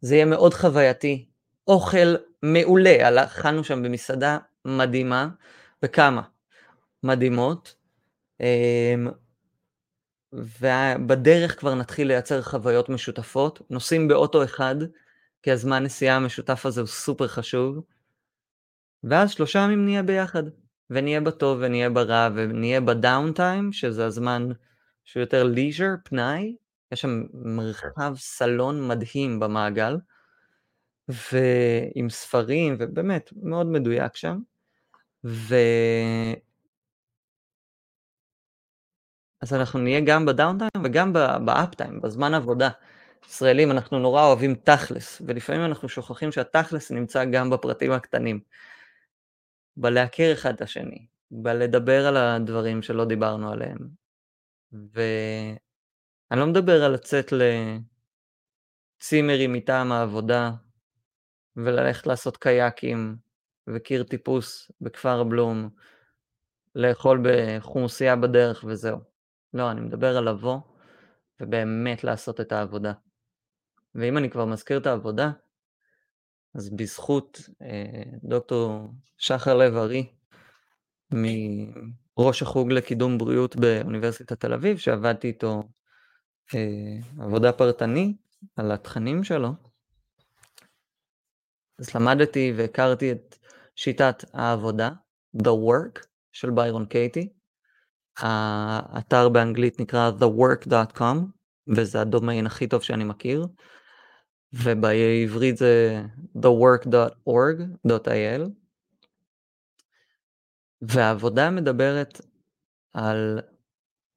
זה 0.00 0.14
יהיה 0.14 0.24
מאוד 0.24 0.54
חווייתי. 0.54 1.28
אוכל 1.66 2.14
מעולה, 2.42 3.24
אכלנו 3.24 3.64
שם 3.64 3.82
במסעדה 3.82 4.38
מדהימה, 4.64 5.28
וכמה? 5.84 6.22
מדהימות. 7.02 7.74
אמ, 8.40 9.08
ובדרך 10.32 11.58
כבר 11.58 11.74
נתחיל 11.74 12.08
לייצר 12.08 12.42
חוויות 12.42 12.88
משותפות, 12.88 13.62
נוסעים 13.70 14.08
באוטו 14.08 14.44
אחד, 14.44 14.76
כי 15.42 15.50
הזמן 15.50 15.82
נסיעה 15.82 16.16
המשותף 16.16 16.66
הזה 16.66 16.80
הוא 16.80 16.88
סופר 16.88 17.28
חשוב, 17.28 17.80
ואז 19.04 19.30
שלושה 19.30 19.58
ימים 19.58 19.84
נהיה 19.84 20.02
ביחד, 20.02 20.42
ונהיה 20.90 21.20
בטוב 21.20 21.58
ונהיה 21.60 21.90
ברע, 21.90 22.28
ונהיה 22.34 22.80
בדאון 22.80 23.32
טיים, 23.32 23.72
שזה 23.72 24.06
הזמן 24.06 24.48
שהוא 25.04 25.20
יותר 25.20 25.44
ליז'ר, 25.44 25.90
פנאי, 26.04 26.56
יש 26.92 27.00
שם 27.00 27.22
מרחב 27.32 28.14
סלון 28.16 28.88
מדהים 28.88 29.40
במעגל, 29.40 29.96
ועם 31.08 32.10
ספרים, 32.10 32.76
ובאמת, 32.78 33.30
מאוד 33.42 33.66
מדויק 33.66 34.16
שם. 34.16 34.38
ו... 35.24 35.54
אז 39.40 39.54
אנחנו 39.54 39.78
נהיה 39.78 40.00
גם 40.00 40.26
בדאונטיים 40.26 40.70
וגם 40.84 41.12
באפטיים, 41.44 42.00
בזמן 42.00 42.34
עבודה. 42.34 42.68
ישראלים, 43.28 43.70
אנחנו 43.70 43.98
נורא 43.98 44.26
אוהבים 44.26 44.54
תכלס, 44.54 45.22
ולפעמים 45.26 45.64
אנחנו 45.64 45.88
שוכחים 45.88 46.32
שהתכלס 46.32 46.90
נמצא 46.90 47.24
גם 47.24 47.50
בפרטים 47.50 47.92
הקטנים. 47.92 48.40
בלהכיר 49.80 50.32
אחד 50.32 50.54
את 50.54 50.60
השני, 50.60 51.06
בלדבר 51.30 52.06
על 52.06 52.16
הדברים 52.16 52.82
שלא 52.82 53.04
דיברנו 53.04 53.52
עליהם. 53.52 53.78
ו... 54.72 55.00
אני 56.30 56.40
לא 56.40 56.46
מדבר 56.46 56.84
על 56.84 56.92
לצאת 56.92 57.32
לצימרים 59.00 59.52
מטעם 59.52 59.92
העבודה 59.92 60.50
וללכת 61.56 62.06
לעשות 62.06 62.36
קייקים 62.36 63.16
וקיר 63.66 64.02
טיפוס 64.02 64.70
בכפר 64.80 65.24
בלום, 65.24 65.70
לאכול 66.74 67.22
בחומוסייה 67.22 68.16
בדרך 68.16 68.64
וזהו. 68.68 68.98
לא, 69.54 69.70
אני 69.70 69.80
מדבר 69.80 70.16
על 70.16 70.28
לבוא 70.28 70.60
ובאמת 71.40 72.04
לעשות 72.04 72.40
את 72.40 72.52
העבודה. 72.52 72.92
ואם 73.94 74.18
אני 74.18 74.30
כבר 74.30 74.44
מזכיר 74.44 74.78
את 74.78 74.86
העבודה, 74.86 75.30
אז 76.58 76.70
בזכות 76.70 77.40
אה, 77.62 78.02
דוקטור 78.24 78.88
שחר 79.18 79.56
לב-ארי, 79.56 80.06
מראש 81.10 82.42
החוג 82.42 82.72
לקידום 82.72 83.18
בריאות 83.18 83.56
באוניברסיטת 83.56 84.40
תל 84.40 84.52
אביב, 84.52 84.78
שעבדתי 84.78 85.28
איתו 85.28 85.62
אה, 86.54 87.24
עבודה 87.24 87.52
פרטנית 87.52 88.16
על 88.56 88.72
התכנים 88.72 89.24
שלו, 89.24 89.52
אז 91.78 91.94
למדתי 91.94 92.52
והכרתי 92.56 93.12
את 93.12 93.36
שיטת 93.76 94.24
העבודה, 94.32 94.90
The 95.36 95.50
Work, 95.50 96.06
של 96.32 96.50
ביירון 96.50 96.86
קייטי. 96.86 97.28
האתר 98.18 99.28
באנגלית 99.28 99.80
נקרא 99.80 100.10
thework.com, 100.20 101.16
וזה 101.76 102.00
הדומיין 102.00 102.46
הכי 102.46 102.66
טוב 102.66 102.82
שאני 102.82 103.04
מכיר. 103.04 103.46
ובעברית 104.52 105.56
זה 105.56 106.02
thework.org.il. 106.36 108.42
והעבודה 110.80 111.50
מדברת 111.50 112.20
על 112.92 113.40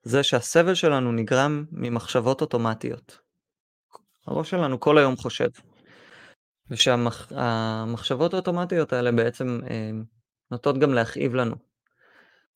זה 0.04 0.24
שהסבל 0.24 0.76
שלנו 0.76 1.12
נגרם 1.12 1.66
ממחשבות 1.72 2.42
אוטומטיות. 2.42 3.18
הראש 4.28 4.50
שלנו 4.50 4.80
כל 4.80 4.98
היום 4.98 5.18
חושב. 5.18 5.50
ושהמחשבות 6.70 8.34
האוטומטיות 8.34 8.94
האלה 8.94 9.12
בעצם 9.12 9.60
אה, 9.70 9.92
נוטות 10.52 10.78
גם 10.78 10.94
להכאיב 10.94 11.36
לנו. 11.36 11.56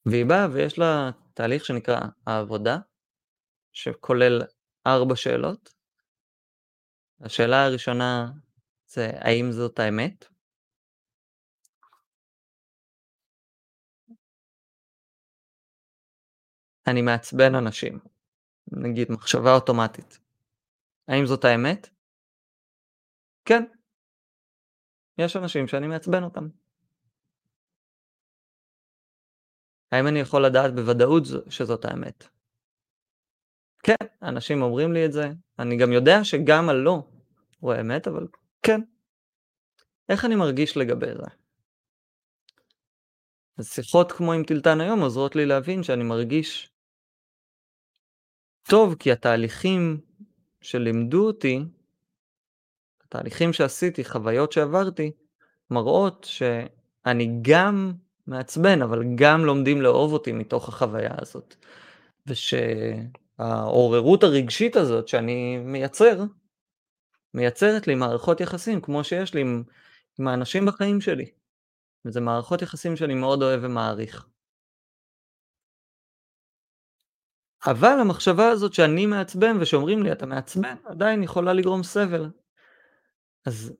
והיא 0.05 0.25
באה 0.25 0.47
ויש 0.51 0.79
לה 0.79 1.11
תהליך 1.33 1.65
שנקרא 1.65 1.99
העבודה, 2.27 2.77
שכולל 3.73 4.41
ארבע 4.87 5.15
שאלות. 5.15 5.69
השאלה 7.21 7.65
הראשונה 7.65 8.31
זה 8.87 9.09
האם 9.19 9.51
זאת 9.51 9.79
האמת? 9.79 10.25
אני 16.87 17.01
מעצבן 17.01 17.55
אנשים, 17.55 17.99
נגיד 18.71 19.11
מחשבה 19.11 19.55
אוטומטית. 19.55 20.19
האם 21.07 21.25
זאת 21.25 21.45
האמת? 21.45 21.89
כן. 23.45 23.63
יש 25.17 25.35
אנשים 25.35 25.67
שאני 25.67 25.87
מעצבן 25.87 26.23
אותם. 26.23 26.47
האם 29.91 30.07
אני 30.07 30.19
יכול 30.19 30.45
לדעת 30.45 30.75
בוודאות 30.75 31.23
שזאת 31.49 31.85
האמת? 31.85 32.34
כן, 33.85 34.05
אנשים 34.21 34.61
אומרים 34.61 34.93
לי 34.93 35.05
את 35.05 35.11
זה, 35.11 35.31
אני 35.59 35.77
גם 35.77 35.91
יודע 35.91 36.23
שגם 36.23 36.69
הלא 36.69 37.03
הוא 37.59 37.73
האמת, 37.73 38.07
אבל 38.07 38.27
כן. 38.63 38.81
איך 40.09 40.25
אני 40.25 40.35
מרגיש 40.35 40.77
לגבי 40.77 41.15
זה? 41.15 41.23
אז 43.57 43.69
שיחות 43.69 44.11
כמו 44.11 44.33
עם 44.33 44.43
טילטן 44.43 44.81
היום 44.81 45.01
עוזרות 45.01 45.35
לי 45.35 45.45
להבין 45.45 45.83
שאני 45.83 46.03
מרגיש 46.03 46.71
טוב, 48.63 48.95
כי 48.95 49.11
התהליכים 49.11 50.01
שלימדו 50.61 51.27
אותי, 51.27 51.59
התהליכים 53.03 53.53
שעשיתי, 53.53 54.05
חוויות 54.05 54.51
שעברתי, 54.51 55.11
מראות 55.71 56.23
שאני 56.29 57.39
גם 57.41 57.93
מעצבן, 58.27 58.81
אבל 58.81 59.03
גם 59.15 59.45
לומדים 59.45 59.81
לאהוב 59.81 60.13
אותי 60.13 60.31
מתוך 60.31 60.69
החוויה 60.69 61.11
הזאת. 61.21 61.55
ושהעוררות 63.39 64.23
הרגשית 64.23 64.75
הזאת 64.75 65.07
שאני 65.07 65.57
מייצר, 65.57 66.23
מייצרת 67.33 67.87
לי 67.87 67.95
מערכות 67.95 68.41
יחסים 68.41 68.81
כמו 68.81 69.03
שיש 69.03 69.33
לי 69.33 69.41
עם, 69.41 69.63
עם 70.19 70.27
האנשים 70.27 70.65
בחיים 70.65 71.01
שלי. 71.01 71.31
וזה 72.05 72.21
מערכות 72.21 72.61
יחסים 72.61 72.95
שאני 72.95 73.13
מאוד 73.13 73.43
אוהב 73.43 73.59
ומעריך. 73.63 74.27
אבל 77.67 77.97
המחשבה 78.01 78.49
הזאת 78.49 78.73
שאני 78.73 79.05
מעצבן 79.05 79.61
ושאומרים 79.61 80.03
לי 80.03 80.11
אתה 80.11 80.25
מעצבן 80.25 80.75
עדיין 80.85 81.23
יכולה 81.23 81.53
לגרום 81.53 81.83
סבל. 81.83 82.29
אז 83.45 83.73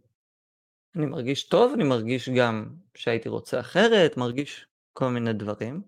אני 0.95 1.05
מרגיש 1.05 1.47
טוב, 1.47 1.73
אני 1.73 1.83
מרגיש 1.83 2.29
גם 2.29 2.75
שהייתי 2.95 3.29
רוצה 3.29 3.59
אחרת, 3.59 4.17
מרגיש 4.17 4.67
כל 4.93 5.09
מיני 5.09 5.33
דברים. 5.33 5.81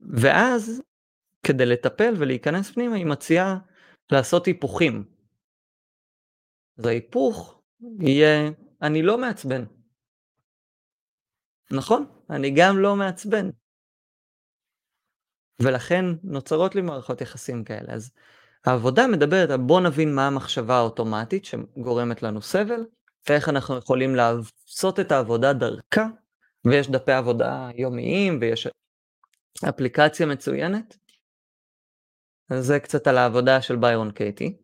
ואז 0.00 0.82
כדי 1.42 1.66
לטפל 1.66 2.14
ולהיכנס 2.18 2.70
פנימה 2.70 2.96
היא 2.96 3.06
מציעה 3.06 3.58
לעשות 4.12 4.46
היפוכים. 4.46 5.04
אז 6.78 6.86
ההיפוך 6.86 7.62
יהיה 8.00 8.50
אני 8.82 9.02
לא 9.02 9.18
מעצבן. 9.18 9.64
נכון, 11.70 12.06
אני 12.30 12.50
גם 12.56 12.78
לא 12.78 12.96
מעצבן. 12.96 13.50
ולכן 15.62 16.04
נוצרות 16.22 16.74
לי 16.74 16.82
מערכות 16.82 17.20
יחסים 17.20 17.64
כאלה. 17.64 17.92
אז 17.92 18.10
העבודה 18.64 19.06
מדברת 19.06 19.50
על 19.50 19.56
בוא 19.56 19.80
נבין 19.80 20.14
מה 20.14 20.26
המחשבה 20.26 20.76
האוטומטית 20.76 21.44
שגורמת 21.44 22.22
לנו 22.22 22.42
סבל, 22.42 22.84
ואיך 23.28 23.48
אנחנו 23.48 23.76
יכולים 23.76 24.14
לעשות 24.14 25.00
את 25.00 25.12
העבודה 25.12 25.52
דרכה, 25.52 26.06
ויש 26.64 26.90
דפי 26.90 27.12
עבודה 27.12 27.68
יומיים, 27.74 28.38
ויש 28.40 28.68
אפליקציה 29.68 30.26
מצוינת. 30.26 30.96
אז 32.50 32.66
זה 32.66 32.80
קצת 32.80 33.06
על 33.06 33.18
העבודה 33.18 33.62
של 33.62 33.76
ביירון 33.76 34.12
קייטי. 34.12 34.56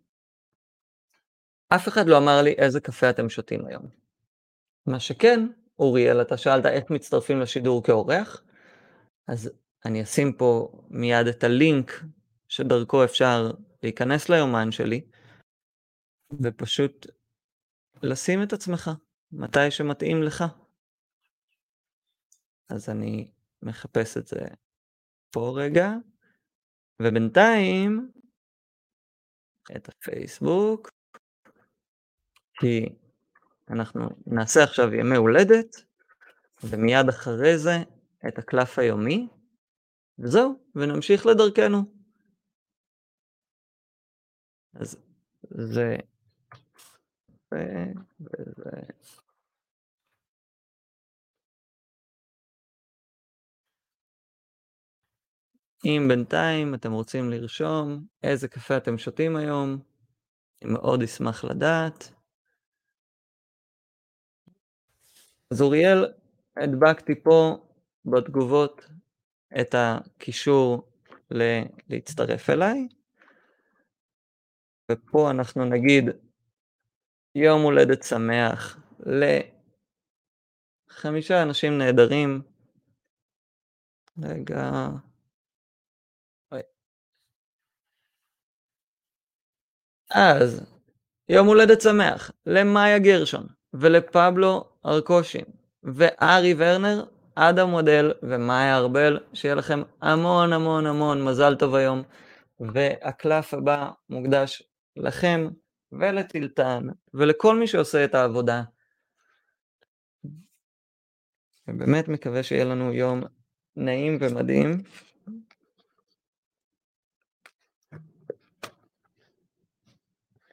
אף 1.68 1.88
אחד 1.88 2.06
לא 2.06 2.18
אמר 2.18 2.42
לי 2.42 2.52
איזה 2.52 2.80
קפה 2.80 3.10
אתם 3.10 3.28
שותים 3.28 3.66
היום. 3.66 3.86
מה 4.86 5.00
שכן, 5.00 5.46
אוריאל, 5.78 6.22
אתה 6.22 6.36
שאלת 6.36 6.66
איך 6.66 6.90
מצטרפים 6.90 7.40
לשידור 7.40 7.82
כאורח, 7.82 8.42
אז 9.28 9.50
אני 9.84 10.02
אשים 10.02 10.32
פה 10.32 10.72
מיד 10.90 11.26
את 11.26 11.44
הלינק 11.44 12.04
שדרכו 12.48 13.04
אפשר 13.04 13.50
להיכנס 13.82 14.28
ליומן 14.28 14.72
שלי, 14.72 15.00
ופשוט 16.42 17.06
לשים 18.02 18.42
את 18.42 18.52
עצמך 18.52 18.90
מתי 19.32 19.70
שמתאים 19.70 20.22
לך. 20.22 20.44
אז 22.68 22.88
אני 22.88 23.30
מחפש 23.62 24.16
את 24.16 24.26
זה 24.26 24.38
פה 25.34 25.52
רגע, 25.56 25.90
ובינתיים 27.02 28.12
את 29.76 29.88
הפייסבוק, 29.88 30.90
כי 32.60 32.88
אנחנו 33.70 34.00
נעשה 34.26 34.64
עכשיו 34.64 34.94
ימי 34.94 35.16
הולדת, 35.16 35.76
ומיד 36.64 37.08
אחרי 37.08 37.58
זה 37.58 37.76
את 38.28 38.38
הקלף 38.38 38.78
היומי, 38.78 39.28
וזהו, 40.18 40.70
ונמשיך 40.74 41.26
לדרכנו. 41.26 41.78
אז 44.74 44.96
זה... 45.50 45.96
וזה... 47.52 48.70
אם 55.84 56.04
בינתיים 56.08 56.74
אתם 56.74 56.92
רוצים 56.92 57.30
לרשום 57.30 58.06
איזה 58.22 58.48
קפה 58.48 58.76
אתם 58.76 58.98
שותים 58.98 59.36
היום, 59.36 59.78
אני 60.62 60.72
מאוד 60.72 61.02
אשמח 61.02 61.44
לדעת. 61.44 62.10
אז 65.50 65.62
אוריאל, 65.62 66.12
הדבקתי 66.56 67.22
פה 67.22 67.66
בתגובות 68.04 68.88
את 69.60 69.74
הקישור 69.78 70.88
ל- 71.30 71.62
להצטרף 71.88 72.50
אליי. 72.50 72.88
ופה 74.92 75.30
אנחנו 75.30 75.64
נגיד 75.64 76.04
יום 77.34 77.62
הולדת 77.62 78.02
שמח 78.02 78.78
לחמישה 80.90 81.42
אנשים 81.42 81.78
נהדרים. 81.78 82.42
רגע. 84.22 84.88
אז 90.14 90.66
יום 91.28 91.46
הולדת 91.46 91.80
שמח 91.80 92.30
למאיה 92.46 92.98
גרשון 92.98 93.46
ולפבלו 93.74 94.64
ארקושין 94.86 95.44
וארי 95.82 96.54
ורנר, 96.58 97.04
אדם 97.34 97.70
מודל 97.70 98.12
ומאיה 98.22 98.76
ארבל, 98.76 99.18
שיהיה 99.32 99.54
לכם 99.54 99.82
המון 100.02 100.52
המון 100.52 100.86
המון 100.86 101.24
מזל 101.24 101.54
טוב 101.54 101.74
היום. 101.74 102.02
והקלף 102.60 103.54
הבא 103.54 103.90
מוקדש 104.10 104.62
לכם 104.96 105.48
ולטילטן 105.92 106.86
ולכל 107.14 107.56
מי 107.56 107.66
שעושה 107.66 108.04
את 108.04 108.14
העבודה 108.14 108.62
ובאמת 111.68 112.08
מקווה 112.08 112.42
שיהיה 112.42 112.64
לנו 112.64 112.92
יום 112.92 113.22
נעים 113.76 114.18
ומדהים. 114.20 114.82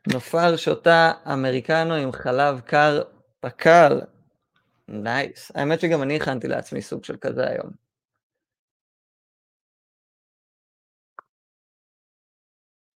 נופר 0.08 0.58
שותה 0.58 1.12
אמריקנו 1.34 1.93
עם 1.93 2.12
חלב 2.12 2.60
קר 2.60 3.02
פקל. 3.39 4.02
נייס. 4.88 5.52
האמת 5.56 5.80
שגם 5.80 6.02
אני 6.02 6.16
הכנתי 6.16 6.47
לעצמי 6.47 6.82
סוג 6.82 7.04
של 7.04 7.18
כזה 7.18 7.47
היום. 7.47 7.72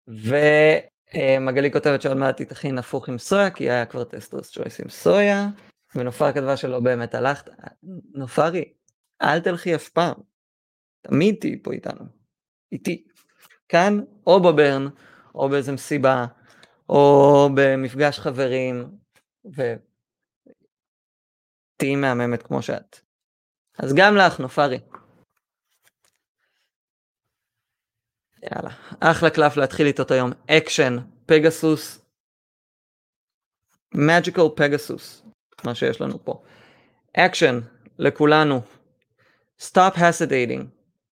ומגלי 0.08 1.72
כותבת 1.72 2.02
שעוד 2.02 2.16
מעט 2.16 2.38
היא 2.38 2.46
תכין 2.46 2.78
הפוך 2.78 3.08
עם 3.08 3.18
סויה, 3.18 3.50
כי 3.50 3.70
היה 3.70 3.86
כבר 3.86 4.04
טסטרס 4.04 4.50
צ'וייס 4.50 4.80
עם 4.80 4.88
סויה, 4.88 5.46
ונופר 5.94 6.32
כתבה 6.32 6.56
שלא 6.56 6.80
באמת 6.80 7.14
הלכת. 7.14 7.50
נופרי, 8.14 8.72
אל 9.22 9.40
תלכי 9.40 9.74
אף 9.74 9.88
פעם. 9.88 10.14
תמיד 11.00 11.36
תהיי 11.40 11.62
פה 11.62 11.72
איתנו. 11.72 12.04
איתי. 12.72 13.04
כאן, 13.68 14.00
או 14.26 14.42
בברן, 14.42 14.86
או 15.34 15.48
באיזה 15.48 15.72
מסיבה, 15.72 16.26
או 16.92 17.48
במפגש 17.54 18.18
חברים, 18.18 18.88
ותהיי 19.44 19.76
מהממת 21.96 22.42
כמו 22.42 22.62
שאת. 22.62 23.00
אז 23.78 23.94
גם 23.96 24.16
לך, 24.16 24.40
נופרי. 24.40 24.80
יאללה, 28.42 28.70
אחלה 29.00 29.30
קלף 29.30 29.56
להתחיל 29.56 29.86
איתו 29.86 30.02
את 30.02 30.10
היום. 30.10 30.30
אקשן, 30.50 30.96
פגסוס, 31.26 32.04
magical 33.94 34.42
פגסוס, 34.56 35.22
מה 35.64 35.74
שיש 35.74 36.00
לנו 36.00 36.24
פה. 36.24 36.42
אקשן, 37.16 37.60
לכולנו. 37.98 38.60
Stop 39.60 39.94
hesitating. 39.96 40.64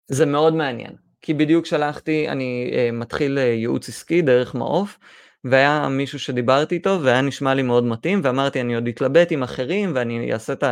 זה 0.07 0.26
מאוד 0.26 0.53
מעניין, 0.53 0.95
כי 1.21 1.34
בדיוק 1.34 1.65
שלחתי, 1.65 2.30
אני 2.30 2.71
אה, 2.71 2.91
מתחיל 2.91 3.38
אה, 3.38 3.41
ייעוץ 3.41 3.89
עסקי 3.89 4.21
דרך 4.21 4.55
מעוף, 4.55 4.97
והיה 5.45 5.89
מישהו 5.89 6.19
שדיברתי 6.19 6.75
איתו 6.75 6.99
והיה 7.03 7.21
נשמע 7.21 7.53
לי 7.53 7.61
מאוד 7.61 7.83
מתאים, 7.83 8.21
ואמרתי 8.23 8.61
אני 8.61 8.75
עוד 8.75 8.87
אתלבט 8.87 9.31
עם 9.31 9.43
אחרים 9.43 9.91
ואני 9.95 10.33
אעשה 10.33 10.53
את 10.53 10.63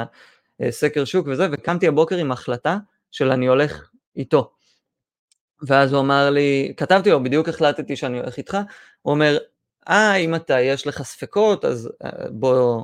הסקר 0.60 1.06
שוק 1.06 1.28
וזה, 1.28 1.48
וקמתי 1.52 1.88
הבוקר 1.88 2.18
עם 2.18 2.32
החלטה 2.32 2.78
של 3.12 3.32
אני 3.32 3.48
הולך 3.48 3.90
איתו. 4.16 4.52
ואז 5.68 5.94
הוא 5.94 6.02
אמר 6.02 6.30
לי, 6.30 6.74
כתבתי 6.78 7.10
לו, 7.10 7.24
בדיוק 7.24 7.50
החלטתי 7.50 7.96
שאני 7.96 8.20
הולך 8.20 8.38
איתך, 8.38 8.58
הוא 9.02 9.14
אומר, 9.14 9.38
אה, 9.90 10.16
אם 10.16 10.36
אתה, 10.36 10.62
יש 10.62 10.88
לך 10.88 11.02
ספקות, 11.04 11.66
אז 11.66 11.90
אה, 12.06 12.10
בוא, 12.30 12.84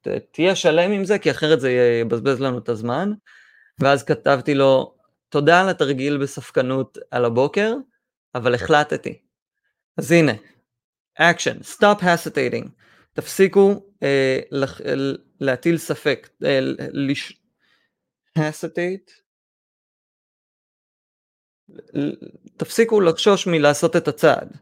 ת, 0.00 0.08
תהיה 0.08 0.54
שלם 0.54 0.92
עם 0.92 1.04
זה, 1.04 1.18
כי 1.18 1.30
אחרת 1.30 1.60
זה 1.60 1.72
יבזבז 2.00 2.40
לנו 2.40 2.58
את 2.58 2.68
הזמן. 2.68 3.12
ואז 3.78 4.04
כתבתי 4.04 4.54
לו, 4.54 4.94
תודה 5.28 5.60
על 5.60 5.68
התרגיל 5.68 6.18
בספקנות 6.18 6.98
על 7.10 7.24
הבוקר, 7.24 7.74
אבל 8.34 8.54
החלטתי. 8.54 9.18
אז 9.96 10.12
הנה, 10.12 10.32
action, 11.20 11.62
stop 11.62 12.00
hesitating, 12.00 12.68
תפסיקו 13.12 13.82
אה, 14.02 14.40
לח, 14.50 14.80
להטיל 15.40 15.78
ספק, 15.78 16.28
אה, 16.44 16.60
תפסיקו 22.56 23.00
לחשוש 23.00 23.46
מלעשות 23.46 23.96
את 23.96 24.08
הצעד. 24.08 24.56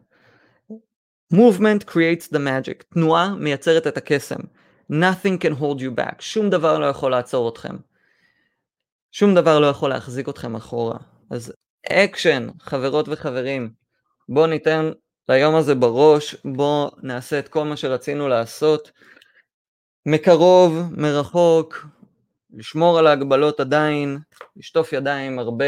movement 1.34 1.84
creates 1.84 2.28
the 2.32 2.38
magic, 2.38 2.82
תנועה 2.94 3.34
מייצרת 3.34 3.86
את 3.86 3.96
הקסם. 3.96 4.40
nothing 4.92 5.38
can 5.44 5.60
hold 5.60 5.80
you 5.80 6.00
back, 6.00 6.16
שום 6.20 6.50
דבר 6.50 6.78
לא 6.78 6.86
יכול 6.86 7.10
לעצור 7.10 7.48
אתכם. 7.48 7.76
שום 9.12 9.34
דבר 9.34 9.60
לא 9.60 9.66
יכול 9.66 9.90
להחזיק 9.90 10.28
אתכם 10.28 10.56
אחורה. 10.56 10.98
אז 11.30 11.52
אקשן, 11.86 12.48
חברות 12.60 13.08
וחברים, 13.08 13.72
בואו 14.28 14.46
ניתן 14.46 14.90
ליום 15.30 15.54
הזה 15.54 15.74
בראש, 15.74 16.36
בואו 16.44 16.90
נעשה 17.02 17.38
את 17.38 17.48
כל 17.48 17.64
מה 17.64 17.76
שרצינו 17.76 18.28
לעשות, 18.28 18.90
מקרוב, 20.06 20.72
מרחוק, 20.96 21.86
לשמור 22.50 22.98
על 22.98 23.06
ההגבלות 23.06 23.60
עדיין, 23.60 24.18
לשטוף 24.56 24.92
ידיים 24.92 25.38
הרבה, 25.38 25.64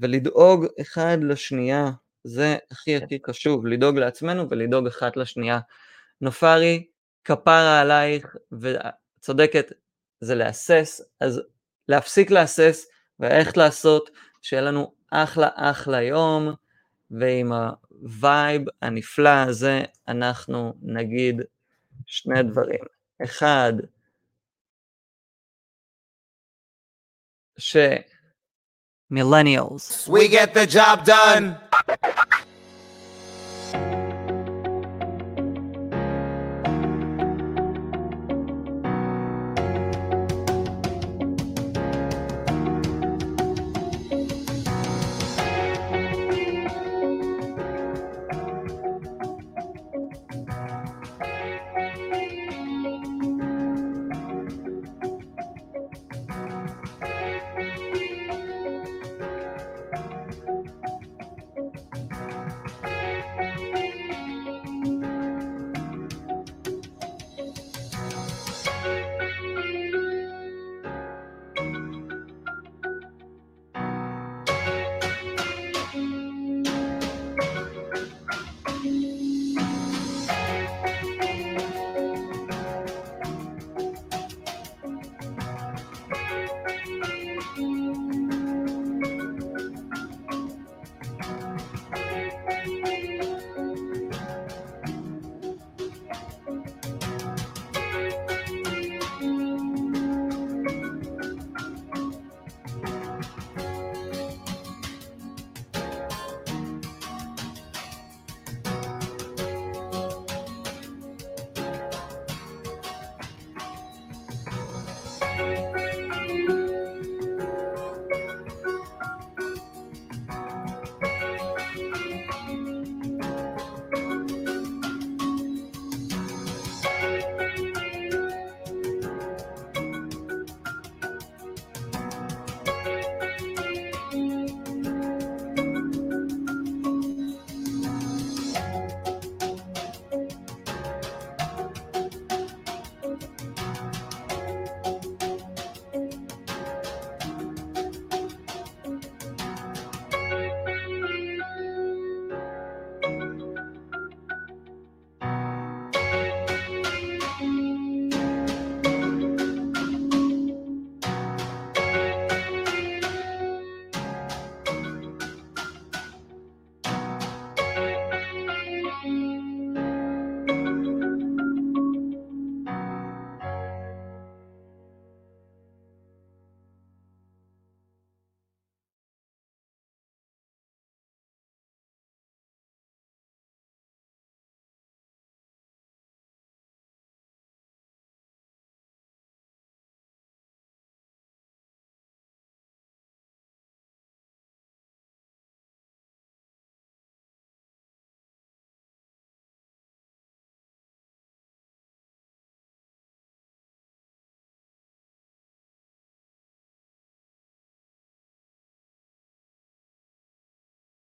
ולדאוג 0.00 0.66
אחד 0.80 1.18
לשנייה, 1.22 1.90
זה 2.24 2.56
הכי 2.70 2.96
הכי 2.96 3.18
חשוב, 3.26 3.66
לדאוג 3.66 3.98
לעצמנו 3.98 4.50
ולדאוג 4.50 4.86
אחת 4.86 5.16
לשנייה. 5.16 5.60
נופרי, 6.20 6.86
כפרה 7.24 7.80
עלייך, 7.80 8.36
וצודקת, 8.52 9.72
זה 10.20 10.34
להסס, 10.34 11.00
אז 11.20 11.40
להפסיק 11.88 12.30
להסס 12.30 12.86
ואיך 13.20 13.56
לעשות, 13.56 14.10
שיהיה 14.42 14.62
לנו 14.62 14.92
אחלה 15.10 15.48
אחלה 15.54 16.02
יום, 16.02 16.54
ועם 17.20 17.52
ה 17.52 17.74
vibe 17.74 18.62
הנפלא 18.82 19.42
הזה 19.48 19.82
אנחנו 20.08 20.74
נגיד 20.82 21.40
שני 22.06 22.42
דברים. 22.42 22.84
אחד, 23.24 23.72
ש... 27.58 27.76
millennials. 29.10 30.08
We 30.08 30.28
get 30.28 30.54
the 30.54 30.66
job 30.66 31.04
done. 31.04 31.56